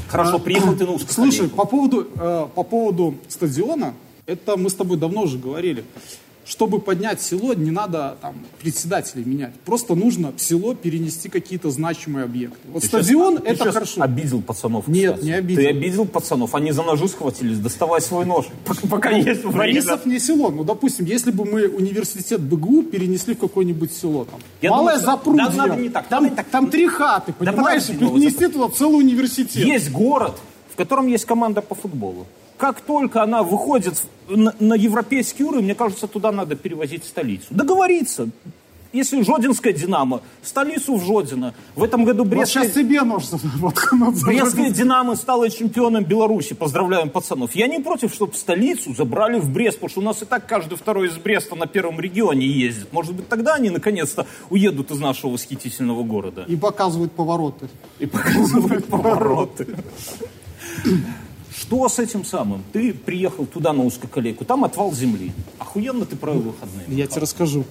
Хорошо, 0.07 0.39
приехал 0.39 0.73
ты 0.75 0.85
на 0.85 0.95
А, 0.95 0.99
Слушай, 1.09 1.49
по 1.49 1.65
поводу, 1.65 2.07
э, 2.15 2.47
по 2.55 2.63
поводу 2.63 3.15
стадиона, 3.27 3.93
это 4.25 4.55
мы 4.55 4.69
с 4.69 4.73
тобой 4.73 4.97
давно 4.97 5.23
уже 5.23 5.37
говорили. 5.37 5.83
Чтобы 6.47 6.79
поднять 6.79 7.21
село, 7.21 7.53
не 7.53 7.71
надо 7.71 8.15
там 8.21 8.35
председателей 8.61 9.25
менять. 9.25 9.53
Просто 9.65 9.95
нужно 9.95 10.31
в 10.31 10.41
село 10.41 10.73
перенести 10.75 11.27
какие-то 11.27 11.69
значимые 11.71 12.23
объекты. 12.23 12.57
Вот 12.71 12.83
Ты 12.83 12.87
стадион 12.87 13.37
ты 13.39 13.49
это 13.49 13.65
щас 13.65 13.73
хорошо. 13.73 14.01
обидел 14.01 14.41
пацанов, 14.41 14.87
Нет, 14.87 15.15
кстати. 15.15 15.25
не 15.25 15.33
обидел. 15.33 15.61
Ты 15.61 15.67
обидел 15.67 16.05
пацанов, 16.05 16.55
они 16.55 16.71
за 16.71 16.83
ножи 16.83 17.07
схватились, 17.09 17.59
доставай 17.59 17.99
свой 17.99 18.25
нож, 18.25 18.45
пока, 18.89 19.09
есть 19.09 19.41
время. 19.43 19.57
Борисов 19.57 20.05
не 20.05 20.19
село. 20.19 20.49
Ну, 20.49 20.63
допустим, 20.63 21.05
если 21.05 21.31
бы 21.31 21.43
мы 21.43 21.67
университет 21.67 22.39
БГУ 22.39 22.83
перенесли 22.83 23.35
в 23.35 23.39
какое-нибудь 23.39 23.91
село, 23.91 24.23
там, 24.25 24.39
Я 24.61 24.69
что- 24.69 24.99
Запрудье, 24.99 25.47
да, 25.49 25.67
надо 25.67 25.75
не 25.81 25.89
так. 25.89 26.07
Там, 26.07 26.29
так. 26.29 26.45
там 26.47 26.69
три 26.69 26.87
хаты, 26.87 27.33
Да 27.39 27.51
понимаешь, 27.51 27.89
Малое 27.89 27.99
перенести 27.99 28.47
туда 28.47 28.69
целый 28.73 28.99
университет. 28.99 29.65
Есть 29.65 29.91
город, 29.91 30.37
в 30.71 30.77
котором 30.77 31.07
есть 31.07 31.25
команда 31.25 31.61
по 31.61 31.75
футболу. 31.75 32.25
Как 32.57 32.81
только 32.81 33.21
она 33.21 33.43
выходит 33.43 34.01
на, 34.27 34.53
на 34.59 34.73
европейский 34.73 35.43
уровень, 35.43 35.65
мне 35.65 35.75
кажется, 35.75 36.07
туда 36.07 36.31
надо 36.31 36.55
перевозить 36.55 37.03
столицу. 37.05 37.47
Договориться. 37.51 38.29
Если 38.93 39.21
Жодинская 39.21 39.73
«Динамо», 39.73 40.21
столицу 40.41 40.95
в 40.95 41.05
Жодино. 41.05 41.53
В 41.75 41.83
этом 41.83 42.05
году 42.05 42.23
Вот 42.23 42.29
Брестская, 42.29 42.63
сейчас 42.63 42.73
тебе 42.73 43.01
воткнут. 43.59 44.15
за 44.15 44.25
Брестская 44.25 44.69
«Динамо» 44.71 45.15
стала 45.15 45.49
чемпионом 45.49 46.03
Беларуси. 46.05 46.53
Поздравляем 46.53 47.09
пацанов. 47.09 47.53
Я 47.53 47.67
не 47.67 47.79
против, 47.79 48.13
чтобы 48.13 48.33
столицу 48.33 48.95
забрали 48.95 49.39
в 49.39 49.51
Брест, 49.51 49.77
потому 49.77 49.89
что 49.89 49.99
у 49.99 50.03
нас 50.03 50.21
и 50.21 50.25
так 50.25 50.47
каждый 50.47 50.77
второй 50.77 51.09
из 51.09 51.17
Бреста 51.17 51.55
на 51.55 51.67
первом 51.67 51.99
регионе 51.99 52.47
ездит. 52.47 52.91
Может 52.93 53.13
быть, 53.13 53.27
тогда 53.27 53.55
они 53.55 53.69
наконец-то 53.69 54.25
уедут 54.49 54.89
из 54.89 54.99
нашего 54.99 55.31
восхитительного 55.31 56.03
города. 56.03 56.45
И 56.47 56.55
показывают 56.55 57.11
повороты. 57.11 57.67
И 57.99 58.05
показывают 58.05 58.85
повороты. 58.87 59.67
Что 61.59 61.89
с 61.89 61.97
этим 61.97 62.23
самым? 62.23 62.63
Ты 62.71 62.93
приехал 62.93 63.47
туда 63.47 63.73
на 63.73 63.83
узкоколейку, 63.83 64.45
там 64.45 64.63
отвал 64.63 64.93
земли. 64.93 65.31
Охуенно 65.57 66.05
ты 66.05 66.15
провел 66.15 66.41
выходные. 66.41 66.85
Я 66.89 67.07
тебе 67.07 67.21
расскажу. 67.21 67.65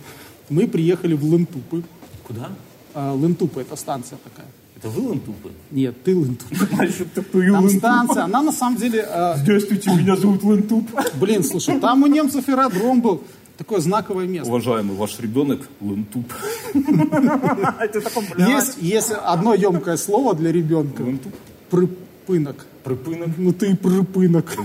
Мы 0.49 0.66
приехали 0.66 1.14
в 1.14 1.22
Лентупы. 1.25 1.85
Куда? 2.27 2.49
А, 2.94 3.16
Лентупы 3.16 3.61
это 3.61 3.77
станция 3.77 4.18
такая. 4.25 4.46
Это 4.77 4.90
вы 4.90 5.12
лентупы? 5.12 5.53
Нет, 5.70 6.03
ты 6.05 6.12
Лентуп. 6.12 6.49
Там 7.33 7.68
станция, 7.70 8.25
она 8.25 8.42
на 8.42 8.53
самом 8.53 8.77
деле... 8.77 9.03
а, 9.09 9.37
Здравствуйте, 9.38 9.90
меня 9.90 10.16
зовут 10.16 10.42
Лентуп. 10.42 10.90
блин, 11.20 11.44
слушай, 11.44 11.79
там 11.81 12.03
у 12.03 12.07
немцев 12.07 12.49
аэродром 12.49 13.01
был. 13.01 13.22
Такое 13.57 13.81
знаковое 13.81 14.27
место. 14.27 14.51
Уважаемый 14.51 14.96
ваш 14.96 15.18
ребенок 15.18 15.66
Лентуп. 15.81 16.31
Есть, 18.83 19.12
одно 19.12 19.55
емкое 19.55 19.96
слово 19.96 20.35
для 20.35 20.53
ребенка. 20.53 21.03
Лентуп. 21.03 21.35
Прыпынок. 21.70 22.66
Припынок. 22.87 23.31
Ну 23.37 23.53
ты 23.53 23.72
и 23.72 23.75
прыпынок. 23.75 24.57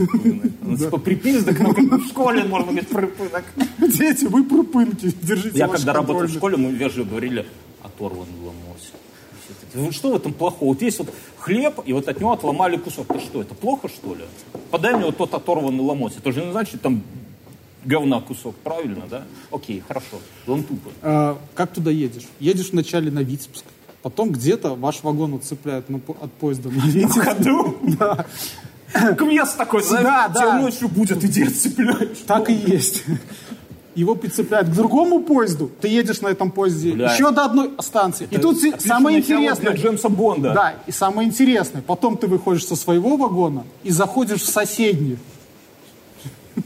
Ну, 0.62 0.78
Типа 0.78 1.00
припиздок, 1.00 1.60
но 1.60 1.74
как 1.74 1.86
в 1.86 2.08
школе 2.08 2.44
можно 2.44 2.68
говорить 2.68 2.90
припынок. 2.90 3.44
Дети, 3.80 4.26
вы 4.26 4.44
прыпынки. 4.44 5.12
Держите 5.24 5.58
Я 5.58 5.68
когда 5.68 5.92
работал 5.92 6.28
в 6.28 6.32
школе, 6.32 6.56
мы 6.56 6.72
вежливо 6.72 7.06
говорили 7.06 7.48
оторванный 7.82 8.38
ломоть. 8.40 8.92
Ну 9.74 9.92
что 9.92 10.12
в 10.12 10.16
этом 10.18 10.34
плохого? 10.34 10.70
Вот 10.70 10.82
есть 10.84 11.00
вот 11.00 11.12
хлеб, 11.40 11.80
и 11.84 11.94
вот 11.94 12.08
от 12.08 12.20
него 12.20 12.34
отломали 12.34 12.78
кусок. 12.78 13.10
Это 13.10 13.20
что, 13.20 13.42
это 13.42 13.56
плохо, 13.56 13.88
что 13.90 14.14
ли? 14.14 14.26
Подай 14.70 14.94
мне 14.94 15.06
вот 15.06 15.18
тот 15.18 15.34
оторванный 15.34 15.84
ломоть. 15.84 16.16
Это 16.16 16.32
же 16.32 16.46
не 16.46 16.52
значит, 16.52 16.80
там 16.82 17.02
говна 17.86 18.22
кусок, 18.22 18.56
правильно, 18.58 19.06
да? 19.10 19.24
Окей, 19.50 19.82
хорошо. 19.88 20.20
Он 20.46 20.64
тупо. 20.64 20.92
А, 21.02 21.40
как 21.56 21.74
туда 21.74 21.90
едешь? 21.90 22.28
Едешь 22.40 22.70
вначале 22.72 23.10
на 23.10 23.24
Витебск. 23.24 23.66
Потом 24.02 24.32
где-то 24.32 24.76
ваш 24.76 25.04
вагон 25.04 25.36
отцепляют 25.36 25.90
на 25.90 25.98
от 25.98 26.32
поезда 26.34 26.70
на 26.70 26.80
Витебск. 26.82 27.22
ходу? 27.22 27.78
Да. 28.00 28.26
Квест 29.18 29.58
такой, 29.58 29.84
знаешь, 29.84 30.04
Да, 30.06 30.28
да. 30.28 30.60
ночью 30.60 30.90
будет, 30.90 31.24
иди 31.24 31.44
отцепляешь. 31.44 32.18
Так 32.28 32.50
и 32.50 32.54
есть. 32.54 33.04
Его 33.96 34.16
прицепляют 34.16 34.70
к 34.70 34.72
другому 34.72 35.22
поезду. 35.22 35.70
Ты 35.82 35.88
едешь 35.90 36.22
на 36.22 36.28
этом 36.30 36.50
поезде 36.52 36.94
Бля. 36.94 37.14
еще 37.14 37.32
до 37.32 37.46
одной 37.46 37.72
станции. 37.80 38.28
и 38.32 38.38
тут 38.38 38.58
самое 38.80 39.20
интересное. 39.20 39.72
Для 39.74 39.82
Джеймса 39.82 40.10
Бонда. 40.10 40.54
Да, 40.54 40.74
и 40.88 40.92
самое 40.92 41.28
интересное. 41.28 41.82
Потом 41.82 42.18
ты 42.18 42.28
выходишь 42.28 42.66
со 42.66 42.76
своего 42.76 43.18
вагона 43.18 43.66
и 43.84 43.92
заходишь 43.92 44.42
в 44.42 44.50
соседний, 44.50 45.18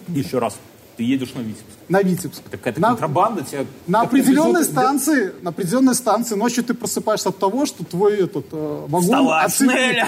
Еще 0.08 0.40
раз. 0.40 0.56
Ты 0.98 1.04
едешь 1.04 1.34
на 1.34 1.42
Витебск. 1.42 1.66
на 1.90 2.02
Витебск. 2.02 2.42
Это 2.48 2.58
какая-то 2.58 2.80
На- 2.82 2.90
контрабанда 2.90 3.44
тебя... 3.44 3.66
На 3.86 4.02
определенной 4.02 4.62
везут- 4.62 4.72
станции, 4.72 5.34
на 5.42 5.50
определенной 5.50 5.94
станции 5.94 6.36
ночью 6.36 6.64
ты 6.64 6.74
просыпаешься 6.74 7.30
от 7.30 7.38
того, 7.38 7.66
что 7.66 7.84
твой 7.84 8.14
этот 8.22 8.46
э, 8.52 8.86
вагон 8.88 9.28
Вставай! 9.50 10.04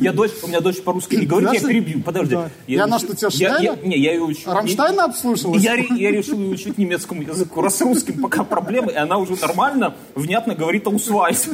Я 0.00 0.12
дочь, 0.12 0.32
у 0.42 0.46
меня 0.46 0.60
дочь 0.60 0.82
по-русски 0.82 1.16
не 1.16 1.26
говорит, 1.26 1.52
я 1.54 1.60
перебью. 1.60 2.02
Подожди. 2.02 2.36
Я 2.66 2.86
на 2.86 2.98
что, 2.98 3.16
тебя 3.16 3.30
Schnell? 3.30 3.76
Не, 3.82 3.98
я 3.98 4.12
ее 4.12 4.22
учу. 4.22 4.50
Рамштайна 4.50 5.04
обслушалась? 5.04 5.62
Я 5.62 5.76
решил 5.76 6.38
ее 6.38 6.50
учить 6.50 6.76
немецкому 6.78 7.22
языку. 7.22 7.62
Раз 7.62 7.76
с 7.76 7.80
русским 7.80 8.20
пока 8.20 8.44
проблемы, 8.44 8.92
и 8.92 8.96
она 8.96 9.16
уже 9.16 9.36
нормально, 9.40 9.94
внятно 10.14 10.54
говорит 10.54 10.86
«аусвайс». 10.86 11.48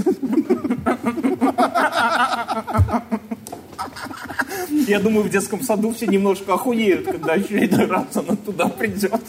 Я 4.88 5.01
думаю, 5.01 5.24
в 5.24 5.31
детском 5.31 5.61
саду 5.62 5.92
все 5.92 6.07
немножко 6.07 6.55
охуеют, 6.55 7.05
когда 7.07 7.35
очередной 7.35 7.87
раз 7.87 8.07
она 8.16 8.37
туда 8.37 8.68
придет. 8.68 9.20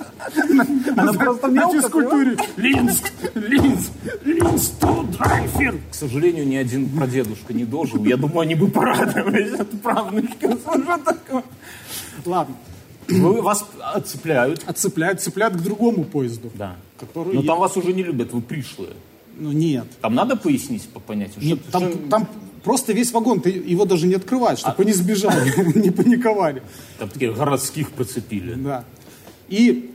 Она 0.95 1.11
просто 1.13 1.47
на 1.47 1.51
мелко 1.51 1.81
физкультуре. 1.81 2.37
Линск, 2.55 3.11
Линск, 3.35 3.91
Линск, 4.23 4.73
Драйфер. 5.17 5.79
К 5.91 5.93
сожалению, 5.93 6.47
ни 6.47 6.55
один 6.55 6.89
прадедушка 6.89 7.53
не 7.53 7.65
дожил. 7.65 8.03
Я 8.05 8.15
думаю, 8.15 8.39
они 8.39 8.55
бы 8.55 8.69
порадовались 8.69 9.59
от 9.59 9.69
правнучки. 9.81 10.49
Ладно. 12.25 12.55
Вы, 13.09 13.41
вас 13.41 13.65
отцепляют. 13.93 14.63
Отцепляют, 14.65 15.19
цепляют 15.21 15.55
к 15.55 15.61
другому 15.61 16.03
поезду. 16.05 16.51
Да. 16.53 16.75
Который 16.99 17.33
Но 17.33 17.41
там 17.43 17.59
вас 17.59 17.75
уже 17.75 17.91
не 17.91 18.03
любят, 18.03 18.31
вы 18.31 18.41
пришлые. 18.41 18.93
Ну 19.37 19.51
нет. 19.51 19.87
Там 20.01 20.15
надо 20.15 20.35
пояснить 20.35 20.87
по 20.89 20.99
понятию? 20.99 21.43
Нет, 21.43 21.59
что- 21.59 21.71
там, 21.71 21.89
что- 21.89 22.09
там 22.09 22.27
просто 22.69 22.93
весь 22.93 23.11
вагон, 23.11 23.41
ты 23.41 23.49
его 23.49 23.83
даже 23.83 24.05
не 24.05 24.13
открываешь, 24.13 24.59
А 24.59 24.69
чтобы 24.69 24.83
они 24.83 24.93
сбежали, 24.93 25.51
не 25.79 25.89
паниковали. 25.89 26.61
Там 26.99 27.09
таких 27.09 27.35
городских 27.35 27.89
прицепили. 27.89 28.53
Да. 28.53 28.85
И 29.47 29.89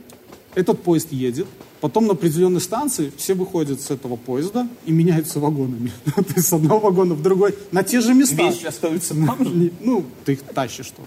этот 0.55 0.83
поезд 0.83 1.13
едет, 1.13 1.47
потом 1.79 2.05
на 2.07 2.11
определенной 2.11 2.59
станции 2.59 3.13
все 3.15 3.33
выходят 3.33 3.79
с 3.79 3.91
этого 3.91 4.17
поезда 4.17 4.67
и 4.85 4.91
меняются 4.91 5.39
вагонами. 5.39 5.93
То 6.15 6.25
есть 6.35 6.49
с 6.49 6.51
одного 6.51 6.81
вагона 6.81 7.13
в 7.13 7.21
другой, 7.21 7.55
на 7.71 7.81
те 7.83 8.01
же 8.01 8.13
места. 8.13 8.35
Вещи 8.35 8.65
остаются 8.65 9.13
там 9.13 9.45
же. 9.45 9.71
Ну, 9.79 10.03
ты 10.25 10.33
их 10.33 10.41
тащишь 10.41 10.87
что 10.87 11.01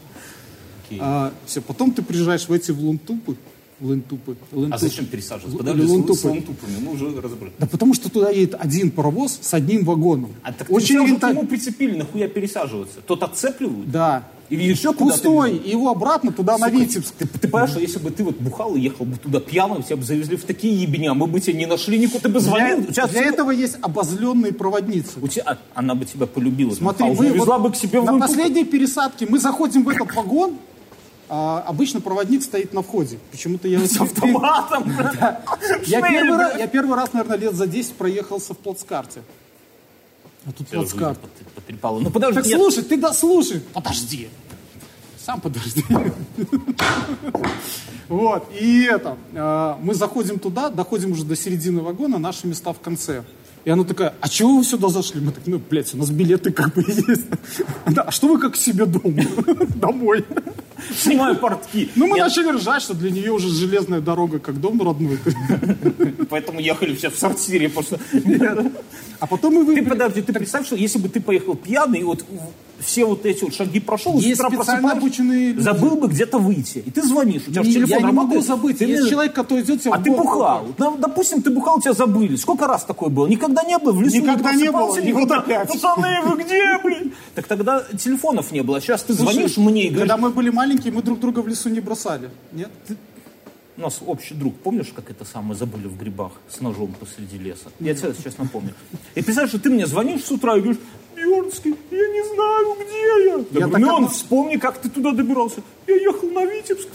Окей. 0.87 1.03
все, 1.45 1.61
потом 1.61 1.91
ты 1.91 2.01
приезжаешь 2.01 2.49
в 2.49 2.53
эти 2.55 2.71
в 2.71 2.81
Лунтупы. 2.81 3.37
В 3.81 3.87
Лунтупы. 3.87 4.37
А 4.73 4.79
зачем 4.79 5.07
пересаживаться? 5.07 5.57
Подожди, 5.57 5.87
с, 5.87 5.89
лунтупы. 5.89 6.19
с 6.19 6.25
лунтупами, 6.25 6.73
мы 6.81 6.93
уже 6.95 7.21
разобрали. 7.21 7.53
Да 7.59 7.67
потому 7.67 7.95
что 7.95 8.11
туда 8.11 8.31
едет 8.31 8.57
один 8.59 8.91
паровоз 8.91 9.39
с 9.41 9.55
одним 9.55 9.85
вагоном. 9.85 10.31
А 10.43 10.53
так 10.53 10.69
Очень 10.71 10.99
Очень 10.99 11.13
рента- 11.15 11.29
к 11.29 11.31
нему 11.31 11.47
прицепили, 11.47 11.97
нахуя 11.97 12.27
пересаживаться? 12.29 12.99
Тот 13.07 13.23
отцепливают? 13.23 13.89
Да. 13.91 14.25
Или 14.51 14.63
еще 14.65 14.95
Пустой, 14.95 15.57
и 15.59 15.71
его 15.73 15.91
обратно 15.91 16.33
туда 16.33 16.57
на 16.57 16.71
Витебск. 16.71 17.13
Ты, 17.19 17.27
ты 17.29 17.49
понимаешь, 17.49 17.71
что 17.71 17.81
если 17.81 17.99
бы 17.99 18.11
ты 18.11 18.25
вот 18.25 18.37
бухал 18.39 18.75
и 18.75 18.81
ехал 18.81 19.05
бы 19.05 19.17
туда 19.19 19.41
пьяным, 19.41 19.83
тебя 19.83 19.97
бы 19.97 20.03
завезли 20.05 20.37
в 20.39 20.45
такие 20.45 20.75
ебеня, 20.83 21.13
мы 21.13 21.27
бы 21.27 21.39
тебя 21.39 21.59
не 21.59 21.67
нашли 21.67 21.99
никуда, 21.99 22.21
ты 22.21 22.29
бы 22.31 22.41
Для, 22.41 22.49
звонил. 22.49 22.79
тебя 22.87 23.07
для 23.07 23.07
всего- 23.09 23.21
этого 23.35 23.51
есть 23.51 23.77
обозленные 23.83 24.55
проводницы. 24.55 25.21
у 25.21 25.29
тебя, 25.29 25.43
а, 25.47 25.59
она 25.75 25.95
бы 25.95 26.07
тебя 26.07 26.27
полюбила. 26.27 26.75
Смотри, 26.75 27.07
увезла 27.11 27.59
вот 27.59 27.69
бы 27.69 27.73
к 27.75 27.77
себе 27.77 28.01
в 28.01 28.05
на 28.07 28.13
Лунтуп. 28.13 28.29
последней 28.31 28.65
пересадке 28.65 29.27
мы 29.29 29.39
заходим 29.39 29.85
в 29.85 29.89
этот 29.91 30.15
вагон, 30.15 30.55
а 31.29 31.65
обычно 31.67 32.01
проводник 32.01 32.43
стоит 32.43 32.73
на 32.73 32.83
входе. 32.83 33.19
Почему-то 33.31 33.69
я... 33.69 33.87
с 33.87 34.01
автоматом. 34.01 34.91
Я 35.87 36.67
первый, 36.67 36.97
раз, 36.97 37.13
наверное, 37.13 37.37
лет 37.37 37.55
за 37.55 37.67
10 37.67 37.95
проехался 37.95 38.55
в 38.55 38.59
плацкарте. 38.59 39.23
А 40.47 40.53
тут 40.53 40.69
плацкарт. 40.69 41.19
Ну 41.83 42.11
подожди, 42.11 42.43
Так 42.43 42.47
слушай, 42.47 42.83
ты 42.83 42.97
дослушай. 42.97 43.61
Подожди. 43.73 44.29
Сам 45.19 45.41
подожди. 45.41 45.85
Вот, 48.09 48.49
и 48.59 48.85
это, 48.85 49.19
э, 49.35 49.75
мы 49.83 49.93
заходим 49.93 50.39
туда, 50.39 50.71
доходим 50.71 51.13
уже 51.13 51.25
до 51.25 51.37
середины 51.37 51.83
вагона, 51.83 52.17
наши 52.19 52.47
места 52.47 52.73
в 52.73 52.81
конце. 52.81 53.23
И 53.69 53.71
она 53.71 53.85
такая, 53.85 54.15
а 54.23 54.31
чего 54.31 54.57
вы 54.57 54.65
сюда 54.65 54.89
зашли? 54.89 55.21
Мы 55.21 55.31
так, 55.31 55.43
ну, 55.47 55.59
блядь, 55.59 55.93
у 55.93 55.99
нас 55.99 56.09
билеты 56.09 56.53
как 56.53 56.73
бы 56.73 56.83
есть. 56.87 57.27
Да, 57.87 58.01
а 58.01 58.11
что 58.11 58.29
вы 58.29 58.41
как 58.41 58.55
к 58.55 58.57
себе 58.57 58.87
дома? 58.87 59.23
Домой. 59.75 60.25
снимаю 60.97 61.37
портки. 61.37 61.91
Ну, 61.95 62.07
мы 62.07 62.17
Я- 62.17 62.25
начали 62.25 62.49
ржать, 62.49 62.81
что 62.81 62.95
для 62.95 63.11
нее 63.11 63.31
уже 63.31 63.51
железная 63.51 64.01
дорога 64.01 64.39
как 64.39 64.59
дом 64.59 64.81
родной. 64.81 65.19
Поэтому 66.31 66.61
ехали 66.61 66.95
все 66.95 67.11
в 67.11 67.19
сортире, 67.19 67.69
потому 67.69 67.87
что... 67.87 68.71
А 69.21 69.27
потом 69.27 69.53
мы 69.53 69.75
Ты 69.75 69.83
вы... 69.83 69.87
подожди, 69.91 70.23
ты 70.23 70.33
представь, 70.33 70.65
что 70.65 70.75
если 70.75 70.99
бы 70.99 71.11
ты 71.11 71.21
поехал 71.21 71.55
пьяный, 71.55 72.05
вот 72.05 72.25
все 72.81 73.05
вот 73.05 73.27
эти 73.27 73.45
вот 73.45 73.55
шаги 73.55 73.81
прошел, 73.81 74.19
Есть 74.19 74.41
с 74.41 74.45
утра 74.45 74.51
специально 74.57 74.93
обученные 74.93 75.53
люди. 75.53 75.61
забыл 75.61 75.97
бы 75.97 76.09
где-то 76.09 76.39
выйти. 76.39 76.79
И 76.79 76.91
ты 76.91 77.03
звонишь, 77.03 77.43
у 77.49 77.51
тебя 77.51 77.63
же 77.63 77.69
Не, 77.69 77.75
телефон 77.75 77.99
я 77.99 77.99
не 78.07 78.13
могу 78.13 78.21
работает, 78.35 78.45
забыть. 78.47 78.79
ты 78.79 78.85
Есть 78.85 79.03
мне- 79.03 79.11
человек, 79.11 79.33
который 79.35 79.63
идет 79.65 79.83
тебе 79.83 79.93
А 79.93 79.99
ты 79.99 80.11
бухал. 80.11 80.67
Допустим, 80.99 81.43
ты 81.43 81.51
бухал, 81.51 81.81
тебя 81.81 81.93
забыли. 81.93 82.37
Сколько 82.37 82.67
раз 82.67 82.85
такое 82.85 83.09
было? 83.09 83.27
Никогда 83.27 83.63
не 83.65 83.79
было. 83.79 83.93
В 83.93 84.03
лесу 84.03 84.17
Никогда 84.19 84.53
не 84.55 84.71
было, 84.71 84.87
просыпался, 84.87 85.01
и 85.01 85.13
вот 85.13 85.31
опять. 85.31 85.69
Пацаны, 85.69 86.21
вы 86.25 86.43
где, 86.43 86.79
блин? 86.83 87.13
Так 87.35 87.47
тогда 87.47 87.85
телефонов 87.99 88.53
не 88.53 88.63
было. 88.63 88.81
Сейчас 88.81 89.03
ты 89.03 89.13
звонишь 89.13 89.55
Слушай, 89.55 89.67
мне 89.71 89.83
и 89.87 89.89
говоришь, 89.91 90.09
Когда 90.09 90.17
мы 90.17 90.31
были 90.31 90.51
маленькие, 90.51 90.93
мы 90.93 91.03
друг 91.03 91.21
друга 91.21 91.41
в 91.41 91.49
лесу 91.49 91.69
не 91.69 91.81
бросали. 91.81 92.31
Нет? 92.53 92.71
у 93.77 93.81
нас 93.81 94.01
общий 94.05 94.35
друг, 94.35 94.57
помнишь, 94.57 94.89
как 94.93 95.09
это 95.09 95.25
самое 95.25 95.55
забыли 95.57 95.87
в 95.87 95.97
грибах 95.97 96.33
с 96.51 96.61
ножом 96.61 96.93
посреди 96.99 97.39
леса? 97.39 97.67
Я 97.79 97.95
тебе 97.95 98.13
сейчас 98.13 98.37
напомню. 98.37 98.75
И 99.15 99.23
представляешь, 99.23 99.51
что 99.51 99.61
ты 99.61 99.71
мне 99.71 99.87
звонишь 99.87 100.25
с 100.25 100.33
утра 100.33 100.57
и 100.57 100.61
говоришь, 100.61 100.81
Бьернский, 101.19 101.75
я 101.91 102.09
не 102.09 102.35
знаю, 102.35 102.77
где 102.81 102.99
я. 102.99 103.61
Я, 103.61 103.67
говорю, 103.67 103.71
так 103.71 103.81
«Мион, 103.81 103.95
одно- 104.05 104.09
вспомни, 104.09 104.57
как 104.57 104.79
ты 104.79 104.89
туда 104.89 105.13
добирался. 105.13 105.61
Я 105.87 105.97
ехал 105.97 106.29
на 106.31 106.45
Витебск, 106.45 106.89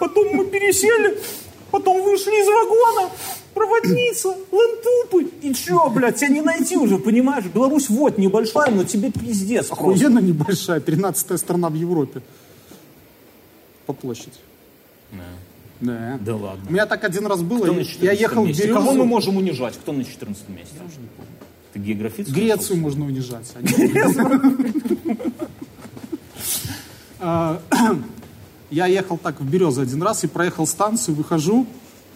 потом 0.00 0.34
мы 0.34 0.44
пересели, 0.46 1.18
потом 1.70 2.02
вышли 2.02 2.30
из 2.30 2.46
вагона, 2.46 3.10
проводница, 3.54 4.28
лантупы. 4.50 5.30
И 5.42 5.54
чё, 5.54 5.88
блядь, 5.90 6.16
тебя 6.16 6.28
не 6.28 6.40
найти 6.42 6.76
уже, 6.76 6.98
понимаешь? 6.98 7.44
Беларусь 7.44 7.88
вот 7.88 8.18
небольшая, 8.18 8.70
но 8.70 8.84
тебе 8.84 9.10
пиздец 9.12 9.66
просто. 9.68 9.84
Охуенно 9.84 10.18
небольшая, 10.18 10.80
13 10.80 11.38
страна 11.38 11.68
в 11.68 11.74
Европе. 11.74 12.22
По 13.86 13.92
площади. 13.92 14.38
Да. 15.80 16.18
Да 16.20 16.36
ладно. 16.36 16.64
У 16.68 16.72
меня 16.72 16.84
так 16.86 17.04
один 17.04 17.26
раз 17.26 17.40
было. 17.42 17.64
Я- 17.64 17.72
14 17.84 18.02
Я 18.02 18.12
ехал 18.12 18.42
в 18.44 18.46
месте? 18.48 18.68
Кого 18.68 18.86
мы 18.90 18.92
Березу. 18.92 19.04
можем 19.06 19.36
унижать? 19.38 19.74
Кто 19.78 19.92
на 19.92 20.04
14 20.04 20.48
месте? 20.50 20.74
Я 20.78 20.84
уже 20.84 21.00
не 21.00 21.08
помню. 21.16 21.30
Ты 21.72 21.78
географически? 21.78 22.34
Грецию 22.34 22.78
можно 22.80 23.06
унижать. 23.06 23.52
а 23.54 23.60
А, 27.22 27.60
Я 28.70 28.86
ехал 28.86 29.18
так 29.18 29.40
в 29.40 29.44
Березу 29.44 29.80
один 29.82 30.02
раз 30.02 30.24
и 30.24 30.26
проехал 30.28 30.66
станцию, 30.66 31.16
выхожу, 31.16 31.66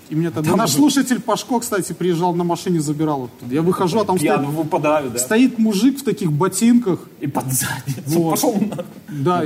и 0.09 0.15
мне 0.15 0.31
тогда 0.31 0.55
наш 0.55 0.73
слушатель 0.73 1.21
Пашко, 1.21 1.59
кстати, 1.59 1.93
приезжал 1.93 2.35
на 2.35 2.45
машине, 2.45 2.81
забирал 2.81 3.25
оттуда. 3.25 3.55
Я 3.55 3.63
выхожу, 3.63 3.99
а 3.99 4.05
там 4.05 4.19
стоит, 4.19 4.41
выпадаю, 4.41 5.11
да? 5.11 5.19
стоит 5.19 5.59
мужик 5.59 5.99
в 5.99 6.05
таких 6.05 6.31
ботинках, 6.31 7.01
И 7.21 7.27
под 7.27 7.47
задницу. 7.53 8.21
Вот. 8.21 8.31
Пошел 8.33 8.55
на... 8.55 8.85
да, 9.09 9.45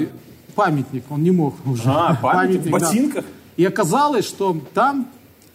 памятник, 0.54 1.04
он 1.10 1.22
не 1.22 1.30
мог 1.30 1.54
уже. 1.66 1.84
А, 1.86 2.14
памятник 2.20 2.60
в 2.60 2.64
да. 2.64 2.70
ботинках? 2.70 3.24
И 3.56 3.64
оказалось, 3.64 4.26
что 4.26 4.60
там 4.74 5.08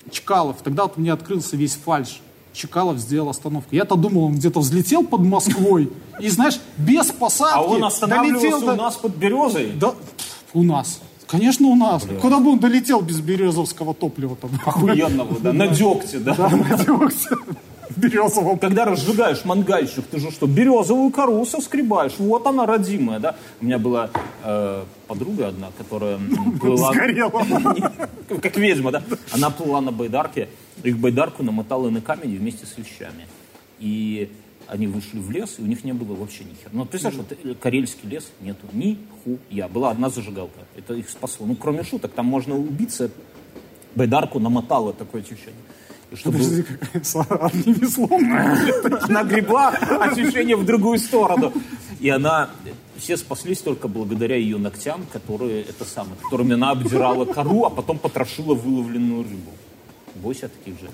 Чкалов, 0.10 0.58
тогда 0.64 0.84
вот 0.84 0.94
у 0.98 1.02
меня 1.02 1.14
открылся 1.14 1.56
весь 1.56 1.76
фальш. 1.76 2.20
Чкалов 2.54 2.98
сделал 3.00 3.30
остановку. 3.30 3.70
Я-то 3.76 3.96
думал, 3.96 4.26
он 4.26 4.36
где-то 4.36 4.60
взлетел 4.60 5.04
под 5.04 5.22
Москвой 5.22 5.92
и, 6.20 6.30
знаешь, 6.30 6.60
без 6.78 7.08
посадки 7.12 7.58
А 7.58 7.62
он 7.62 7.70
долетел 7.82 7.88
останавливался 7.88 8.66
до- 8.66 8.74
у 8.74 8.76
нас 8.76 8.96
под 8.96 9.16
березой? 9.16 9.72
Да, 9.76 9.94
у 10.54 10.64
нас. 10.64 11.00
Конечно, 11.28 11.68
у 11.68 11.76
нас. 11.76 12.04
Куда 12.22 12.40
бы 12.40 12.52
он 12.52 12.60
долетел 12.60 13.02
без 13.02 13.20
березовского 13.20 13.94
топлива 13.96 14.36
там? 14.36 14.52
Охуенного, 14.66 15.40
да, 15.40 15.52
на 15.52 15.68
дегте, 15.68 16.20
да. 16.20 16.36
Да, 16.36 16.50
надеялся. 16.50 17.36
Березового. 17.98 18.58
Когда 18.58 18.86
разжигаешь 18.86 19.46
мангальщик, 19.46 20.06
ты 20.06 20.20
же 20.20 20.32
что, 20.32 20.48
березовую 20.48 21.12
кору 21.12 21.46
соскребаешь. 21.46 22.14
Вот 22.18 22.46
она, 22.48 22.66
родимая, 22.66 23.20
да. 23.20 23.36
У 23.62 23.66
меня 23.66 23.78
была 23.78 24.10
э, 24.44 24.84
подруга 25.08 25.50
одна, 25.50 25.70
которая 25.78 26.20
плыла... 26.60 26.92
Сгорела. 26.94 27.46
Как 28.42 28.58
ведьма, 28.58 28.92
да? 28.92 29.04
Она 29.32 29.50
плыла 29.50 29.82
на 29.82 29.92
байдарке, 29.92 30.50
их 30.84 30.98
байдарку 30.98 31.44
намотала 31.44 31.90
на 31.90 32.02
камень 32.02 32.38
вместе 32.38 32.66
с 32.66 32.78
вещами. 32.78 33.28
И 33.80 34.32
они 34.68 34.88
вышли 34.88 35.20
в 35.20 35.30
лес, 35.30 35.56
и 35.58 35.62
у 35.62 35.66
них 35.66 35.84
не 35.84 35.94
было 35.94 36.16
вообще 36.16 36.44
ни 36.46 36.54
хера. 36.54 36.72
Ну, 36.72 36.86
представляешь, 36.86 37.28
вот 37.30 37.38
э, 37.44 37.54
карельский 37.56 38.10
лес 38.10 38.32
нету 38.42 38.66
ни 38.72 38.98
хуя. 39.24 39.68
Была 39.68 39.92
одна 39.92 40.10
зажигалка. 40.10 40.60
Это 40.76 40.94
их 40.94 41.10
спасло. 41.10 41.46
Ну, 41.46 41.56
кроме 41.56 41.84
шуток, 41.84 42.12
там 42.14 42.26
можно 42.26 42.56
убиться. 42.56 43.12
Байдарку 43.96 44.40
намотало 44.40 44.94
такое 44.94 45.22
ощущение. 45.22 45.54
Чтобы... 46.16 46.38
Подожди, 46.38 46.64
какая 46.64 47.04
с 47.04 47.16
одним 47.16 47.74
веслом. 47.74 48.34
Она 49.02 49.24
гребла 49.24 49.70
ощущение 49.70 50.56
в 50.56 50.66
другую 50.66 51.00
сторону. 51.00 51.54
И 52.00 52.10
она, 52.10 52.50
все 52.98 53.18
спаслись 53.18 53.60
только 53.60 53.88
благодаря 53.88 54.36
ее 54.36 54.58
ногтям, 54.58 55.06
которые, 55.12 55.64
это 55.64 55.86
самое, 55.86 56.16
которыми 56.22 56.54
она 56.54 56.72
обдирала 56.72 57.26
кору, 57.26 57.64
а 57.66 57.70
потом 57.70 57.98
потрошила 57.98 58.54
выловленную 58.54 59.24
рыбу. 59.24 59.52
Бойся 60.16 60.50
таких 60.50 60.80
женщин. 60.80 60.94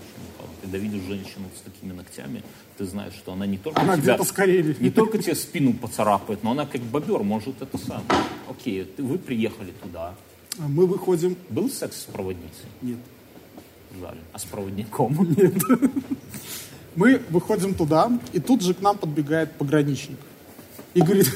Когда 0.61 0.77
видишь 0.77 1.01
женщину 1.03 1.45
с 1.57 1.61
такими 1.61 1.93
ногтями, 1.93 2.43
ты 2.77 2.85
знаешь, 2.85 3.13
что 3.13 3.33
она 3.33 3.45
не 3.45 3.57
только 3.57 3.81
Она 3.81 3.95
тебя, 3.95 4.13
где-то 4.15 4.23
с 4.23 4.31
Карелии. 4.31 4.75
не 4.79 4.91
только 4.91 5.17
тебе 5.17 5.33
спину 5.35 5.73
поцарапает, 5.73 6.43
но 6.43 6.51
она 6.51 6.65
как 6.65 6.81
бобер 6.81 7.23
может 7.23 7.61
это 7.61 7.77
самое. 7.77 8.05
Окей, 8.49 8.83
ты, 8.83 9.01
вы 9.01 9.17
приехали 9.17 9.71
туда. 9.81 10.13
Мы 10.57 10.85
выходим. 10.85 11.37
Был 11.49 11.69
секс 11.69 12.01
с 12.01 12.03
проводницей? 12.03 12.67
Нет. 12.81 12.97
Жаль. 13.99 14.17
А 14.33 14.39
с 14.39 14.43
проводником? 14.45 15.17
Мы 16.95 17.21
выходим 17.29 17.73
туда, 17.73 18.11
и 18.33 18.39
тут 18.39 18.61
же 18.61 18.73
к 18.73 18.81
нам 18.81 18.97
подбегает 18.97 19.53
пограничник. 19.53 20.17
И 20.93 21.01
говорит, 21.01 21.27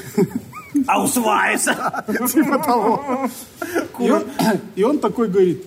Аусвайса! 0.86 2.04
типа 2.32 2.58
того. 2.58 3.28
И 3.98 4.10
он, 4.10 4.24
и 4.76 4.82
он 4.82 4.98
такой 4.98 5.28
говорит, 5.28 5.64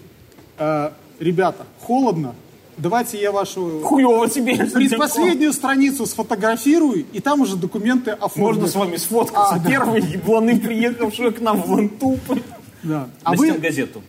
«Э, 0.57 0.91
ребята, 1.19 1.65
холодно, 1.79 2.35
давайте 2.77 3.19
я 3.19 3.31
вашу 3.31 3.81
Хуево 3.83 4.29
тебе. 4.29 4.55
предпоследнюю 4.55 5.53
страницу 5.53 6.05
сфотографирую, 6.05 7.05
и 7.11 7.19
там 7.19 7.41
уже 7.41 7.55
документы 7.55 8.11
оформлю. 8.11 8.61
Можно 8.61 8.67
с 8.67 8.75
вами 8.75 8.97
сфоткаться. 8.97 9.55
А, 9.55 9.59
да. 9.59 9.69
Первый 9.69 10.01
ебланы, 10.01 10.59
приехавшие 10.59 11.31
к 11.31 11.41
нам 11.41 11.61
в 11.61 11.71
Лантупы. 11.71 12.43
Да. 12.83 13.09
А 13.23 13.31
А 13.31 13.35
вы, 13.35 13.51
газету. 13.53 14.01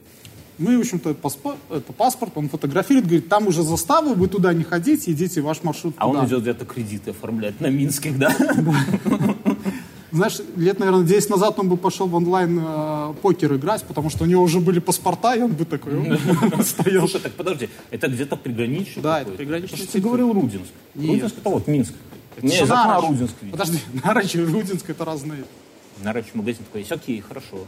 Мы, 0.59 0.77
в 0.77 0.81
общем-то, 0.81 1.11
паспо- 1.11 1.57
это 1.71 1.93
паспорт, 1.93 2.33
он 2.37 2.49
фотографирует, 2.49 3.07
говорит, 3.07 3.29
там 3.29 3.47
уже 3.47 3.63
застава, 3.63 4.15
вы 4.15 4.29
туда 4.29 4.53
не 4.53 4.65
ходите, 4.65 5.13
идите 5.13 5.41
ваш 5.41 5.63
маршрут 5.63 5.95
А 5.99 6.09
он 6.09 6.15
туда. 6.17 6.27
идет 6.27 6.43
где-то 6.43 6.65
кредиты 6.65 7.11
оформлять 7.11 7.61
на 7.61 7.69
Минских, 7.69 8.19
да? 8.19 8.35
Знаешь, 10.11 10.39
лет, 10.57 10.79
наверное, 10.79 11.05
10 11.05 11.29
назад 11.31 11.59
он 11.59 11.69
бы 11.69 11.77
пошел 11.77 12.07
в 12.07 12.15
онлайн 12.15 12.59
э, 12.63 13.15
покер 13.21 13.55
играть, 13.55 13.85
потому 13.85 14.09
что 14.09 14.25
у 14.25 14.27
него 14.27 14.43
уже 14.43 14.59
были 14.59 14.79
паспорта, 14.79 15.35
и 15.35 15.43
он 15.43 15.53
бы 15.53 15.67
такой 15.67 15.93
стоял. 16.65 17.03
Слушай, 17.07 17.21
так 17.21 17.33
подожди, 17.33 17.69
это 17.91 18.09
где-то 18.09 18.37
приграничье 18.37 19.03
Да, 19.03 19.21
это 19.21 19.33
приграничный 19.33 19.81
Это 19.81 19.93
Ты 19.93 20.01
говорил 20.01 20.33
Рудинск. 20.33 20.73
Нет. 20.95 21.11
Рудинск 21.11 21.39
это 21.39 21.51
вот 21.51 21.67
Минск. 21.69 21.93
Не, 22.41 22.49
Что 22.55 22.65
из 22.65 22.71
окна 22.71 22.85
Нарочь? 22.87 23.11
Рудинск. 23.11 23.35
Подожди, 23.51 23.79
Нарочь 24.05 24.35
и 24.35 24.41
Рудинск 24.45 24.89
это 24.89 25.05
разные. 25.05 25.45
Нарочь 26.03 26.27
магазин 26.33 26.65
такой, 26.65 26.81
есть, 26.81 26.93
окей, 26.93 27.21
хорошо. 27.21 27.59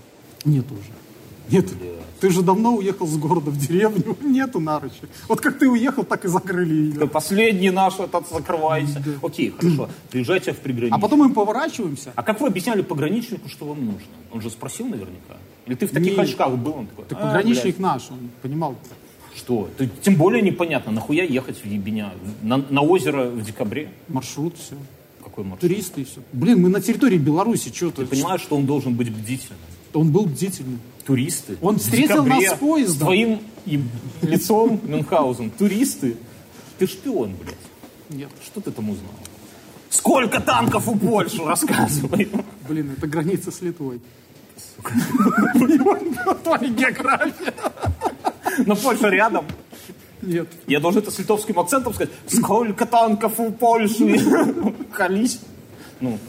Нет 0.47 0.65
уже. 0.73 0.93
Нет. 1.51 1.67
Ты 2.21 2.29
же 2.31 2.43
давно 2.43 2.75
уехал 2.77 3.07
с 3.07 3.17
города 3.17 3.51
в 3.51 3.57
деревню. 3.59 4.15
Нету 4.23 4.61
Нарочи. 4.61 5.01
Вот 5.27 5.41
как 5.41 5.59
ты 5.59 5.69
уехал, 5.69 6.05
так 6.05 6.25
и 6.27 6.29
закрыли 6.29 6.75
ее. 6.75 7.09
последний 7.09 7.71
наш 7.71 7.99
этот 7.99 8.29
закрывается. 8.29 9.03
Окей, 9.23 9.55
хорошо. 9.59 9.89
Приезжайте 10.11 10.53
в 10.53 10.59
приграничье. 10.59 10.97
А 10.97 10.99
потом 10.99 11.21
мы 11.21 11.33
поворачиваемся. 11.33 12.13
А 12.15 12.23
как 12.23 12.41
вы 12.43 12.49
объясняли 12.49 12.83
пограничнику, 12.83 13.49
что 13.49 13.65
вам 13.67 13.87
нужно? 13.87 14.01
Он 14.33 14.43
же 14.43 14.51
спросил 14.51 14.87
наверняка. 14.87 15.39
Или 15.67 15.77
ты 15.77 15.87
в 15.87 15.93
таких 15.93 16.17
Не. 16.17 16.23
очках 16.23 16.53
был? 16.59 16.75
Он 16.77 16.87
такой, 16.89 17.05
Так 17.07 17.19
«А, 17.19 17.23
пограничник 17.27 17.77
блядь, 17.77 17.79
наш, 17.79 18.11
он 18.11 18.19
понимал. 18.43 18.75
Что? 19.35 19.71
Ты- 19.79 19.89
тем 20.03 20.17
более 20.17 20.43
непонятно, 20.43 20.93
нахуя 20.93 21.25
ехать 21.25 21.59
в 21.59 21.65
Ебеня? 21.65 22.13
На, 22.43 22.59
на 22.59 22.83
озеро 22.83 23.31
в 23.31 23.43
декабре? 23.43 23.91
Маршрут, 24.09 24.57
все. 24.59 24.75
Какой 25.25 25.45
маршрут? 25.45 25.61
Туристы 25.61 26.03
и 26.03 26.05
все. 26.05 26.21
Блин, 26.33 26.61
мы 26.61 26.69
на 26.69 26.81
территории 26.83 27.17
Беларуси, 27.19 27.73
что 27.75 27.91
то 27.91 28.03
Ты 28.03 28.07
понимаешь, 28.09 28.43
что 28.43 28.57
он 28.57 28.67
должен 28.67 28.95
быть 28.95 29.11
бдительным? 29.11 29.59
Он 29.95 30.11
был 30.11 30.27
бдительный. 30.27 30.79
Туристы. 31.11 31.59
Он 31.61 31.79
встретил 31.79 32.25
нас 32.25 32.45
с 32.45 32.55
поездом. 32.55 33.09
Своим 33.09 33.41
лицом 34.23 34.81
Мюнхгаузен. 34.85 35.51
Туристы. 35.51 36.17
Ты 36.79 36.87
шпион, 36.87 37.35
блядь. 37.35 37.57
Нет. 38.11 38.31
Что 38.45 38.61
ты 38.61 38.71
там 38.71 38.91
узнал? 38.91 39.11
Сколько 39.89 40.41
танков 40.41 40.87
у 40.87 40.97
Польши, 40.97 41.43
рассказывай. 41.43 42.31
Блин, 42.69 42.95
это 42.97 43.09
граница 43.09 43.51
с 43.51 43.61
Литвой. 43.61 44.01
Твоя 46.45 46.69
география. 46.69 47.55
Но 48.67 48.77
Польша 48.77 49.09
рядом. 49.09 49.47
Нет. 50.23 50.47
Я 50.69 50.79
должен 50.79 51.03
это 51.03 51.11
с 51.11 51.19
литовским 51.19 51.59
акцентом 51.59 51.93
сказать. 51.93 52.15
Сколько 52.29 52.87
танков 52.87 53.41
у 53.41 53.51
Польши? 53.51 54.21
Колись. 54.93 55.41
Ну, 56.01 56.21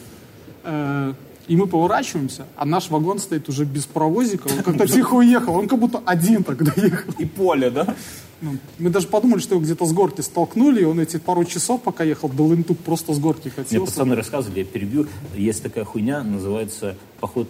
Э, 0.63 1.13
И 1.47 1.55
мы 1.55 1.67
поворачиваемся, 1.67 2.45
а 2.55 2.65
наш 2.65 2.89
вагон 2.89 3.19
стоит 3.19 3.49
уже 3.49 3.65
без 3.65 3.85
паровозика. 3.85 4.47
Он 4.47 4.63
как-то 4.63 4.87
тихо 4.87 5.15
уехал. 5.15 5.55
Он 5.55 5.67
как 5.67 5.79
будто 5.79 6.01
один 6.05 6.43
тогда 6.43 6.71
ехал. 6.75 7.11
и 7.19 7.25
поле, 7.25 7.69
да? 7.69 7.95
Ну, 8.41 8.57
Мы 8.79 8.89
даже 8.89 9.07
подумали, 9.07 9.39
что 9.39 9.55
его 9.55 9.63
где-то 9.63 9.85
с 9.85 9.93
горки 9.93 10.21
столкнули, 10.21 10.81
и 10.81 10.85
он 10.85 10.99
эти 10.99 11.17
пару 11.17 11.43
часов, 11.45 11.81
пока 11.83 12.03
ехал 12.03 12.27
до 12.29 12.43
Лынтук, 12.43 12.79
просто 12.79 13.13
с 13.13 13.19
горки 13.19 13.45
Мне 13.45 13.51
катился. 13.55 13.85
пацаны 13.91 14.15
рассказывали, 14.15 14.59
я 14.59 14.65
перебью. 14.65 15.07
Есть 15.35 15.61
такая 15.61 15.83
хуйня, 15.85 16.23
называется 16.23 16.95
поход, 17.19 17.49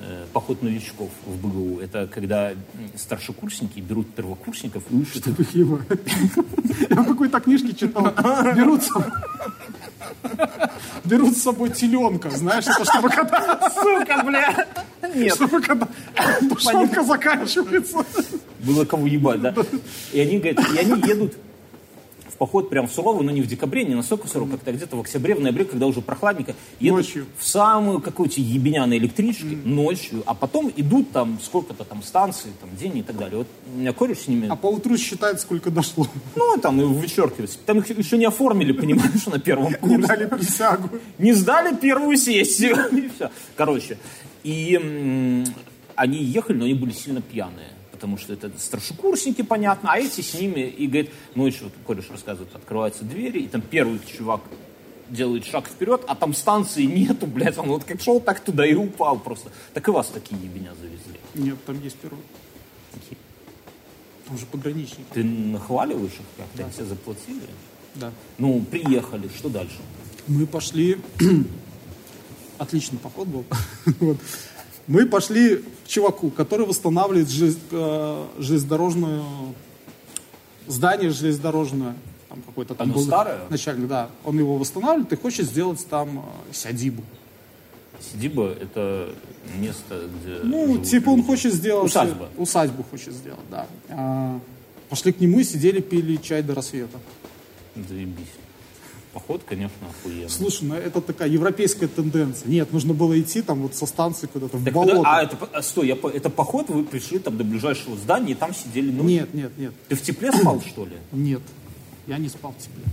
э, 0.00 0.24
поход 0.32 0.62
новичков 0.62 1.10
в 1.26 1.36
БГУ. 1.46 1.78
Это 1.78 2.08
когда 2.12 2.52
старшекурсники 2.96 3.78
берут 3.80 4.12
первокурсников 4.14 4.82
и 4.90 4.96
учат 4.96 5.26
их 5.28 5.54
Его. 5.54 5.78
Я 6.90 7.02
в 7.02 7.06
какой-то 7.06 7.38
книжке 7.40 7.72
читал. 7.74 8.12
Берутся, 8.56 9.12
Берут 11.04 11.36
с 11.36 11.42
собой 11.42 11.70
теленка, 11.70 12.30
знаешь, 12.30 12.64
это 12.66 12.84
чтобы 12.84 13.08
когда, 13.08 13.70
Сука, 13.70 14.22
бля! 14.24 14.66
Нет. 15.14 15.34
чтобы 15.34 15.60
когда 15.60 15.88
тушенка 16.48 17.02
заканчивается. 17.02 18.04
Было 18.60 18.84
кого 18.84 19.06
ебать, 19.06 19.40
да? 19.42 19.54
И 20.12 20.20
они, 20.20 20.38
говорят, 20.38 20.60
и 20.74 20.78
они 20.78 21.00
едут 21.08 21.34
поход 22.42 22.70
прям 22.70 22.88
в 22.88 22.92
суровый, 22.92 23.24
но 23.24 23.30
не 23.30 23.40
в 23.40 23.46
декабре, 23.46 23.84
не 23.84 23.94
настолько 23.94 24.26
сурово, 24.26 24.50
как-то 24.50 24.72
где-то 24.72 24.96
в 24.96 25.00
октябре, 25.00 25.36
в 25.36 25.40
ноябре, 25.40 25.64
когда 25.64 25.86
уже 25.86 26.00
прохладненько, 26.00 26.56
едут 26.80 26.98
Ночью. 27.06 27.26
в 27.38 27.46
самую 27.46 28.00
какую-то 28.00 28.40
ебеня 28.40 28.84
на 28.86 28.98
электричке 28.98 29.56
ночью, 29.64 30.24
а 30.26 30.34
потом 30.34 30.72
идут 30.74 31.12
там 31.12 31.38
сколько-то 31.40 31.84
там 31.84 32.02
станций, 32.02 32.50
там 32.60 32.68
день 32.76 32.98
и 32.98 33.02
так 33.04 33.16
далее. 33.16 33.38
Вот 33.38 33.46
у 33.72 33.78
меня 33.78 33.92
кореш 33.92 34.18
с 34.22 34.26
ними, 34.26 34.48
А 34.50 34.56
поутру 34.56 34.96
считает, 34.98 35.40
сколько 35.40 35.70
дошло. 35.70 36.08
ну, 36.34 36.56
там 36.60 36.80
и 36.80 36.84
вычеркиваются. 36.84 37.60
Там 37.64 37.78
их 37.78 37.96
еще 37.96 38.18
не 38.18 38.24
оформили, 38.24 38.72
понимаешь, 38.72 39.24
на 39.26 39.38
первом 39.38 39.68
Не 39.68 39.74
курсе. 39.76 39.98
дали 40.08 40.26
присягу. 40.26 40.88
не 41.18 41.34
сдали 41.34 41.76
первую 41.76 42.16
сессию. 42.16 42.76
И 42.92 43.08
все. 43.14 43.30
Короче, 43.54 43.98
и 44.42 45.44
они 45.94 46.18
ехали, 46.24 46.56
но 46.56 46.64
они 46.64 46.74
были 46.74 46.90
сильно 46.92 47.20
пьяные. 47.20 47.68
Потому 48.02 48.18
что 48.18 48.32
это 48.32 48.50
старшекурсники, 48.58 49.42
понятно, 49.42 49.92
а 49.92 49.98
эти 50.00 50.22
с 50.22 50.34
ними, 50.34 50.62
и 50.62 50.88
говорит, 50.88 51.12
ночью, 51.36 51.66
вот 51.66 51.72
кореш 51.86 52.10
рассказывает, 52.10 52.52
открываются 52.52 53.04
двери, 53.04 53.42
и 53.42 53.46
там 53.46 53.60
первый 53.60 54.00
чувак 54.04 54.40
делает 55.08 55.46
шаг 55.46 55.68
вперед, 55.68 56.02
а 56.08 56.16
там 56.16 56.34
станции 56.34 56.82
нету, 56.82 57.28
блядь, 57.28 57.56
он 57.58 57.68
вот 57.68 57.84
как 57.84 58.00
шел, 58.00 58.18
так 58.18 58.40
туда 58.40 58.66
и 58.66 58.74
упал 58.74 59.20
просто. 59.20 59.52
Так 59.72 59.86
и 59.86 59.92
вас 59.92 60.08
такие 60.08 60.36
ебеня 60.42 60.72
завезли. 60.80 61.20
Нет, 61.34 61.64
там 61.64 61.80
есть 61.80 61.96
первый. 61.98 62.18
Там 64.26 64.36
же 64.36 64.46
пограничник. 64.46 65.06
Ты 65.12 65.22
нахваливаешь 65.22 66.10
их 66.10 66.26
как-то, 66.36 66.64
они 66.64 66.72
тебе 66.72 66.86
заплатили? 66.86 67.40
Да. 67.94 68.10
Ну, 68.36 68.64
приехали, 68.68 69.28
что 69.28 69.48
дальше? 69.48 69.78
Мы 70.26 70.48
пошли... 70.48 70.98
Отличный 72.58 72.98
поход 72.98 73.28
был. 73.28 73.44
Вот. 74.00 74.18
Мы 74.86 75.06
пошли 75.06 75.56
к 75.56 75.88
чуваку, 75.88 76.30
который 76.30 76.66
восстанавливает 76.66 77.28
желез- 77.28 77.58
э, 77.70 78.26
железнодорожную... 78.38 79.24
Здание 80.68 81.10
железнодорожное. 81.10 81.96
Там 82.28 82.40
какой-то 82.42 82.74
там 82.74 82.86
Оно 82.86 82.94
был 82.94 83.02
старое? 83.02 83.40
начальник, 83.50 83.88
да. 83.88 84.08
Он 84.24 84.38
его 84.38 84.56
восстанавливает 84.56 85.12
и 85.12 85.16
хочет 85.16 85.46
сделать 85.46 85.84
там 85.88 86.18
э, 86.20 86.52
сядибу. 86.54 87.02
Сидиба— 88.00 88.52
это 88.60 89.10
место, 89.58 90.08
где 90.20 90.38
Ну, 90.44 90.78
типа 90.78 91.10
он 91.10 91.16
люди. 91.18 91.26
хочет 91.26 91.52
сделать... 91.52 91.86
Усадьба. 91.86 92.28
Усадьбу 92.36 92.84
хочет 92.90 93.12
сделать, 93.14 93.40
да. 93.50 93.66
А, 93.90 94.40
пошли 94.88 95.12
к 95.12 95.20
нему 95.20 95.40
и 95.40 95.44
сидели, 95.44 95.80
пили 95.80 96.16
чай 96.16 96.42
до 96.42 96.54
рассвета. 96.54 96.98
Заебись. 97.88 98.26
Поход, 99.12 99.42
конечно, 99.46 99.76
охуенный. 99.90 100.30
Слушай, 100.30 100.64
ну 100.68 100.74
это 100.74 101.00
такая 101.02 101.28
европейская 101.28 101.86
тенденция. 101.86 102.48
Нет, 102.48 102.72
нужно 102.72 102.94
было 102.94 103.18
идти 103.20 103.42
там 103.42 103.60
вот 103.62 103.74
со 103.74 103.84
станции 103.86 104.26
куда-то 104.26 104.56
в 104.56 104.64
Так 104.64 104.72
болото. 104.72 104.96
куда- 104.96 105.18
а, 105.18 105.22
это, 105.22 105.36
а, 105.52 105.60
стой, 105.62 105.88
я, 105.88 105.96
это 106.14 106.30
поход, 106.30 106.70
вы 106.70 106.82
пришли 106.84 107.18
там 107.18 107.36
до 107.36 107.44
ближайшего 107.44 107.96
здания 107.96 108.32
и 108.32 108.34
там 108.34 108.54
сидели 108.54 108.90
ночью? 108.90 109.04
Нет, 109.04 109.34
нет, 109.34 109.52
нет, 109.58 109.72
Ты 109.88 109.96
в 109.96 110.02
тепле 110.02 110.32
спал, 110.32 110.62
что 110.66 110.86
ли? 110.86 110.96
нет. 111.12 111.42
Я 112.06 112.16
не 112.18 112.28
спал 112.30 112.54
в 112.58 112.62
тепле. 112.62 112.84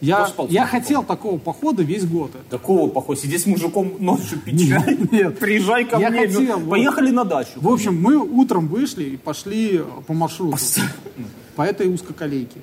Я, 0.00 0.26
спал 0.26 0.48
я 0.48 0.66
хотел 0.66 1.04
такого 1.04 1.38
похода 1.38 1.84
весь 1.84 2.04
год. 2.04 2.32
Какого 2.50 2.88
похода? 2.90 3.20
Сидеть 3.20 3.42
с 3.42 3.46
мужиком 3.46 3.94
ночью 4.00 4.40
пить 4.40 4.68
чай? 4.68 4.98
нет. 5.12 5.38
Приезжай 5.38 5.84
ко 5.84 5.98
Я 5.98 6.10
мне. 6.10 6.26
хотел, 6.26 6.40
ну, 6.42 6.58
вот. 6.58 6.70
Поехали 6.70 7.12
на 7.12 7.24
дачу. 7.24 7.52
В 7.56 7.68
общем, 7.68 8.02
мы 8.02 8.16
утром 8.18 8.66
вышли 8.66 9.04
и 9.04 9.16
пошли 9.16 9.76
э, 9.78 9.84
по 10.08 10.12
маршруту. 10.14 10.58
По 11.54 11.62
этой 11.62 11.88
узкоколейке. 11.94 12.58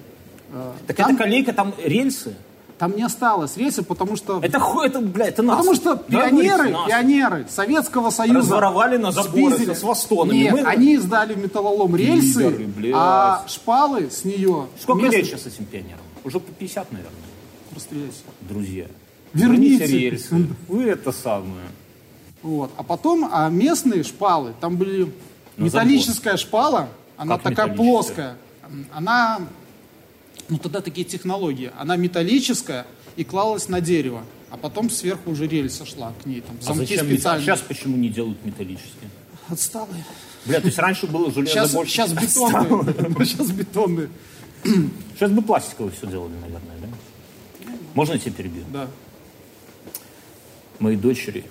Э, 0.51 0.73
Так 0.87 0.97
там, 0.97 1.15
эта 1.15 1.23
колейка, 1.23 1.53
там 1.53 1.73
рельсы? 1.81 2.35
Там 2.79 2.95
не 2.95 3.03
осталось 3.03 3.57
рельсы, 3.57 3.83
потому 3.83 4.15
что... 4.15 4.39
Это 4.41 4.59
хуй, 4.59 4.87
это, 4.87 5.01
бля, 5.01 5.27
это 5.27 5.43
нас. 5.43 5.57
Потому 5.57 5.75
что 5.75 5.95
Да, 6.07 6.29
пионеры, 6.29 6.69
нас. 6.69 6.87
пионеры 6.87 7.45
Советского 7.49 8.09
Союза 8.09 8.39
Разворовали 8.39 8.97
на 8.97 9.11
заборы 9.11 9.55
спиздили. 9.55 9.73
со 9.73 9.79
свастонами. 9.81 10.37
Нет, 10.37 10.53
Мы- 10.53 10.61
они 10.61 10.97
сдали 10.97 11.35
металлолом 11.35 11.95
рельсы, 11.95 12.49
блядь. 12.49 12.93
а 12.95 13.43
шпалы 13.47 14.09
с 14.09 14.23
нее... 14.23 14.67
Сколько 14.81 14.99
вместо- 15.01 15.17
лет 15.17 15.25
сейчас 15.27 15.45
этим 15.45 15.65
пионерам? 15.65 15.99
Уже 16.23 16.39
по 16.39 16.51
50, 16.53 16.91
наверное. 16.91 17.13
Расстреляйся. 17.75 18.17
Друзья. 18.41 18.85
Верните. 19.33 19.85
рельсы. 19.85 20.47
Вы 20.67 20.85
это 20.85 21.11
самое. 21.11 21.67
Вот. 22.41 22.71
А 22.77 22.83
потом, 22.83 23.29
а 23.31 23.49
местные 23.49 24.03
шпалы, 24.03 24.53
там 24.61 24.77
были 24.77 25.11
На 25.57 25.65
металлическая 25.65 26.37
шпала, 26.37 26.87
она 27.17 27.35
Как 27.35 27.43
такая 27.43 27.75
плоская. 27.75 28.37
Она, 28.93 29.39
ну 30.49 30.57
тогда 30.57 30.81
такие 30.81 31.05
технологии, 31.05 31.71
она 31.77 31.95
металлическая 31.95 32.85
и 33.15 33.23
клалась 33.23 33.69
на 33.69 33.81
дерево. 33.81 34.23
А 34.51 34.57
потом 34.57 34.89
сверху 34.89 35.29
уже 35.31 35.45
рельса 35.47 35.85
шла 35.85 36.11
к 36.21 36.25
ней, 36.25 36.41
там 36.41 36.57
А 36.61 36.63
замки 36.63 36.95
зачем? 36.95 37.05
специальные. 37.07 37.45
Сейчас 37.45 37.59
почему 37.61 37.97
не 37.97 38.09
делают 38.09 38.43
металлические? 38.43 39.09
Отсталые. 39.47 40.03
Бля, 40.45 40.59
то 40.59 40.65
есть 40.67 40.79
раньше 40.79 41.05
было 41.05 41.31
железо 41.31 41.51
Сейчас, 41.53 41.73
больше. 41.73 41.91
сейчас 41.93 42.11
бетонные. 42.13 43.25
Сейчас 43.25 43.51
бетонные. 43.51 44.09
Сейчас 45.15 45.31
бы 45.31 45.41
пластиковые 45.43 45.91
все 45.95 46.07
делали, 46.07 46.33
наверное, 46.41 46.77
да? 46.81 46.87
Можно 47.93 48.13
я 48.13 48.19
тебя 48.19 48.31
перебью? 48.31 48.63
Да. 48.73 48.87
Мои 50.79 50.95
дочери 50.95 51.43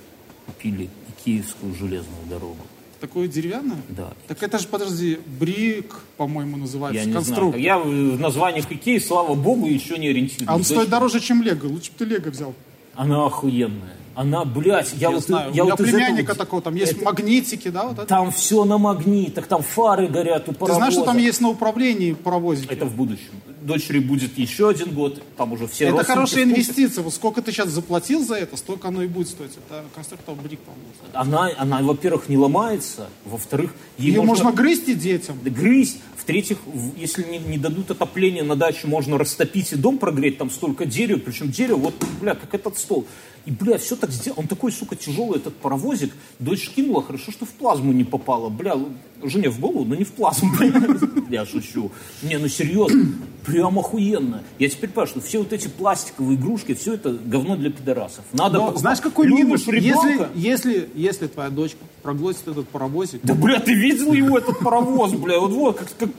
купили 0.46 0.88
киевскую 1.24 1.74
железную 1.74 2.26
дорогу. 2.28 2.58
Такое 3.00 3.28
деревянное? 3.28 3.80
Да. 3.90 4.12
Так 4.26 4.42
это 4.42 4.58
же, 4.58 4.66
подожди, 4.66 5.18
брик, 5.38 6.00
по-моему, 6.16 6.56
называется, 6.56 6.98
Я 7.00 7.04
не 7.06 7.12
знаю. 7.12 7.24
конструкт. 7.26 7.56
Я 7.58 7.78
в 7.78 8.18
названиях 8.18 8.70
Икеи, 8.72 8.98
слава 8.98 9.34
богу, 9.34 9.66
еще 9.66 9.98
не 9.98 10.08
ориентируюсь. 10.08 10.48
А 10.48 10.56
он 10.56 10.64
стоит 10.64 10.88
дороже, 10.88 11.20
чем 11.20 11.42
Лего. 11.42 11.66
Лучше 11.68 11.92
бы 11.92 11.98
ты 11.98 12.04
Лего 12.06 12.28
взял. 12.30 12.54
Она 12.94 13.24
охуенная. 13.26 13.96
Она, 14.18 14.44
блядь, 14.44 14.92
я, 14.94 14.98
Я, 14.98 15.11
вот... 15.11 15.22
знаю. 15.22 15.52
Я 15.54 15.62
У 15.62 15.66
меня 15.66 15.74
вот 15.76 15.81
этого 15.81 15.96
племянника 15.96 16.28
вот- 16.31 16.38
такого, 16.38 16.61
там 16.61 16.74
есть 16.74 16.92
это- 16.94 17.04
магнитики, 17.04 17.68
да, 17.68 17.85
вот 17.85 17.98
это. 17.98 18.07
Там 18.07 18.33
все 18.33 18.64
на 18.64 18.76
магнитах, 18.76 19.46
там 19.46 19.62
фары 19.62 20.09
горят 20.09 20.48
у 20.48 20.52
Ты 20.52 20.59
паровоза. 20.59 20.74
знаешь, 20.78 20.94
что 20.94 21.04
там 21.04 21.18
есть 21.18 21.40
на 21.40 21.50
управлении 21.50 22.14
паровозики? 22.14 22.72
Это 22.72 22.85
в 22.85 22.96
будущем. 22.96 23.31
Дочери 23.62 24.00
будет 24.00 24.37
еще 24.37 24.70
один 24.70 24.90
год, 24.92 25.22
там 25.37 25.52
уже 25.52 25.68
все 25.68 25.88
Это 25.88 26.02
хорошая 26.02 26.42
инвестиция. 26.44 27.04
Вот 27.04 27.14
сколько 27.14 27.42
ты 27.42 27.52
сейчас 27.52 27.68
заплатил 27.68 28.24
за 28.24 28.35
это, 28.35 28.57
столько 28.57 28.88
оно 28.88 29.02
и 29.02 29.07
будет 29.07 29.28
стоить. 29.28 29.52
Это 29.52 29.85
конструктор 29.94 30.35
брик, 30.35 30.59
по-моему. 30.61 30.88
Она, 31.12 31.50
она, 31.57 31.83
во-первых, 31.83 32.28
не 32.28 32.37
ломается, 32.37 33.09
во-вторых, 33.24 33.72
ей 33.98 34.11
Ее 34.12 34.22
можно 34.22 34.50
грызть 34.50 34.88
и 34.88 34.94
детям. 34.94 35.38
грызть. 35.44 35.98
В-третьих, 36.16 36.59
если 36.96 37.22
не, 37.22 37.38
не 37.38 37.57
дадут 37.57 37.90
отопление 37.90 38.42
на 38.42 38.54
даче, 38.57 38.87
можно 38.87 39.16
растопить 39.16 39.72
и 39.72 39.76
дом 39.76 39.96
прогреть, 39.96 40.37
там 40.38 40.50
столько 40.50 40.85
дерева, 40.85 41.18
причем 41.24 41.50
дерево, 41.50 41.78
вот, 41.78 41.94
бля, 42.20 42.35
как 42.35 42.52
этот 42.54 42.76
стол. 42.78 43.07
И, 43.48 43.50
бля, 43.50 43.78
все 43.78 43.96
так 43.96 44.11
сделано. 44.11 44.42
Он 44.42 44.46
такой, 44.46 44.70
сука, 44.70 44.94
тяжелый, 44.94 45.38
этот 45.38 45.56
паровозик. 45.56 46.12
Дочь 46.38 46.68
кинула, 46.68 47.02
хорошо, 47.02 47.32
что 47.32 47.46
в 47.46 47.48
плазму 47.48 47.92
не 47.94 48.04
попала. 48.04 48.50
Бля, 48.50 48.76
жене 49.22 49.48
в 49.48 49.58
голову, 49.58 49.87
но 49.87 49.94
не 49.94 50.04
в 50.04 50.12
плазму. 50.12 50.50
Я 51.30 51.46
шучу. 51.46 51.90
Не, 52.22 52.37
ну 52.37 52.48
серьезно, 52.48 53.06
прям 53.46 53.78
охуенно. 53.78 54.42
Я 54.58 54.68
теперь 54.68 54.90
понимаю, 54.90 55.06
что 55.06 55.22
все 55.22 55.38
вот 55.38 55.54
эти 55.54 55.66
пластиковые 55.66 56.37
игрушки, 56.37 56.74
все 56.74 56.92
это 56.92 57.12
говно 57.12 57.56
для 57.56 57.70
пидорасов. 57.70 58.22
Надо 58.34 58.58
Но 58.58 58.76
знаешь, 58.76 59.00
какой 59.00 59.28
минус? 59.28 59.66
Если, 59.66 60.28
если, 60.34 60.90
если 60.94 61.26
твоя 61.26 61.48
дочка 61.48 61.78
проглотит 62.02 62.46
этот 62.48 62.68
паровозик, 62.68 63.20
Да, 63.22 63.32
бля, 63.32 63.61
ты 63.61 63.72
видел 63.72 64.12
его, 64.12 64.37
этот 64.37 64.58
паровоз, 64.58 65.12
бля, 65.12 65.40
вот 65.40 65.52
вот, 65.52 65.78
как, 65.78 65.88
как... 65.96 66.11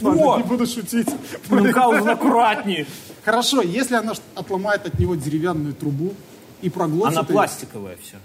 Ладно, 0.00 0.42
не 0.42 0.48
буду 0.48 0.66
шутить. 0.66 1.08
Ну, 1.50 1.68
аккуратнее. 1.68 2.86
Хорошо, 3.26 3.60
если 3.60 3.96
она 3.96 4.14
отломает 4.34 4.86
от 4.86 4.98
него 4.98 5.16
деревянную 5.16 5.74
трубу 5.74 6.14
и 6.62 6.68
проглотит 6.70 7.16
Она 7.18 7.20
её, 7.26 7.32
пластиковая 7.32 7.96
все. 8.02 8.16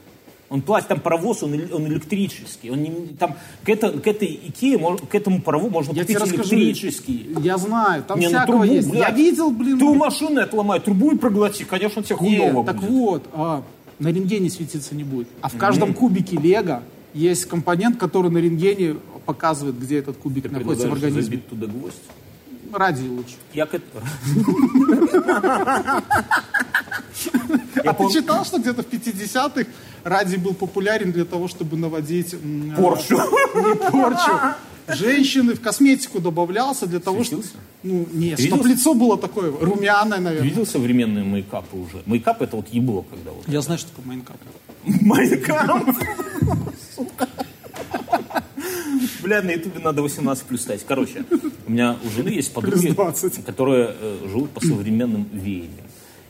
Он 0.50 0.62
пластик, 0.62 0.90
там 0.90 1.00
паровоз, 1.00 1.44
он, 1.44 1.54
он 1.72 1.88
электрический. 1.88 2.72
Он 2.72 2.82
не- 2.84 3.08
там, 3.18 3.36
к, 3.64 3.70
это- 3.70 3.92
к 3.98 4.06
этой 4.06 4.28
Икее, 4.48 4.98
к 5.10 5.16
этому 5.16 5.42
парову 5.42 5.70
можно 5.70 5.94
Я 5.94 6.02
купить 6.02 6.18
тебе 6.18 6.26
расскажу. 6.26 6.56
электрический. 6.56 7.30
Я 7.42 7.58
знаю, 7.58 8.04
там 8.04 8.20
Не, 8.20 8.26
ну 8.28 8.32
всякого 8.32 8.60
трубу, 8.60 8.74
есть. 8.76 8.90
блядь. 8.90 9.02
Я 9.10 9.12
видел, 9.16 9.50
блин. 9.52 9.80
Ты 9.80 9.86
у 9.86 9.94
машины 9.96 10.40
отломай 10.40 10.82
трубу 10.82 11.12
и 11.12 11.18
проглоти, 11.18 11.64
конечно, 11.64 12.04
тебе 12.04 12.18
Не, 12.20 12.38
хуево 12.38 12.66
так 12.66 12.76
будет. 12.78 12.90
вот, 12.90 13.24
а, 13.34 13.64
на 14.00 14.10
рентгене 14.10 14.50
светиться 14.50 14.94
не 14.94 15.06
будет. 15.06 15.30
А 15.42 15.48
в 15.48 15.56
каждом 15.58 15.94
кубике 15.94 16.36
лего 16.36 16.84
есть 17.14 17.46
компонент, 17.46 17.98
который 17.98 18.30
на 18.30 18.40
рентгене 18.40 18.96
показывает, 19.26 19.80
где 19.80 20.00
этот 20.00 20.18
кубик 20.18 20.52
находится 20.52 20.90
в 20.90 20.94
организме. 20.94 21.22
забить 21.24 21.48
туда 21.48 21.68
гвоздь? 21.68 22.02
Радий 22.74 23.08
лучше. 23.08 23.36
Я 23.54 23.66
к 23.68 23.74
а 27.86 27.94
ты 27.94 28.12
читал, 28.14 28.46
что 28.46 28.60
где-то 28.60 28.84
в 28.84 28.88
50-х 28.88 29.66
радий 30.04 30.38
был 30.38 30.54
популярен 30.54 31.12
для 31.12 31.26
того, 31.26 31.48
чтобы 31.48 31.78
наводить... 31.78 32.34
а, 32.34 32.76
Порчу. 32.76 33.16
Не 33.16 33.76
порчу. 33.92 34.32
Женщины 34.88 35.54
в 35.54 35.62
косметику 35.62 36.20
добавлялся 36.20 36.86
для 36.88 37.00
того, 37.00 37.24
чтобы... 37.24 37.44
Ну, 37.84 38.08
нет, 38.12 38.40
чтобы 38.40 38.68
лицо 38.68 38.94
было 38.94 39.18
такое 39.18 39.52
румяное, 39.52 40.20
наверное. 40.20 40.50
Видел 40.50 40.66
современные 40.66 41.24
мейкапы 41.24 41.78
уже? 41.78 42.02
Мейкап 42.06 42.42
это 42.42 42.56
вот 42.58 42.68
ебло, 42.70 43.04
когда 43.04 43.32
вот. 43.32 43.48
Я 43.48 43.62
знаю, 43.62 43.80
что 43.80 43.90
такое 43.90 44.06
Mein 44.06 44.19
Kampf. 44.19 44.38
Майнкап. 44.84 45.88
Бля, 49.24 49.42
на 49.42 49.52
ютубе 49.52 49.80
надо 49.80 50.02
18 50.02 50.44
плюс 50.46 50.62
ставить. 50.62 50.84
Короче, 50.86 51.24
у 51.68 51.72
меня 51.72 51.96
у 52.04 52.10
жены 52.10 52.30
есть 52.30 52.54
подруги, 52.54 52.82
Плюс 52.82 52.96
20. 52.96 53.46
которые 53.46 53.96
э, 54.00 54.28
живут 54.28 54.50
по 54.52 54.62
современным 54.62 55.28
веяниям. 55.32 55.81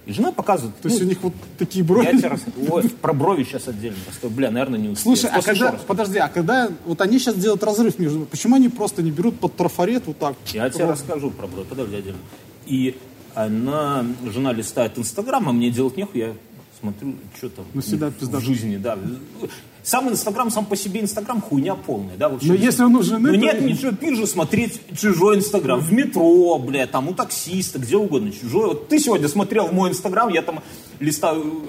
И 0.05 0.13
жена 0.13 0.31
показывает. 0.31 0.75
То 0.81 0.89
есть 0.89 0.99
ну, 0.99 1.05
у 1.05 1.09
них 1.09 1.17
вот 1.21 1.33
такие 1.59 1.85
брови. 1.85 2.05
я 2.05 2.17
тебе 2.17 2.27
рас- 2.29 2.41
Ой, 2.69 2.89
про 2.89 3.13
брови 3.13 3.43
сейчас 3.43 3.67
отдельно 3.67 3.97
расскажу. 4.07 4.33
Бля, 4.33 4.49
наверное, 4.49 4.79
не 4.79 4.89
успею. 4.89 5.15
Слушай, 5.15 5.31
а 5.33 5.41
когда, 5.41 5.71
подожди, 5.87 6.17
а 6.17 6.27
когда 6.27 6.69
вот 6.85 7.01
они 7.01 7.19
сейчас 7.19 7.35
делают 7.35 7.63
разрыв 7.63 7.99
между, 7.99 8.25
почему 8.25 8.55
они 8.55 8.69
просто 8.69 9.03
не 9.03 9.11
берут 9.11 9.39
под 9.39 9.55
трафарет 9.55 10.07
вот 10.07 10.17
так? 10.17 10.35
Я 10.47 10.69
тебе 10.69 10.85
расскажу 10.85 11.29
про 11.29 11.45
брови. 11.47 11.67
Подожди 11.69 11.95
отдельно. 11.97 12.19
И 12.65 12.97
она, 13.35 14.05
жена 14.25 14.53
листает 14.53 14.97
Инстаграм, 14.97 15.47
а 15.47 15.51
мне 15.51 15.69
делать 15.69 15.97
нехуй, 15.97 16.19
я 16.19 16.33
смотрю, 16.81 17.15
что 17.37 17.49
там 17.49 17.65
Ну, 17.73 17.81
всегда 17.81 18.09
в 18.09 18.13
пизда. 18.13 18.39
жизни, 18.39 18.77
да. 18.77 18.97
Сам 19.83 20.09
Инстаграм, 20.09 20.51
сам 20.51 20.65
по 20.65 20.75
себе 20.75 21.01
Инстаграм 21.01 21.41
хуйня 21.41 21.73
полная, 21.75 22.15
да. 22.17 22.29
вообще. 22.29 22.49
Но 22.49 22.53
если 22.53 22.83
он 22.83 22.95
у 22.95 23.01
жены, 23.03 23.29
Ну 23.31 23.33
то- 23.35 23.39
нет, 23.39 23.61
ничего 23.61 23.91
пизже 23.91 24.27
смотреть 24.27 24.79
чужой 24.95 25.37
Инстаграм. 25.37 25.79
В 25.79 25.91
метро, 25.91 26.59
бля, 26.59 26.85
там 26.85 27.07
у 27.09 27.13
таксиста, 27.13 27.79
где 27.79 27.97
угодно, 27.97 28.31
чужой. 28.31 28.67
Вот 28.69 28.89
ты 28.89 28.99
сегодня 28.99 29.27
смотрел 29.27 29.67
в 29.67 29.73
мой 29.73 29.89
Инстаграм, 29.89 30.29
я 30.29 30.41
там 30.43 30.61
листаю 30.99 31.63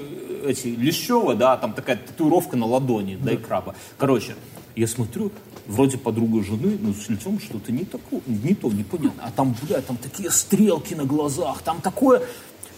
э, 0.45 0.51
эти, 0.51 0.69
Лещева, 0.69 1.35
да, 1.35 1.57
там 1.57 1.73
такая 1.73 1.97
татуировка 1.97 2.57
на 2.57 2.67
ладони, 2.67 3.17
да, 3.23 3.33
и 3.33 3.37
краба. 3.39 3.75
Короче, 3.97 4.35
я 4.77 4.87
смотрю, 4.87 5.31
вроде 5.67 5.97
подруга 5.97 6.43
жены, 6.45 6.77
но 6.81 6.93
с 6.93 7.09
лицом 7.09 7.39
что-то 7.41 7.73
не, 7.73 7.85
такое, 7.85 8.21
не 8.27 8.55
то, 8.55 8.69
непонятно. 8.71 9.23
А 9.25 9.31
там, 9.31 9.55
бля, 9.63 9.81
там 9.81 9.97
такие 9.97 10.31
стрелки 10.31 10.95
на 10.95 11.05
глазах, 11.05 11.63
там 11.63 11.81
такое 11.81 12.23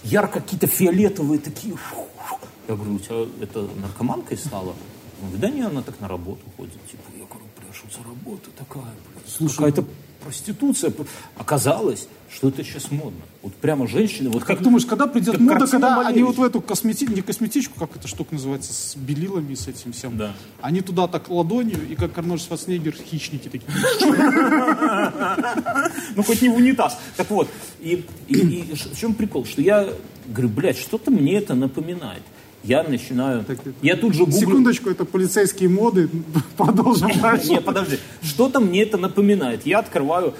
ярко 0.04 0.40
какие-то 0.40 0.66
фиолетовые 0.66 1.40
такие. 1.40 1.76
Я 2.68 2.74
говорю, 2.76 2.94
у 2.94 2.98
тебя 2.98 3.26
это 3.42 3.68
наркоманкой 3.80 4.36
стала? 4.36 4.74
Он 5.24 5.30
говорит, 5.30 5.40
да 5.40 5.48
не, 5.56 5.62
она 5.62 5.80
так 5.82 5.98
на 6.00 6.08
работу 6.08 6.40
ходит. 6.56 6.74
Типа, 6.90 7.02
я 7.16 7.24
говорю, 7.24 7.46
бля, 7.58 7.72
что 7.72 7.88
за 7.90 8.04
работа 8.06 8.50
такая, 8.58 8.82
бля? 8.82 9.22
Слушай, 9.26 9.56
какая-то 9.56 9.84
проституция. 10.22 10.92
Оказалось, 11.36 12.08
что 12.30 12.48
это 12.48 12.62
сейчас 12.62 12.90
модно. 12.90 13.20
Вот 13.42 13.54
прямо 13.54 13.86
женщины, 13.86 14.28
вот 14.28 14.44
Как 14.44 14.62
думаешь, 14.62 14.84
когда 14.84 15.06
придет 15.06 15.32
как 15.32 15.40
мода, 15.40 15.66
когда 15.66 16.06
они 16.06 16.22
вот 16.22 16.36
в 16.36 16.42
эту 16.42 16.60
косметичку, 16.60 17.14
не 17.14 17.22
косметичку, 17.22 17.78
как 17.78 17.96
эта 17.96 18.06
штука 18.08 18.34
называется, 18.34 18.72
с 18.72 18.96
белилами, 18.96 19.54
с 19.54 19.66
этим 19.68 19.92
всем, 19.92 20.16
Да. 20.18 20.34
они 20.60 20.80
туда 20.82 21.08
так 21.08 21.28
ладонью, 21.30 21.88
и 21.88 21.94
как 21.94 22.16
Арнольд 22.18 22.42
Шварценеггер, 22.42 22.94
хищники 22.94 23.48
такие. 23.48 23.70
Ну, 26.16 26.22
хоть 26.22 26.42
не 26.42 26.48
в 26.48 26.54
унитаз. 26.54 26.98
Так 27.16 27.30
вот, 27.30 27.48
и, 27.80 28.04
в 28.28 28.98
чем 28.98 29.14
прикол? 29.14 29.44
Что 29.44 29.62
я 29.62 29.88
говорю, 30.26 30.48
блядь, 30.48 30.78
что-то 30.78 31.10
мне 31.10 31.36
это 31.36 31.54
напоминает. 31.54 32.22
Я 32.64 32.82
начинаю... 32.82 33.44
Так 33.44 33.58
это- 33.60 33.74
Я 33.82 33.96
тут 33.96 34.14
же 34.14 34.24
гуглю... 34.24 34.40
Секундочку, 34.40 34.90
это 34.90 35.04
полицейские 35.04 35.68
моды, 35.68 36.08
продолжим 36.56 37.10
дальше. 37.22 37.48
Не, 37.48 37.60
подожди. 37.60 37.98
Что-то 38.22 38.60
мне 38.60 38.82
это 38.82 38.96
напоминает. 38.96 39.66
Я 39.66 39.78
открываю 39.80 40.34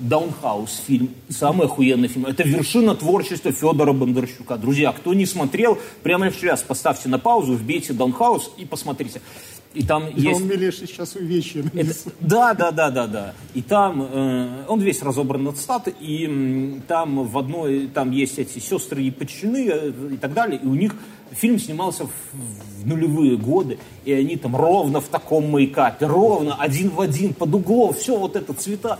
Даунхаус 0.00 0.82
фильм. 0.86 1.10
Самый 1.28 1.66
охуенный 1.66 2.08
фильм. 2.08 2.26
Это 2.26 2.42
вершина 2.42 2.94
творчества 2.94 3.52
Федора 3.52 3.92
Бондарчука. 3.92 4.56
Друзья, 4.56 4.92
кто 4.92 5.12
не 5.14 5.26
смотрел, 5.26 5.78
прямо 6.02 6.30
сейчас 6.30 6.62
поставьте 6.62 7.08
на 7.08 7.18
паузу, 7.18 7.54
вбейте 7.54 7.92
Даунхаус 7.92 8.50
и 8.58 8.64
посмотрите. 8.64 9.20
И 9.72 9.84
там 9.84 10.08
Я 10.16 10.30
есть... 10.30 10.40
он 10.40 10.48
милейший 10.48 10.88
сейчас 10.88 11.14
увечья. 11.14 11.62
Это- 11.72 11.94
да, 12.20 12.54
да, 12.54 12.72
да, 12.72 12.90
да, 12.90 13.06
да. 13.06 13.34
И 13.54 13.62
там 13.62 14.02
э, 14.02 14.64
он 14.66 14.80
весь 14.80 15.00
разобран 15.00 15.46
от 15.46 15.58
статы, 15.58 15.94
и 16.00 16.80
там 16.88 17.24
в 17.24 17.38
одной, 17.38 17.86
там 17.86 18.10
есть 18.10 18.38
эти 18.38 18.58
сестры 18.58 19.04
и 19.04 19.10
подчины 19.12 19.68
э, 19.70 19.92
и 20.14 20.16
так 20.16 20.32
далее, 20.32 20.60
и 20.60 20.66
у 20.66 20.74
них 20.74 20.96
фильм 21.30 21.60
снимался 21.60 22.04
в, 22.04 22.10
в 22.82 22.86
нулевые 22.86 23.36
годы, 23.36 23.78
и 24.04 24.12
они 24.12 24.36
там 24.36 24.56
ровно 24.56 25.00
в 25.00 25.06
таком 25.06 25.48
мейкапе, 25.48 26.06
ровно 26.06 26.56
один 26.56 26.90
в 26.90 27.00
один, 27.00 27.32
под 27.32 27.54
углом, 27.54 27.94
все 27.94 28.18
вот 28.18 28.34
это 28.34 28.52
цвета. 28.54 28.98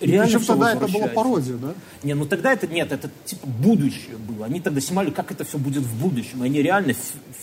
Реально 0.00 0.38
Причем 0.38 0.46
тогда 0.46 0.72
это 0.72 0.88
была 0.88 1.08
пародия, 1.08 1.56
да? 1.56 1.74
Не, 2.02 2.14
ну 2.14 2.24
тогда 2.24 2.52
это 2.52 2.66
нет, 2.66 2.92
это 2.92 3.10
типа 3.24 3.46
будущее 3.46 4.16
было. 4.16 4.46
Они 4.46 4.60
тогда 4.60 4.80
снимали, 4.80 5.10
как 5.10 5.32
это 5.32 5.44
все 5.44 5.58
будет 5.58 5.82
в 5.82 6.00
будущем. 6.00 6.44
И 6.44 6.46
Они 6.46 6.62
реально 6.62 6.94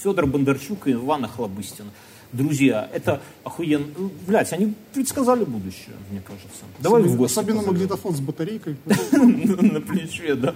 Федор 0.01 0.25
Бондарчук 0.25 0.87
и 0.87 0.93
Иван 0.93 1.25
Охлобыстин. 1.25 1.91
Друзья, 2.35 2.89
это 2.93 3.21
охуенно. 3.43 3.85
Блять, 4.27 4.51
они 4.53 4.73
предсказали 4.93 5.45
будущее, 5.45 5.95
мне 6.11 6.21
кажется. 6.21 6.65
Давай 6.79 7.01
в 7.03 7.15
гости 7.15 7.33
Особенно 7.33 7.59
позовем. 7.59 7.73
магнитофон 7.73 8.13
с 8.15 8.19
батарейкой. 8.19 8.75
На 8.85 9.81
плече, 9.81 10.35
да. 10.35 10.53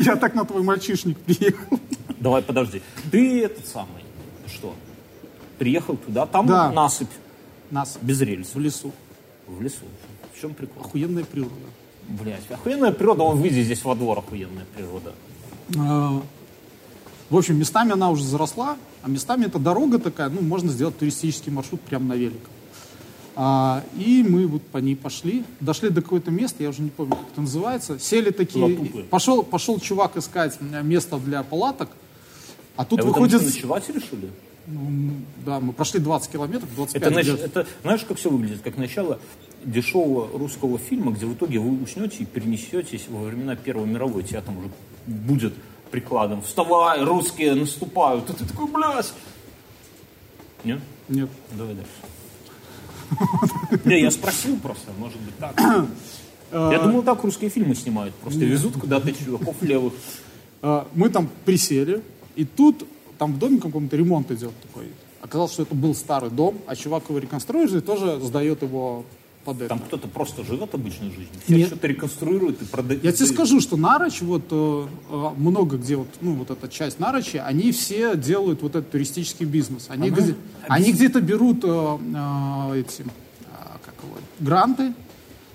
Я 0.00 0.16
так 0.16 0.34
на 0.34 0.44
твой 0.44 0.62
мальчишник 0.62 1.18
приехал. 1.18 1.78
Давай, 2.18 2.42
подожди. 2.42 2.80
Ты 3.10 3.44
этот 3.44 3.66
самый, 3.66 4.02
что? 4.46 4.74
Приехал 5.58 5.96
туда, 5.96 6.26
там 6.26 6.46
Да. 6.46 6.72
насыпь, 6.72 7.08
Нас 7.70 7.98
без 8.00 8.20
рельс, 8.22 8.54
в 8.54 8.58
лесу. 8.60 8.90
в 9.46 9.60
лесу. 9.60 9.84
В 10.34 10.40
чем 10.40 10.54
прикол? 10.54 10.82
Охуенная 10.84 11.24
природа. 11.24 11.52
Блять, 12.08 12.50
охуенная 12.50 12.92
природа, 12.92 13.22
он 13.24 13.38
выйди 13.38 13.60
здесь 13.60 13.84
во 13.84 13.94
двор, 13.94 14.18
охуенная 14.18 14.64
природа. 14.74 15.12
В 17.30 17.36
общем, 17.36 17.58
местами 17.58 17.92
она 17.92 18.10
уже 18.10 18.24
заросла, 18.24 18.76
а 19.02 19.08
местами 19.08 19.46
это 19.46 19.58
дорога 19.58 19.98
такая, 19.98 20.28
ну, 20.30 20.40
можно 20.42 20.70
сделать 20.70 20.98
туристический 20.98 21.52
маршрут 21.52 21.80
прямо 21.80 22.06
на 22.06 22.14
великах. 22.14 22.50
А, 23.36 23.84
и 23.96 24.24
мы 24.28 24.46
вот 24.48 24.62
по 24.62 24.78
ней 24.78 24.96
пошли, 24.96 25.44
дошли 25.60 25.88
до 25.90 26.02
какого-то 26.02 26.30
места, 26.32 26.62
я 26.62 26.70
уже 26.70 26.82
не 26.82 26.90
помню, 26.90 27.12
как 27.14 27.26
это 27.32 27.40
называется, 27.40 27.98
сели 27.98 28.30
такие, 28.30 28.64
Латупы. 28.64 29.04
пошел, 29.04 29.42
пошел 29.44 29.78
чувак 29.78 30.16
искать 30.16 30.58
место 30.60 31.18
для 31.18 31.42
палаток, 31.44 31.88
а 32.76 32.84
тут 32.84 33.00
А 33.00 33.02
вы 33.04 33.08
выходит, 33.10 33.40
что, 33.40 33.46
ночевать 33.50 33.88
решили? 33.88 34.30
да, 35.46 35.60
мы 35.60 35.72
прошли 35.72 36.00
20 36.00 36.30
километров, 36.32 36.68
25 36.74 37.02
Это, 37.02 37.14
нач- 37.18 37.22
где-то. 37.22 37.44
это 37.60 37.66
знаешь, 37.82 38.04
как 38.06 38.18
все 38.18 38.30
выглядит? 38.30 38.60
Как 38.62 38.76
начало 38.76 39.18
дешевого 39.64 40.36
русского 40.38 40.78
фильма, 40.78 41.12
где 41.12 41.26
в 41.26 41.34
итоге 41.34 41.58
вы 41.60 41.82
уснете 41.82 42.18
и 42.20 42.24
перенесетесь 42.24 43.06
во 43.08 43.22
времена 43.22 43.56
Первой 43.56 43.86
мировой. 43.86 44.22
Тебя 44.22 44.40
там 44.42 44.58
уже 44.58 44.68
будет 45.06 45.54
прикладом. 45.90 46.42
Вставай, 46.42 47.02
русские 47.04 47.54
наступают. 47.54 48.28
И 48.30 48.32
ты 48.32 48.44
такой, 48.44 48.66
блядь. 48.66 49.12
Нет? 50.64 50.80
Нет. 51.08 51.28
Давай 51.52 51.74
дальше. 51.74 51.90
Не, 53.84 54.00
я 54.02 54.10
спросил 54.10 54.58
просто, 54.60 54.92
может 54.98 55.20
быть 55.20 55.36
так. 55.38 55.60
Я 56.52 56.78
думал, 56.80 57.02
так 57.02 57.22
русские 57.24 57.50
фильмы 57.50 57.74
снимают. 57.74 58.14
Просто 58.16 58.40
везут 58.40 58.76
куда-то 58.76 59.12
чуваков 59.12 59.62
левых. 59.62 59.92
А, 60.62 60.86
Мы 60.94 61.08
там 61.08 61.28
присели, 61.44 62.02
и 62.36 62.44
тут 62.44 62.86
там 63.18 63.34
в 63.34 63.38
доме 63.38 63.60
каком-то 63.60 63.96
ремонт 63.96 64.30
идет 64.30 64.52
такой. 64.60 64.88
Оказалось, 65.22 65.52
что 65.52 65.62
это 65.62 65.74
был 65.74 65.94
старый 65.94 66.30
дом, 66.30 66.58
а 66.66 66.74
чувак 66.76 67.04
его 67.08 67.18
реконструирует 67.18 67.82
и 67.82 67.86
тоже 67.86 68.18
сдает 68.20 68.62
его 68.62 69.04
под 69.44 69.56
это. 69.56 69.68
Там 69.68 69.78
кто-то 69.78 70.08
просто 70.08 70.44
живет 70.44 70.74
обычной 70.74 71.08
жизнью. 71.08 71.28
Все 71.44 71.56
Нет. 71.56 71.66
что-то 71.68 71.86
реконструируют 71.86 72.60
и 72.62 72.64
продают. 72.66 73.02
Я 73.02 73.12
тебе 73.12 73.26
скажу, 73.26 73.60
что 73.60 73.76
Нарочь, 73.76 74.20
вот 74.20 74.44
э, 74.50 74.86
э, 75.10 75.30
много 75.36 75.76
где, 75.78 75.96
вот, 75.96 76.08
ну, 76.20 76.34
вот 76.34 76.50
эта 76.50 76.68
часть 76.68 76.98
Нарочи, 76.98 77.38
они 77.38 77.72
все 77.72 78.16
делают 78.16 78.62
вот 78.62 78.76
этот 78.76 78.90
туристический 78.90 79.46
бизнес. 79.46 79.86
Они, 79.88 80.10
где, 80.10 80.34
они 80.68 80.92
где-то 80.92 81.20
берут 81.20 81.64
э, 81.64 81.68
э, 81.68 82.80
эти, 82.80 83.04
а, 83.52 83.78
как 83.84 83.94
его, 84.04 84.18
гранты 84.40 84.92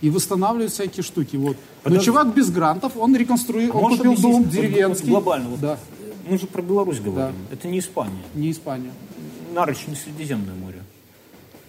и 0.01 0.09
восстанавливают 0.09 0.73
всякие 0.73 1.03
штуки. 1.03 1.35
Вот. 1.35 1.55
Но 1.55 1.83
Подожди. 1.83 2.05
чувак 2.05 2.33
без 2.33 2.49
грантов, 2.49 2.97
он 2.97 3.15
реконструирует, 3.15 3.75
он 3.75 3.97
купил 3.97 4.17
дом 4.17 4.49
деревенский. 4.49 5.09
глобально, 5.09 5.49
вот 5.49 5.59
Да, 5.59 5.77
Мы 6.27 6.37
же 6.39 6.47
про 6.47 6.61
Беларусь 6.61 6.99
говорим. 6.99 7.35
Это 7.51 7.67
не 7.67 7.79
Испания. 7.79 8.23
не 8.33 8.51
Испания. 8.51 8.91
Нарочь 9.53 9.87
не 9.87 9.95
Средиземное 9.95 10.55
море. 10.55 10.81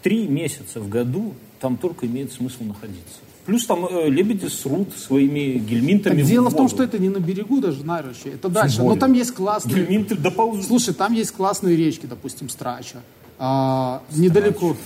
Три 0.03 0.27
месяца 0.27 0.81
в 0.81 0.89
году 0.89 1.35
там 1.61 1.77
только 1.77 2.07
имеет 2.07 2.33
смысл 2.33 2.65
находиться. 2.65 3.19
Плюс 3.47 3.65
там 3.65 3.87
э, 3.87 4.09
лебеди 4.09 4.47
срут 4.47 4.89
своими 4.97 5.59
гельминтами 5.59 6.21
Так 6.21 6.27
дело 6.29 6.49
в 6.49 6.55
том, 6.55 6.63
воду. 6.67 6.75
что 6.75 6.83
это 6.83 6.99
не 6.99 7.09
на 7.09 7.19
берегу 7.19 7.61
даже 7.61 7.85
Нарочи, 7.85 8.27
это 8.27 8.49
дальше. 8.49 8.83
Но 8.83 8.97
там 8.97 9.13
есть 9.13 9.33
классные... 9.33 9.77
Гельминты 9.77 10.17
доползут. 10.17 10.67
Слушай, 10.67 10.95
там 10.95 11.13
есть 11.13 11.31
классные 11.31 11.77
речки, 11.77 12.07
допустим, 12.07 12.49
Страча. 12.49 13.03
А, 13.39 14.03
недалеко. 14.13 14.77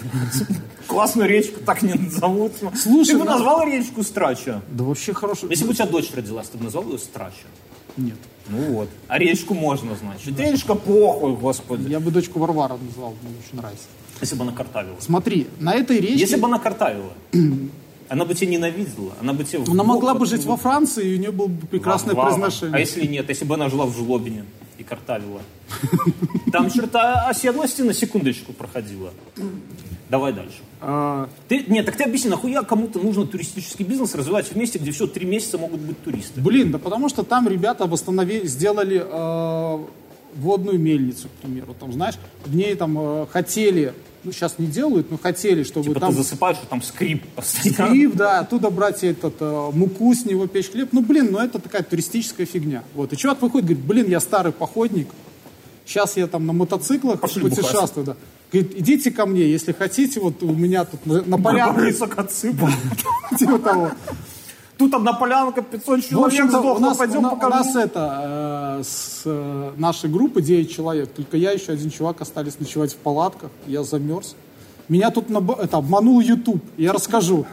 Классную 0.87 1.29
речку 1.29 1.61
так 1.65 1.83
не 1.83 1.95
назовут. 1.95 2.53
Слушай, 2.77 3.13
Ты 3.13 3.19
бы 3.19 3.25
ну- 3.25 3.31
назвал 3.31 3.65
речку 3.65 4.03
Страча? 4.03 4.61
Да 4.71 4.85
вообще 4.85 5.15
хорошо. 5.15 5.47
Если 5.49 5.65
бы 5.65 5.71
у 5.71 5.75
тебя 5.75 5.87
дочь 5.87 6.11
родилась, 6.13 6.49
ты 6.49 6.59
бы 6.59 6.65
назвал 6.65 6.85
ее 6.89 6.99
Страча? 6.99 7.47
Нет. 7.97 8.17
Ну 8.49 8.59
вот. 8.73 8.89
А 9.09 9.19
речку 9.19 9.55
можно, 9.55 9.95
значит. 9.95 10.39
Речка 10.39 10.75
похуй, 10.75 11.35
господи. 11.35 11.89
Я 11.89 12.01
бы 12.01 12.11
дочку 12.11 12.41
Варвара 12.41 12.77
назвал, 12.77 13.15
мне 13.23 13.35
очень 13.47 13.57
нравится. 13.57 13.85
Если 14.21 14.35
бы 14.37 14.43
она 14.43 14.53
картавила. 14.53 14.97
Смотри, 15.01 15.47
на 15.59 15.75
этой 15.75 15.99
речке... 16.01 16.19
Если 16.19 16.37
бы 16.37 16.47
она 16.47 16.59
картавила, 16.59 17.13
она 18.09 18.25
бы 18.25 18.35
тебя 18.35 18.51
ненавидела. 18.51 19.13
Она 19.21 19.33
бы 19.33 19.45
тебе... 19.45 19.61
в 19.61 19.71
Она 19.71 19.85
могла 19.85 20.15
бы 20.15 20.27
жить 20.27 20.45
во 20.45 20.57
Франции, 20.57 21.13
и 21.13 21.17
у 21.17 21.19
нее 21.19 21.31
было 21.33 21.47
бы 21.47 21.67
прекрасное 21.67 22.15
во- 22.15 22.25
произношение. 22.27 22.77
А 22.77 22.81
если 22.81 23.07
нет? 23.07 23.29
Если 23.29 23.45
бы 23.45 23.55
она 23.55 23.69
жила 23.69 23.87
в 23.87 23.95
Жлобине 23.97 24.45
и 24.79 24.83
картавила? 24.83 25.41
Там 26.53 26.71
черта 26.71 27.27
оседлости 27.29 27.83
на 27.83 27.93
секундочку 27.95 28.53
проходила. 28.53 29.11
Давай 30.09 30.33
дальше. 30.33 30.57
А, 30.81 31.29
Ты, 31.47 31.65
нет, 31.69 31.87
так 31.87 31.97
ты 31.97 32.03
объясни, 32.03 32.31
нахуя 32.31 32.63
кому-то 32.63 32.99
нужно 32.99 33.27
туристический 33.29 33.85
бизнес 33.85 34.13
развивать 34.17 34.49
в 34.49 34.57
месте, 34.57 34.81
где 34.81 34.91
все 34.91 35.07
три 35.07 35.25
месяца 35.25 35.57
могут 35.57 35.79
быть 35.81 36.03
туристы? 36.03 36.41
блин, 36.41 36.73
да 36.73 36.79
потому 36.79 37.09
что 37.09 37.23
там 37.23 37.47
ребята 37.47 37.87
восстановили, 37.87 38.45
сделали 38.49 39.01
э, 39.05 39.85
водную 40.35 40.81
мельницу, 40.81 41.29
к 41.29 41.33
примеру. 41.43 41.77
Там, 41.79 41.93
знаешь, 41.93 42.17
в 42.45 42.57
ней 42.57 42.75
там 42.75 42.97
э, 42.99 43.27
хотели 43.31 43.95
ну, 44.23 44.33
сейчас 44.33 44.59
не 44.59 44.67
делают, 44.67 45.11
но 45.11 45.19
хотели, 45.19 45.63
чтобы 45.63 45.89
Типа 45.89 46.01
там 46.01 46.11
ты 46.11 46.19
засыпаешь, 46.19 46.59
и 46.63 46.67
там 46.67 46.83
скрип 46.83 47.27
постоянно. 47.35 47.89
скрип, 47.89 48.15
да, 48.15 48.41
оттуда 48.41 48.71
брать 48.71 49.03
этот, 49.03 49.35
э, 49.41 49.71
муку 49.73 50.15
с 50.15 50.25
него, 50.25 50.47
печь 50.47 50.71
хлеб. 50.71 50.91
Ну, 50.93 51.03
блин, 51.03 51.29
ну 51.31 51.39
это 51.39 51.59
такая 51.59 51.83
туристическая 51.83 52.47
фигня. 52.47 52.83
Вот. 52.95 53.13
И 53.13 53.17
чувак 53.17 53.41
выходит, 53.41 53.67
говорит, 53.67 53.85
блин, 53.85 54.09
я 54.09 54.21
старый 54.21 54.53
походник, 54.53 55.09
сейчас 55.87 56.17
я 56.17 56.27
там 56.27 56.47
на 56.47 56.53
мотоциклах 56.53 57.21
Пошли 57.21 57.43
путешествую. 57.43 58.07
Да. 58.07 58.17
Говорит, 58.53 58.77
идите 58.77 59.11
ко 59.11 59.27
мне, 59.27 59.49
если 59.49 59.73
хотите, 59.73 60.21
вот 60.21 60.43
у 60.43 60.53
меня 60.53 60.85
тут 60.85 61.07
на, 61.07 61.23
на 61.23 61.39
Борисок 61.39 62.19
отсыпал. 62.19 62.69
типа 63.39 63.59
того. 63.59 63.93
Тут 64.81 64.95
одна 64.95 65.13
полянка, 65.13 65.61
500 65.61 65.87
Ну, 65.89 65.97
в 65.97 66.03
человек 66.09 66.27
общем-то, 66.27 66.59
у 66.59 66.61
сдохло, 66.63 66.81
нас, 66.81 66.97
пойдем 66.97 67.19
у, 67.19 67.21
на- 67.21 67.29
у 67.33 67.37
покажу. 67.37 67.55
нас 67.55 67.77
это, 67.77 68.79
э, 68.81 68.83
с 68.83 69.23
э, 69.27 69.73
нашей 69.77 70.09
группы 70.09 70.41
9 70.41 70.71
человек, 70.71 71.11
только 71.11 71.37
я 71.37 71.51
еще 71.51 71.73
один 71.73 71.91
чувак 71.91 72.23
остались 72.23 72.59
ночевать 72.59 72.95
в 72.95 72.97
палатках, 72.97 73.51
я 73.67 73.83
замерз. 73.85 74.37
Меня 74.89 75.11
тут 75.11 75.29
наб- 75.29 75.61
это, 75.61 75.77
обманул 75.77 76.19
YouTube, 76.21 76.63
я 76.79 76.93
расскажу. 76.95 77.45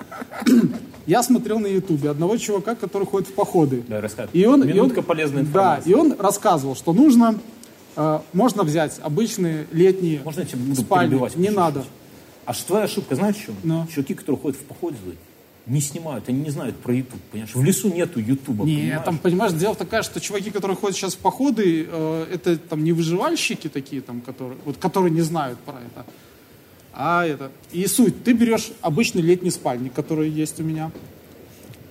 Я 1.05 1.23
смотрел 1.23 1.59
на 1.59 1.67
Ютубе 1.67 2.09
одного 2.09 2.36
чувака, 2.38 2.75
который 2.75 3.07
ходит 3.07 3.30
в 3.30 3.34
походы. 3.34 3.82
Да, 3.88 4.01
рассказывай. 4.01 4.38
И 4.38 4.45
он, 4.45 4.61
и 4.61 4.63
он- 4.63 4.67
Минутка 4.69 5.01
полезной 5.01 5.43
Да, 5.43 5.47
информации. 5.47 5.89
и 5.89 5.93
он 5.93 6.15
рассказывал, 6.19 6.75
что 6.75 6.91
нужно, 6.93 7.36
э, 7.95 8.19
можно 8.34 8.63
взять 8.63 8.99
обычные 9.01 9.67
летние 9.71 10.21
Можно 10.25 10.43
буду 10.55 10.75
спальни, 10.82 11.19
не 11.38 11.49
надо. 11.49 11.84
А 12.45 12.53
что 12.53 12.67
твоя 12.67 12.86
ошибка, 12.86 13.15
знаешь, 13.15 13.36
в 13.36 13.45
чем? 13.45 13.55
Ну. 13.63 13.86
Чуваки, 13.93 14.13
которые 14.15 14.41
ходят 14.41 14.57
в 14.59 14.63
походы, 14.63 14.95
не 15.68 15.82
снимают, 15.82 16.30
они 16.30 16.41
не 16.41 16.49
знают 16.49 16.78
про 16.78 16.93
YouTube, 16.93 17.22
понимаешь? 17.32 17.53
В 17.53 17.63
лесу 17.63 17.89
нету 17.93 18.20
Ютуба, 18.20 18.65
Не, 18.65 18.78
понимаешь? 18.78 19.01
там, 19.05 19.18
понимаешь, 19.18 19.53
дело 19.53 19.76
такое, 19.76 20.01
что 20.01 20.20
чуваки, 20.20 20.49
которые 20.49 20.78
ходят 20.78 20.95
сейчас 20.95 21.15
в 21.15 21.18
походы, 21.18 21.88
э, 21.89 22.28
это 22.34 22.57
там 22.57 22.84
не 22.84 22.93
выживальщики 22.93 23.68
такие, 23.68 24.01
там, 24.01 24.22
которые, 24.22 24.57
вот, 24.65 24.78
которые 24.78 25.11
не 25.11 25.22
знают 25.22 25.59
про 25.59 25.76
это. 25.76 26.05
А 26.93 27.26
это... 27.26 27.51
И 27.72 27.86
суть, 27.88 28.24
ты 28.24 28.34
берешь 28.34 28.72
обычный 28.82 29.22
летний 29.22 29.51
спальник, 29.51 29.93
который 29.93 30.30
есть 30.30 30.59
у 30.59 30.63
меня, 30.63 30.91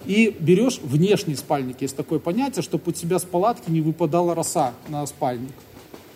и 0.07 0.35
берешь 0.39 0.79
внешний 0.83 1.35
спальник, 1.35 1.83
есть 1.83 1.97
такое 1.97 2.19
понятие, 2.19 2.63
чтобы 2.63 2.85
у 2.87 2.93
тебя 2.93 3.19
с 3.19 3.25
палатки 3.25 3.71
не 3.71 3.81
выпадала 3.81 4.35
роса 4.35 4.73
на 4.89 5.07
спальник. 5.07 5.53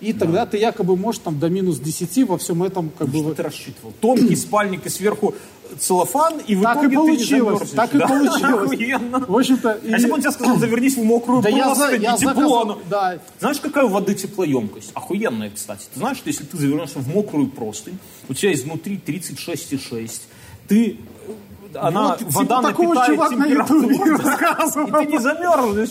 И 0.01 0.15
тогда 0.15 0.47
ты 0.47 0.57
якобы 0.57 0.97
можешь 0.97 1.21
там 1.21 1.39
до 1.39 1.51
минус 1.51 1.79
10 1.79 2.29
во 2.29 2.39
всем 2.39 2.63
этом 2.63 2.91
как 2.97 3.09
бы... 3.09 3.19
Что 3.19 3.35
ты 3.35 3.43
рассчитывал? 3.43 3.93
Тонкий 4.01 4.35
спальник 4.35 4.87
и 4.87 4.89
сверху 4.89 5.35
целлофан, 5.79 6.35
и 6.47 6.55
в 6.55 6.63
Так 6.63 6.77
и 6.77 6.81
итоге 6.81 6.89
ты 6.89 6.97
не 6.97 6.97
получилось, 7.41 7.71
так 7.71 7.95
и 7.95 7.99
да? 7.99 8.07
получилось. 8.09 8.73
Охуенно. 8.73 9.19
В 9.27 9.37
общем-то... 9.37 9.71
А 9.83 9.87
если 9.87 10.07
бы 10.09 10.15
он 10.15 10.21
тебе 10.21 10.31
сказал, 10.33 10.57
завернись 10.57 10.97
в 10.97 11.05
мокрую 11.05 11.43
Да 11.43 11.49
я 11.49 11.65
простынь, 11.75 12.03
я 12.03 12.15
и 12.15 12.19
тепло, 12.19 12.33
заказал- 12.35 12.63
оно- 12.63 12.79
да. 12.89 13.19
Знаешь, 13.39 13.61
какая 13.61 13.85
у 13.85 13.89
воды 13.89 14.15
теплоемкость? 14.15 14.91
Охуенная, 14.95 15.51
кстати. 15.51 15.87
Ты 15.93 15.99
знаешь, 16.01 16.17
что 16.17 16.29
если 16.29 16.45
ты 16.45 16.57
завернешься 16.57 16.99
в 16.99 17.09
мокрую 17.09 17.49
простынь, 17.49 17.99
у 18.29 18.35
тебя 18.35 18.53
изнутри 18.53 19.01
36,6, 19.05 20.21
ты... 20.69 20.97
э, 21.73 21.79
Она, 21.79 22.09
Вот, 22.09 22.19
типа 22.19 22.31
вода 22.33 22.63
такого 22.63 22.95
напитает 22.95 23.13
чувак 23.15 23.31
на 23.31 23.45
температуру. 23.45 23.91
Ютубе 23.91 24.13
И 24.15 25.05
ты 25.05 25.13
не 25.13 25.19
замерзнешь. 25.19 25.89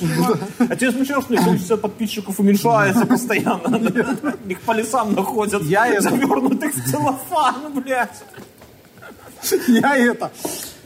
А 0.60 0.76
тебе 0.76 0.92
смешно, 0.92 1.22
что 1.22 1.36
количество 1.38 1.78
подписчиков 1.78 2.40
уменьшается 2.40 3.06
постоянно. 3.06 3.78
Их 4.50 4.60
по 4.62 4.74
лесам 4.74 5.14
находят, 5.14 5.64
Я 5.64 6.02
завернутых 6.02 6.76
в 6.76 6.92
целлофан, 6.92 7.56
блядь. 7.76 8.10
Я 9.68 9.98
это... 9.98 10.32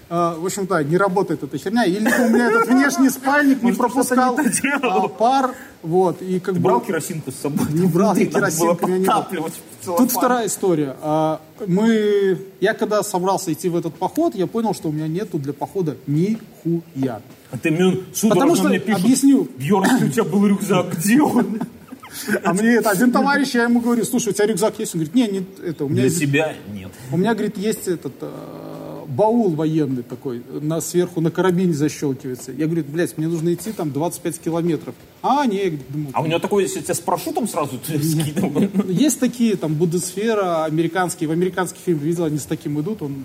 э, 0.09 0.35
В 0.39 0.45
общем-то, 0.45 0.83
не 0.83 0.97
работает 0.97 1.43
эта 1.43 1.57
херня. 1.57 1.85
Или 1.85 1.99
у 1.99 2.29
меня 2.29 2.49
этот 2.49 2.67
внешний 2.67 3.09
спальник 3.09 3.63
не 3.63 3.71
пропускал 3.71 4.37
а, 4.81 5.07
пар. 5.07 5.55
Вот, 5.81 6.21
и 6.21 6.39
как. 6.39 6.55
Брал 6.59 6.79
керосинку 6.79 7.31
с 7.31 7.35
собой? 7.35 7.67
Не 7.71 7.87
брал 7.87 8.15
я 8.15 8.25
керосинку, 8.25 8.87
меня 8.87 8.97
не 8.99 9.37
было. 9.37 9.49
Тут 9.97 10.11
вторая 10.11 10.47
история. 10.47 10.95
А, 11.01 11.41
Мы, 11.67 12.37
я 12.61 12.73
когда 12.73 13.03
собрался 13.03 13.51
идти 13.51 13.67
в 13.69 13.75
этот 13.75 13.93
поход, 13.95 14.33
я 14.35 14.47
понял, 14.47 14.73
что 14.73 14.89
у 14.89 14.91
меня 14.91 15.07
нету 15.07 15.39
для 15.39 15.51
похода 15.51 15.97
нихуя. 16.07 17.21
А 17.51 17.57
ты 17.57 17.69
мне 17.69 17.97
Потому 18.29 18.55
что, 18.55 18.69
мне 18.69 18.79
пишут, 18.79 19.03
объясню. 19.03 19.47
Бьерн, 19.57 20.03
у 20.03 20.09
тебя 20.09 20.23
был 20.23 20.47
рюкзак, 20.47 20.97
где 20.97 21.21
он? 21.21 21.59
А 22.43 22.53
мне 22.53 22.75
это 22.75 22.91
один 22.91 23.11
товарищ, 23.11 23.55
я 23.55 23.63
ему 23.63 23.81
говорю, 23.81 24.05
слушай, 24.05 24.29
у 24.29 24.31
тебя 24.33 24.45
рюкзак 24.45 24.79
есть? 24.79 24.95
Он 24.95 25.01
говорит, 25.01 25.15
не, 25.15 25.27
не 25.27 25.45
это, 25.67 25.85
у 25.85 25.89
меня 25.89 26.03
Для 26.03 26.11
себя 26.11 26.53
нет. 26.71 26.72
У 27.11 27.17
меня, 27.17 27.33
говорит, 27.33 27.57
есть 27.57 27.87
этот 27.87 28.13
э, 28.21 29.05
баул 29.07 29.51
военный 29.55 30.03
такой, 30.03 30.43
на, 30.61 30.81
сверху 30.81 31.21
на 31.21 31.31
карабине 31.31 31.73
защелкивается. 31.73 32.51
Я 32.51 32.65
говорю, 32.65 32.83
блядь, 32.87 33.17
мне 33.17 33.27
нужно 33.27 33.53
идти 33.53 33.71
там 33.71 33.91
25 33.91 34.39
километров. 34.39 34.95
А, 35.21 35.45
не, 35.45 35.79
думаю, 35.89 36.09
А 36.13 36.21
у 36.21 36.25
него 36.25 36.39
такой, 36.39 36.63
если 36.63 36.81
тебя 36.81 36.93
с 36.93 36.99
парашютом 36.99 37.47
сразу 37.47 37.79
скидывал. 37.83 38.69
есть 38.87 39.19
такие, 39.19 39.55
там, 39.55 39.75
Буддесфера, 39.75 40.65
американские, 40.65 41.29
в 41.29 41.31
американских 41.31 41.79
фильмах 41.79 42.03
видел, 42.03 42.25
они 42.25 42.37
с 42.37 42.45
таким 42.45 42.79
идут, 42.79 43.01
он 43.01 43.23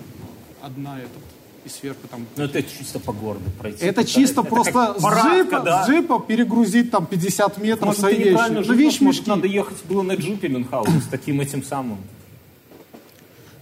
одна 0.61 0.99
этот, 0.99 1.23
и 1.65 1.69
сверху 1.69 2.07
там. 2.09 2.25
Ну 2.35 2.43
это 2.43 2.63
чисто 2.63 2.99
по 2.99 3.13
городу 3.13 3.49
пройти. 3.57 3.85
Это 3.85 4.05
чисто 4.05 4.43
просто 4.43 4.71
как 4.71 4.99
с, 4.99 5.01
парадка, 5.01 5.35
джипа, 5.35 5.59
да. 5.59 5.85
с 5.85 5.89
джипа 5.89 6.19
перегрузить 6.27 6.91
там 6.91 7.05
50 7.05 7.57
метров 7.57 7.85
Может, 7.87 8.01
свои 8.01 8.17
вещи. 8.17 8.51
Ну, 8.51 8.73
вещь 8.73 8.99
может, 9.01 9.27
надо 9.27 9.47
ехать 9.47 9.77
было 9.85 10.01
на 10.01 10.13
джипе 10.13 10.47
Мюнхгаузен 10.49 11.01
с 11.01 11.07
таким 11.07 11.41
этим 11.41 11.63
самым. 11.63 11.97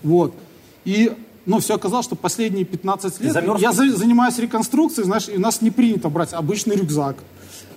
Вот. 0.03 0.33
И, 0.85 1.11
ну, 1.45 1.59
все 1.59 1.75
оказалось, 1.75 2.05
что 2.05 2.15
последние 2.15 2.65
15 2.65 3.19
лет 3.21 3.33
замерз? 3.33 3.61
я 3.61 3.71
за- 3.71 3.95
занимаюсь 3.95 4.37
реконструкцией, 4.37 5.05
знаешь, 5.05 5.27
и 5.29 5.37
у 5.37 5.39
нас 5.39 5.61
не 5.61 5.71
принято 5.71 6.09
брать 6.09 6.33
обычный 6.33 6.75
рюкзак, 6.75 7.17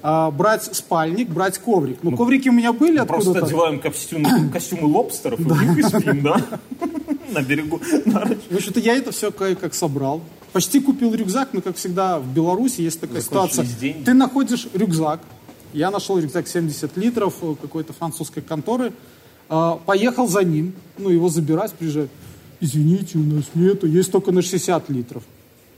а, 0.03 0.31
брать 0.31 0.75
спальник, 0.75 1.29
брать 1.29 1.59
коврик. 1.59 1.99
Ну, 2.03 2.17
коврики 2.17 2.49
у 2.49 2.53
меня 2.53 2.73
были 2.73 2.99
Просто 2.99 3.31
откуда-то. 3.31 3.47
одеваем 3.47 3.81
костюмы, 3.81 4.49
костюмы 4.53 4.87
лобстеров 4.87 5.41
и 5.41 5.83
спим, 5.83 6.23
да? 6.23 6.45
На 7.33 7.43
берегу. 7.43 7.79
В 7.79 8.55
общем-то, 8.57 8.81
я 8.81 8.97
это 8.97 9.13
все 9.13 9.31
как 9.31 9.75
собрал. 9.75 10.21
Почти 10.53 10.81
купил 10.81 11.15
рюкзак, 11.15 11.51
но, 11.53 11.61
как 11.61 11.77
всегда, 11.77 12.19
в 12.19 12.27
Беларуси 12.27 12.81
есть 12.81 13.01
такая 13.01 13.21
ситуация. 13.21 13.65
Ты 14.05 14.15
находишь 14.15 14.67
рюкзак. 14.75 15.21
Я 15.73 15.93
нашел 15.93 16.19
рюкзак 16.19 16.49
70 16.49 16.97
литров 16.97 17.35
э, 17.43 17.55
какой-то 17.63 17.93
французской 17.93 18.41
конторы. 18.41 18.93
А, 19.51 19.77
Поехал 19.85 20.29
за 20.29 20.45
ним, 20.45 20.73
ну, 20.97 21.11
его 21.11 21.29
забирать, 21.29 21.73
приезжать. 21.73 22.09
Извините, 22.61 23.19
у 23.19 23.23
нас 23.23 23.45
нету, 23.55 23.87
есть 23.87 24.13
только 24.13 24.33
на 24.33 24.43
60 24.43 24.89
литров. 24.91 25.23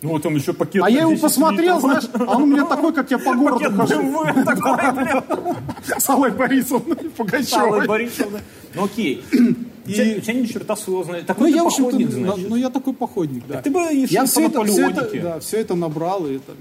Ну 0.03 0.11
вот 0.11 0.23
там 0.23 0.35
еще 0.35 0.53
пакет 0.53 0.83
А 0.85 0.91
я 0.91 1.03
его 1.03 1.11
10 1.13 1.23
посмотрел, 1.23 1.77
литров. 1.77 1.81
знаешь, 1.83 2.05
а 2.29 2.37
он 2.37 2.43
у 2.43 2.47
меня 2.47 2.65
такой, 2.67 2.93
как 2.93 3.11
я 3.11 3.19
по 3.19 3.35
городу 3.35 3.61
Пакет 3.61 3.77
хожу. 3.77 4.03
BMW 4.03 4.45
такой, 4.45 4.93
блядь. 4.93 6.03
С 6.03 6.09
Аллой 6.11 6.33
Борисовной 6.33 6.97
Пугачевой. 6.97 7.87
Борисовны. 7.87 8.41
Ну 8.75 8.85
окей. 8.85 9.23
У 9.87 9.91
тебя 9.91 10.17
у 10.17 10.21
тебя 10.21 10.35
ни 10.35 10.47
черта 10.47 10.77
своего 10.77 11.05
знает. 11.05 11.23
Ну, 11.23 11.35
Такой 11.35 11.51
ты 11.51 11.57
я, 11.57 11.63
в 11.63 11.65
походник, 11.67 12.09
ну, 12.11 12.25
значит. 12.25 12.51
ну, 12.51 12.57
я 12.57 12.71
такой 12.71 12.95
походник, 12.95 13.45
да. 13.49 13.63
Ты 13.63 13.71
бы 13.71 13.81
и 13.93 14.07
я 14.11 14.27
все 14.27 14.49
по 14.49 14.63
это, 14.63 14.65
все, 14.73 14.91
это, 14.91 15.21
да, 15.21 15.41
все 15.41 15.57
это 15.59 15.75
набрал, 15.75 16.27
и 16.27 16.37
это 16.37 16.53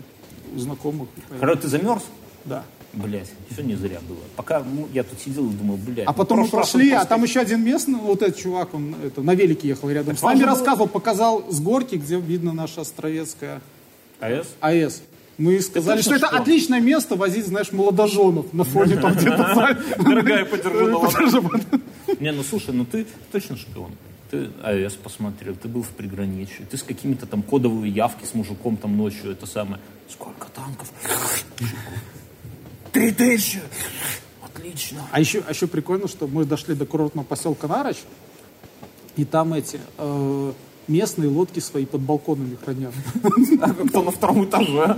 у 0.56 0.60
знакомых. 0.60 1.08
Короче, 1.40 1.62
ты 1.62 1.68
замерз? 1.68 2.04
Да. 2.46 2.64
Блять, 2.94 3.32
все 3.50 3.62
не 3.64 3.76
зря 3.76 4.00
было. 4.08 4.18
Пока 4.36 4.60
ну, 4.64 4.88
я 4.94 5.04
тут 5.04 5.20
сидел 5.20 5.50
и 5.50 5.54
думал, 5.54 5.78
блядь. 5.78 6.06
А 6.08 6.14
потом 6.14 6.42
мы 6.42 6.48
прошли, 6.50 6.90
а 6.92 6.96
просто- 6.96 7.10
там 7.10 7.24
еще 7.24 7.40
один 7.40 7.64
местный, 7.64 7.96
вот 8.00 8.22
этот 8.22 8.38
чувак, 8.38 8.74
он 8.74 8.96
это, 9.04 9.22
на 9.22 9.34
велике 9.34 9.70
ехал 9.70 9.90
рядом 9.90 10.18
с 10.18 10.20
Так 10.20 10.30
нами, 10.30 10.40
важно 10.40 10.48
было- 10.48 10.58
рассказывал, 10.60 10.88
показал 10.90 11.46
с 11.50 11.60
горки, 11.62 11.96
где 11.96 12.20
видно 12.20 12.52
наша 12.54 12.82
Островецкая 12.82 13.62
АЭС? 14.20 14.48
АЭС. 14.60 15.04
Мы 15.38 15.60
сказали, 15.62 15.98
точно 16.00 16.18
что 16.18 16.26
это 16.26 16.36
что? 16.36 16.42
отличное 16.44 16.82
место 16.82 17.16
возить, 17.16 17.48
знаешь, 17.48 17.72
молодоженов 17.72 18.52
на 18.54 18.64
фоне 18.66 18.98
там 18.98 19.14
где-то. 19.16 19.78
Дорогая, 19.98 20.46
подержи. 20.46 20.94
Не, 22.20 22.32
ну 22.34 22.44
слушай, 22.44 22.74
ну 22.74 22.86
ты 22.86 23.08
точно 23.32 23.56
шпион. 23.58 23.92
Ты 24.30 24.50
АЭС 24.64 24.94
посмотрел, 24.94 25.56
ты 25.56 25.68
был 25.68 25.82
в 25.84 25.90
приграничье, 25.90 26.66
ты 26.70 26.78
с 26.78 26.84
какими-то 26.84 27.26
там 27.26 27.42
кодовые 27.42 27.92
явки 27.92 28.26
с 28.26 28.34
мужиком 28.34 28.78
там 28.78 28.98
ночью, 28.98 29.32
это 29.32 29.46
самое. 29.46 29.82
Сколько 30.10 30.48
танков? 30.54 30.92
Три 32.92 33.12
тысячи! 33.12 33.62
Отлично. 34.44 35.08
А 35.12 35.20
еще, 35.20 35.44
а 35.48 35.52
еще 35.52 35.68
прикольно, 35.68 36.08
что 36.08 36.28
мы 36.28 36.46
дошли 36.46 36.76
до 36.76 36.86
курортного 36.86 37.26
поселка 37.26 37.68
Нароч, 37.68 37.98
и 39.16 39.26
там 39.26 39.54
эти 39.54 39.80
э, 39.98 40.54
местные 40.88 41.30
лодки 41.30 41.60
свои 41.60 41.86
под 41.86 42.02
балконами 42.02 42.58
хранят. 42.64 42.94
А 43.62 43.74
кто 43.74 44.04
на 44.04 44.12
втором 44.12 44.46
этаже? 44.46 44.98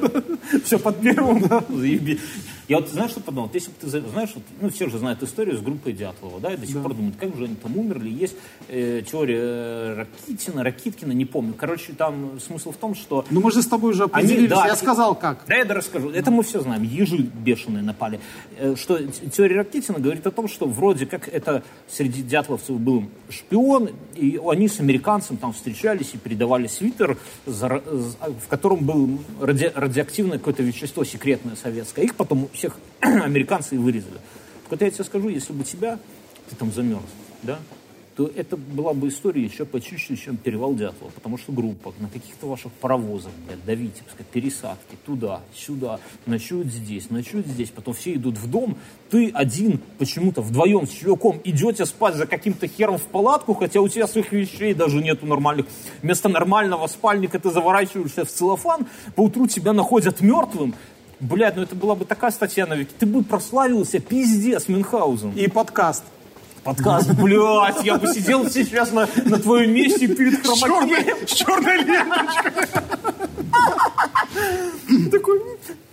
Все 0.63 0.79
под 0.79 1.01
первым. 1.01 1.43
Заеби. 1.69 2.19
Я 2.67 2.77
вот 2.79 2.89
знаешь, 2.89 3.11
что 3.11 3.19
подумал? 3.19 3.47
Вот 3.47 3.55
Если 3.55 3.69
бы 3.69 3.75
ты 3.79 3.87
знаешь, 3.87 4.29
вот, 4.35 4.43
ну 4.61 4.69
все 4.69 4.87
же 4.89 4.97
знают 4.97 5.21
историю 5.23 5.57
с 5.57 5.61
группой 5.61 5.91
Дятлова, 5.93 6.39
да, 6.39 6.53
и 6.53 6.57
до 6.57 6.65
сих 6.65 6.81
пор 6.81 6.93
думают, 6.93 7.15
как 7.17 7.35
же 7.35 7.45
они 7.45 7.55
там 7.55 7.77
умерли. 7.77 8.09
Есть 8.09 8.35
э, 8.69 9.01
теория 9.09 9.37
э, 9.41 9.95
Ракитина, 10.27 10.63
Ракиткина, 10.63 11.11
не 11.11 11.25
помню. 11.25 11.53
Короче, 11.53 11.93
там 11.93 12.39
смысл 12.39 12.71
в 12.71 12.77
том, 12.77 12.95
что 12.95 13.25
Ну 13.29 13.41
мы 13.41 13.51
же 13.51 13.61
с 13.61 13.67
тобой 13.67 13.91
уже 13.91 14.03
Они- 14.05 14.11
определились, 14.25 14.49
да, 14.49 14.65
я 14.67 14.75
сказал 14.75 15.15
как. 15.15 15.43
Да, 15.47 15.55
я 15.55 15.65
да 15.65 15.73
расскажу. 15.75 16.09
Это 16.09 16.31
мы 16.31 16.43
все 16.43 16.61
знаем. 16.61 16.83
Ежи 16.83 17.17
бешеные 17.17 17.83
напали. 17.83 18.19
Э, 18.57 18.75
Что 18.75 18.97
теория 18.99 19.57
Ракитина 19.57 19.99
говорит 19.99 20.25
о 20.25 20.31
том, 20.31 20.47
что 20.47 20.65
вроде 20.65 21.05
как 21.05 21.27
это 21.27 21.63
среди 21.89 22.21
дятловцев 22.23 22.79
был 22.79 23.05
шпион, 23.29 23.89
и 24.15 24.39
они 24.45 24.67
с 24.67 24.79
американцем 24.79 25.37
там 25.37 25.51
встречались 25.53 26.11
и 26.13 26.17
передавали 26.17 26.67
свитер, 26.67 27.17
в 27.45 28.47
котором 28.49 28.85
был 28.85 29.19
ради- 29.41 29.71
радиоактивное 29.73 30.37
какое-то 30.37 30.63
вещество 30.63 31.03
секретное 31.03 31.55
советское. 31.55 32.03
Их 32.05 32.15
потом 32.15 32.49
всех 32.53 32.77
американцы 33.01 33.75
и 33.75 33.77
вырезали. 33.77 34.19
Вот 34.69 34.81
я 34.81 34.89
тебе 34.89 35.03
скажу, 35.03 35.29
если 35.29 35.53
бы 35.53 35.63
тебя, 35.63 35.99
ты 36.49 36.55
там 36.55 36.71
замерз, 36.71 37.03
да, 37.43 37.59
то 38.15 38.29
это 38.35 38.57
была 38.57 38.93
бы 38.93 39.07
история 39.07 39.43
еще 39.43 39.65
почище, 39.65 40.15
чем 40.15 40.37
перевал 40.37 40.75
Дятлова. 40.75 41.11
Потому 41.11 41.37
что 41.37 41.51
группа 41.51 41.93
на 41.99 42.07
каких-то 42.09 42.47
ваших 42.47 42.71
паровозах, 42.73 43.31
блядь, 43.47 43.63
до 43.65 43.73
Витебска, 43.73 44.23
пересадки, 44.23 44.97
туда, 45.05 45.41
сюда, 45.53 45.99
ночуют 46.25 46.67
здесь, 46.67 47.09
ночуют 47.09 47.47
здесь, 47.47 47.69
потом 47.69 47.93
все 47.93 48.13
идут 48.13 48.37
в 48.37 48.49
дом, 48.49 48.77
ты 49.09 49.31
один 49.33 49.79
почему-то 49.97 50.41
вдвоем 50.41 50.85
с 50.87 50.91
чуваком 50.91 51.41
идете 51.43 51.85
спать 51.85 52.15
за 52.15 52.27
каким-то 52.27 52.67
хером 52.67 52.97
в 52.97 53.03
палатку, 53.03 53.53
хотя 53.55 53.81
у 53.81 53.87
тебя 53.87 54.07
своих 54.07 54.31
вещей 54.31 54.73
даже 54.73 55.01
нету 55.01 55.25
нормальных. 55.25 55.65
Вместо 56.01 56.29
нормального 56.29 56.85
спальника 56.87 57.39
ты 57.39 57.49
заворачиваешься 57.49 58.25
в 58.25 58.29
целлофан, 58.29 58.85
поутру 59.15 59.47
тебя 59.47 59.73
находят 59.73 60.21
мертвым, 60.21 60.75
Блядь, 61.23 61.55
ну 61.55 61.61
это 61.61 61.73
была 61.73 61.95
бы 61.95 62.03
такая 62.03 62.31
статья 62.31 62.65
на 62.65 62.73
веки. 62.73 62.91
Ты 62.99 63.05
бы 63.05 63.23
прославился, 63.23 63.99
пиздец, 63.99 64.67
Мюнхгаузен. 64.67 65.31
И 65.31 65.47
подкаст. 65.47 66.03
Подкаст, 66.65 67.13
блядь, 67.13 67.81
я 67.85 67.97
бы 67.97 68.13
сидел 68.13 68.49
сейчас 68.49 68.91
на, 68.91 69.07
на 69.25 69.39
твоем 69.39 69.73
месте 69.73 70.07
перед 70.07 70.45
хромакеем. 70.45 71.25
С 71.25 71.31
черной 71.31 71.77
ленточкой. 71.77 72.51
Такой, 75.11 75.41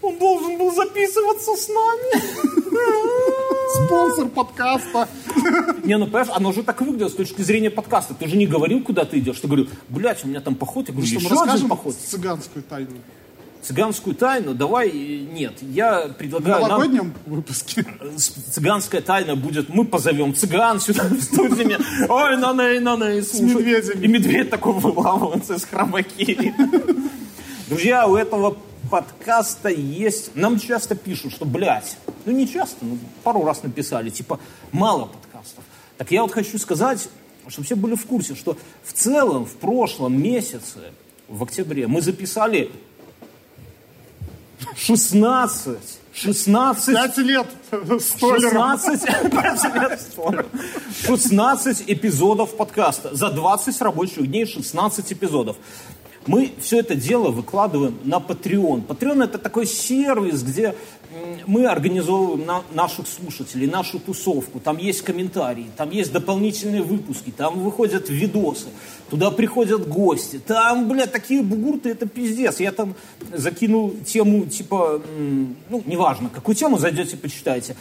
он 0.03 0.19
должен 0.19 0.59
был 0.59 0.75
записываться 0.75 1.55
с 1.55 1.69
нами. 1.69 2.25
Спонсор 3.87 4.29
подкаста. 4.31 5.09
Не, 5.85 5.97
ну 5.97 6.07
понимаешь, 6.07 6.29
оно 6.35 6.53
же 6.53 6.65
так 6.65 6.81
выглядело 6.81 7.09
с 7.09 7.15
точки 7.15 7.43
зрения 7.43 7.71
подкаста. 7.71 8.15
Ты 8.15 8.27
же 8.27 8.37
не 8.37 8.49
говорил, 8.49 8.83
куда 8.83 9.05
ты 9.05 9.21
идешь. 9.21 9.39
Ты 9.39 9.47
говорил, 9.47 9.69
блядь, 9.89 10.25
у 10.25 10.29
меня 10.29 10.41
там 10.41 10.57
поход. 10.57 10.89
Я 10.89 10.95
говорю, 10.95 11.09
еще 11.09 11.41
один 11.41 11.69
поход. 11.69 11.95
цыганскую 11.95 12.65
тайну? 12.65 12.97
Цыганскую 13.63 14.17
тайну, 14.17 14.55
давай, 14.55 14.89
э, 14.89 15.19
нет. 15.33 15.55
Я 15.61 16.09
В 16.09 16.15
предлагаю 16.15 16.61
нам... 16.63 16.71
новогоднем 16.71 17.15
выпуске. 17.27 17.85
С- 18.17 18.31
цыганская 18.53 19.03
тайна 19.03 19.37
будет, 19.37 19.69
мы 19.69 19.85
позовем 19.85 20.35
цыган 20.35 20.81
сюда 20.81 21.05
в 21.05 21.21
студию. 21.21 21.79
Ой, 22.09 22.37
на 22.39 22.55
на 22.55 22.81
на 22.81 22.97
на 22.97 23.23
С 23.23 23.39
медведями. 23.39 24.05
И 24.05 24.09
медведь 24.09 24.51
такой 24.51 24.73
выламывается 24.73 25.55
из 25.55 25.65
хромаки. 25.65 26.55
Друзья, 27.69 28.07
у 28.09 28.17
этого 28.17 28.57
подкаста 28.91 29.69
есть... 29.69 30.35
Нам 30.35 30.59
часто 30.59 30.95
пишут, 30.97 31.33
что, 31.33 31.45
блядь, 31.45 31.97
ну 32.25 32.33
не 32.33 32.49
часто, 32.49 32.85
ну, 32.85 32.99
пару 33.23 33.45
раз 33.45 33.63
написали, 33.63 34.11
типа, 34.11 34.41
мало 34.73 35.05
подкастов. 35.05 35.65
Так 35.99 36.11
я 36.11 36.23
вот 36.23 36.33
хочу 36.33 36.59
сказать, 36.59 37.09
чтобы 37.47 37.67
все 37.67 37.77
были 37.77 37.95
в 37.95 38.07
курсе, 38.07 38.35
что 38.35 38.57
в 38.83 38.93
целом 38.93 39.45
в 39.45 39.53
прошлом 39.53 40.21
месяце, 40.21 40.93
в 41.29 41.43
октябре, 41.43 41.87
мы 41.87 42.01
записали 42.01 42.73
16, 44.77 45.79
16 46.13 46.95
Пять 46.95 47.17
лет 47.19 47.47
столером. 48.01 48.79
16, 48.79 49.03
пять 49.31 49.75
лет 49.75 50.01
столером. 50.01 50.47
16 51.07 51.85
эпизодов 51.87 52.57
подкаста. 52.57 53.15
За 53.15 53.31
20 53.31 53.81
рабочих 53.83 54.27
дней 54.27 54.47
16 54.47 55.13
эпизодов. 55.13 55.57
Мы 56.27 56.53
все 56.61 56.81
это 56.81 56.95
дело 56.95 57.31
выкладываем 57.31 57.99
на 58.05 58.17
Patreon. 58.17 58.87
Patreon 58.87 59.25
это 59.25 59.39
такой 59.39 59.67
сервис, 59.67 60.43
где 60.43 60.75
мы 61.47 61.67
организовываем 61.67 62.45
на- 62.45 62.63
наших 62.73 63.09
слушателей, 63.09 63.67
нашу 63.67 63.99
тусовку. 63.99 64.61
Там 64.61 64.77
есть 64.77 65.03
комментарии, 65.03 65.67
там 65.77 65.91
есть 65.91 66.13
дополнительные 66.13 66.83
выпуски, 66.83 67.33
там 67.35 67.59
выходят 67.61 68.11
видосы, 68.11 68.69
туда 69.09 69.31
приходят 69.31 69.89
гости. 69.89 70.39
Там, 70.47 70.89
блядь, 70.89 71.11
такие 71.11 71.43
бугурты, 71.43 71.89
это 71.89 72.07
пиздец. 72.07 72.61
Я 72.61 72.73
там 72.73 72.95
закинул 73.33 73.95
тему, 74.07 74.45
типа, 74.45 75.03
ну, 75.71 75.83
неважно, 75.87 76.29
какую 76.29 76.55
тему 76.55 76.79
зайдете, 76.79 77.17
почитайте. 77.17 77.77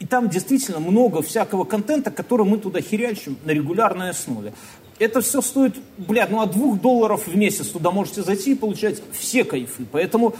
И 0.00 0.06
там 0.06 0.28
действительно 0.28 0.80
много 0.80 1.22
всякого 1.22 1.64
контента, 1.64 2.10
который 2.10 2.44
мы 2.44 2.58
туда 2.58 2.80
херячим 2.80 3.36
на 3.44 3.50
регулярной 3.52 4.10
основе. 4.10 4.52
Это 4.98 5.20
все 5.20 5.40
стоит, 5.40 5.76
блядь, 5.96 6.30
ну 6.30 6.40
от 6.40 6.52
двух 6.52 6.80
долларов 6.80 7.26
в 7.26 7.36
месяц 7.36 7.68
туда 7.68 7.90
можете 7.90 8.22
зайти 8.22 8.52
и 8.52 8.54
получать 8.54 9.00
все 9.12 9.44
кайфы. 9.44 9.86
Поэтому 9.90 10.34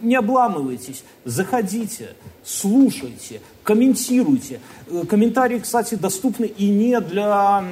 не 0.00 0.16
обламывайтесь, 0.16 1.04
заходите, 1.24 2.10
слушайте, 2.44 3.40
комментируйте. 3.62 4.60
Э, 4.88 5.04
Комментарии, 5.08 5.58
кстати, 5.58 5.94
доступны 5.94 6.46
и 6.46 6.68
не 6.68 7.00
для 7.00 7.64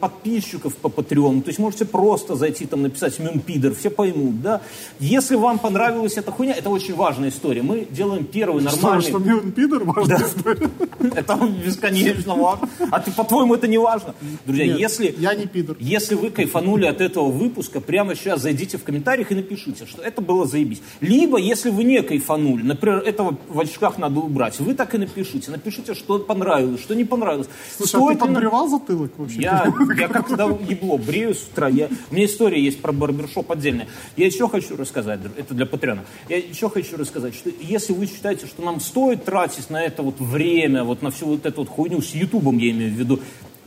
подписчиков 0.00 0.76
по 0.76 0.88
Patreon. 0.88 1.42
То 1.42 1.48
есть 1.48 1.58
можете 1.58 1.84
просто 1.84 2.36
зайти 2.36 2.66
там 2.66 2.82
написать 2.82 3.18
«Мюнпидер», 3.18 3.74
все 3.74 3.90
поймут, 3.90 4.40
да. 4.40 4.60
Если 5.00 5.36
вам 5.36 5.58
понравилась 5.58 6.16
эта 6.16 6.30
хуйня, 6.30 6.54
это 6.54 6.70
очень 6.70 6.94
важная 6.94 7.28
история. 7.28 7.62
Мы 7.62 7.86
делаем 7.90 8.24
первый 8.24 8.62
Что, 8.62 8.76
нормальный... 8.76 9.08
что 9.08 9.18
Мюн 9.18 9.52
Пидор 9.52 9.84
важная 9.84 10.18
история? 10.18 10.70
Это 11.14 11.36
бесконечно 11.64 12.34
важно. 12.34 12.68
А 12.90 13.00
ты, 13.00 13.10
по-твоему, 13.10 13.54
это 13.54 13.66
не 13.66 13.78
важно? 13.78 14.14
Друзья, 14.46 14.66
Нет, 14.66 14.78
если... 14.78 15.14
я 15.18 15.34
не 15.34 15.46
пидор. 15.46 15.76
Если 15.80 16.14
вы 16.14 16.30
кайфанули 16.30 16.86
от 16.86 17.00
этого 17.00 17.30
выпуска, 17.30 17.80
прямо 17.80 18.14
сейчас 18.14 18.42
зайдите 18.42 18.78
в 18.78 18.84
комментариях 18.84 19.32
и 19.32 19.34
напишите, 19.34 19.86
что 19.86 20.02
это 20.02 20.22
было 20.22 20.46
заебись. 20.46 20.80
Либо, 21.00 21.38
если 21.38 21.70
вы 21.70 21.84
не 21.84 22.02
кайфанули, 22.02 22.62
например, 22.62 22.98
этого 22.98 23.36
в 23.48 23.60
очках 23.60 23.98
надо 23.98 24.20
убрать, 24.20 24.58
вы 24.60 24.74
так 24.74 24.94
и 24.94 24.98
напишите. 24.98 25.31
Напишите, 25.48 25.94
что 25.94 26.18
понравилось, 26.18 26.80
что 26.80 26.94
не 26.94 27.04
понравилось. 27.04 27.48
Слушай, 27.76 27.80
а 27.80 27.82
ты 27.82 27.88
Стоит 27.88 28.14
ли 28.14 28.20
на- 28.20 28.26
подбривал 28.34 28.68
затылок 28.68 29.12
вообще? 29.16 29.40
я, 29.40 29.72
я 29.98 30.08
как-то 30.08 30.58
ебло 30.68 30.98
брею 30.98 31.34
с 31.34 31.42
утра. 31.44 31.68
Я, 31.68 31.88
у 32.10 32.14
меня 32.14 32.26
история 32.26 32.62
есть 32.62 32.80
про 32.82 32.92
барбершоп 32.92 33.50
отдельная. 33.52 33.88
Я 34.16 34.26
еще 34.26 34.48
хочу 34.48 34.76
рассказать, 34.76 35.20
это 35.36 35.54
для 35.54 35.66
Патреона. 35.66 36.04
Я 36.28 36.36
еще 36.38 36.68
хочу 36.68 36.96
рассказать, 36.96 37.34
что 37.34 37.50
если 37.60 37.92
вы 37.92 38.06
считаете, 38.06 38.46
что 38.46 38.62
нам 38.62 38.80
стоит 38.80 39.24
тратить 39.24 39.70
на 39.70 39.82
это 39.82 40.02
вот 40.02 40.20
время, 40.20 40.84
вот 40.84 41.02
на 41.02 41.10
всю 41.10 41.26
вот 41.26 41.46
эту 41.46 41.60
вот 41.62 41.68
хуйню 41.68 42.00
с 42.02 42.14
Ютубом, 42.14 42.58
я 42.58 42.70
имею 42.70 42.90
в 42.92 42.94
виду, 42.94 43.20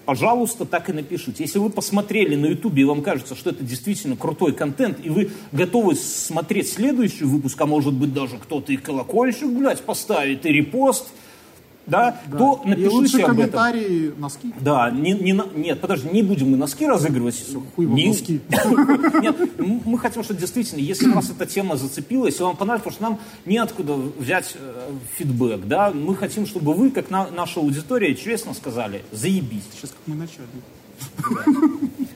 пожалуйста, 0.06 0.66
так 0.66 0.90
и 0.90 0.94
напишите. 0.94 1.44
Если 1.44 1.58
вы 1.58 1.70
посмотрели 1.72 2.36
на 2.36 2.46
Ютубе, 2.48 2.84
и 2.84 2.86
вам 2.86 3.02
кажется, 3.02 3.36
что 3.36 3.50
это 3.50 3.64
действительно 3.64 4.16
крутой 4.16 4.54
контент, 4.54 5.00
и 5.04 5.10
вы 5.10 5.32
готовы 5.52 5.96
смотреть 5.96 6.70
следующий 6.72 7.24
выпуск, 7.24 7.60
а 7.60 7.66
может 7.66 7.94
быть 7.94 8.14
даже 8.14 8.38
кто-то 8.38 8.72
и 8.72 8.78
колокольчик, 8.78 9.50
блядь, 9.50 9.82
поставит, 9.82 10.46
и 10.46 10.50
репост, 10.50 11.08
да, 11.88 12.20
то 12.32 12.62
И 12.66 12.70
напишите 12.70 12.96
лучше 12.96 13.16
об 13.18 13.22
этом. 13.24 13.36
комментарии, 13.36 14.14
носки. 14.18 14.54
Да, 14.60 14.90
не, 14.90 15.12
не 15.14 15.40
нет, 15.56 15.80
подожди, 15.82 16.10
не 16.10 16.24
будем 16.24 16.52
мы 16.52 16.58
носки 16.58 16.86
разыгрывать. 16.88 17.44
хуй 17.76 17.86
вам 17.86 17.96
Не- 17.96 18.08
носки. 18.08 18.42
Нет, 19.22 19.36
мы 19.86 20.00
хотим, 20.00 20.24
что 20.24 20.34
действительно, 20.34 20.80
если 20.80 21.08
вас 21.12 21.30
эта 21.30 21.46
тема 21.46 21.76
зацепила, 21.78 22.26
если 22.26 22.44
вам 22.44 22.56
понравилось, 22.58 22.84
потому 22.84 22.94
что 22.96 23.04
нам 23.04 23.20
неоткуда 23.46 23.94
взять 23.94 24.56
э, 24.56 24.92
фидбэк, 25.18 25.68
да, 25.68 25.92
мы 25.92 26.16
хотим, 26.16 26.46
чтобы 26.48 26.74
вы, 26.74 26.90
как 26.92 27.10
на- 27.10 27.30
наша 27.32 27.60
аудитория, 27.60 28.16
честно 28.16 28.54
сказали, 28.54 29.04
заебись. 29.12 29.64
Сейчас 29.74 29.92
как 29.92 30.00
мы 30.08 30.16
начали. 30.16 30.46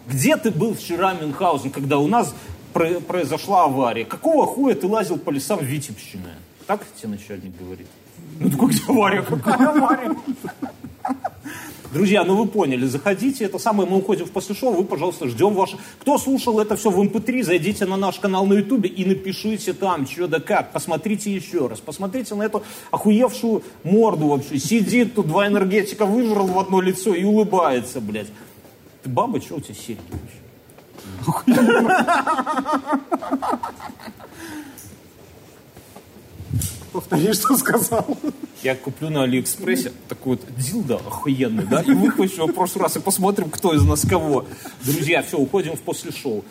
Где 0.07 0.37
ты 0.37 0.51
был 0.51 0.73
вчера, 0.73 1.13
Мюнхгаузен, 1.13 1.69
когда 1.71 1.97
у 1.99 2.07
нас 2.07 2.33
про- 2.73 2.99
произошла 2.99 3.65
авария? 3.65 4.05
Какого 4.05 4.45
хуя 4.45 4.73
ты 4.75 4.87
лазил 4.87 5.17
по 5.17 5.29
лесам 5.29 5.59
Витебщины? 5.63 6.29
Так 6.67 6.81
тебе 6.99 7.09
начальник 7.11 7.53
говорит? 7.59 7.87
Ну, 8.39 8.49
такой, 8.49 8.69
где 8.69 8.81
авария? 8.87 9.21
Какая 9.21 9.67
авария? 9.67 10.15
Друзья, 11.91 12.23
ну 12.23 12.35
вы 12.35 12.45
поняли, 12.45 12.85
заходите, 12.85 13.45
это 13.45 13.57
самое, 13.57 13.89
мы 13.89 13.97
уходим 13.97 14.27
в 14.27 14.31
после 14.31 14.53
шоу, 14.53 14.73
вы, 14.73 14.83
пожалуйста, 14.83 15.27
ждем 15.27 15.55
ваше... 15.55 15.79
Кто 15.99 16.19
слушал 16.19 16.59
это 16.59 16.75
все 16.75 16.91
в 16.91 17.01
MP3, 17.01 17.41
зайдите 17.41 17.85
на 17.85 17.97
наш 17.97 18.19
канал 18.19 18.45
на 18.45 18.53
Ютубе 18.53 18.87
и 18.87 19.03
напишите 19.05 19.73
там, 19.73 20.05
что 20.05 20.27
да 20.27 20.39
как, 20.39 20.71
посмотрите 20.71 21.33
еще 21.33 21.65
раз, 21.65 21.79
посмотрите 21.79 22.35
на 22.35 22.43
эту 22.43 22.61
охуевшую 22.91 23.63
морду 23.83 24.27
вообще, 24.27 24.59
сидит 24.59 25.15
тут, 25.15 25.27
два 25.27 25.47
энергетика 25.47 26.05
выжрал 26.05 26.45
в 26.45 26.59
одно 26.59 26.79
лицо 26.79 27.15
и 27.15 27.23
улыбается, 27.23 28.01
блядь. 28.01 28.29
Ты 29.01 29.09
баба, 29.09 29.41
что 29.41 29.55
у 29.55 29.59
тебя 29.59 29.73
серьги 29.73 30.01
вообще? 30.11 30.37
Повтори, 36.91 37.33
что 37.33 37.57
сказал. 37.57 38.17
Я 38.63 38.75
куплю 38.75 39.09
на 39.09 39.23
Алиэкспрессе 39.23 39.93
такой 40.07 40.37
вот 40.37 40.45
дилда 40.57 40.95
охуенный, 40.95 41.65
да, 41.65 41.81
и 41.81 41.91
выхвачу 41.91 42.35
его 42.35 42.47
в 42.47 42.53
прошлый 42.53 42.83
раз 42.83 42.97
и 42.97 42.99
посмотрим, 42.99 43.49
кто 43.49 43.73
из 43.73 43.83
нас 43.83 44.05
кого. 44.05 44.45
Друзья, 44.83 45.23
все, 45.23 45.37
уходим 45.37 45.75
в 45.75 45.81
после 45.81 46.11
шоу. 46.11 46.43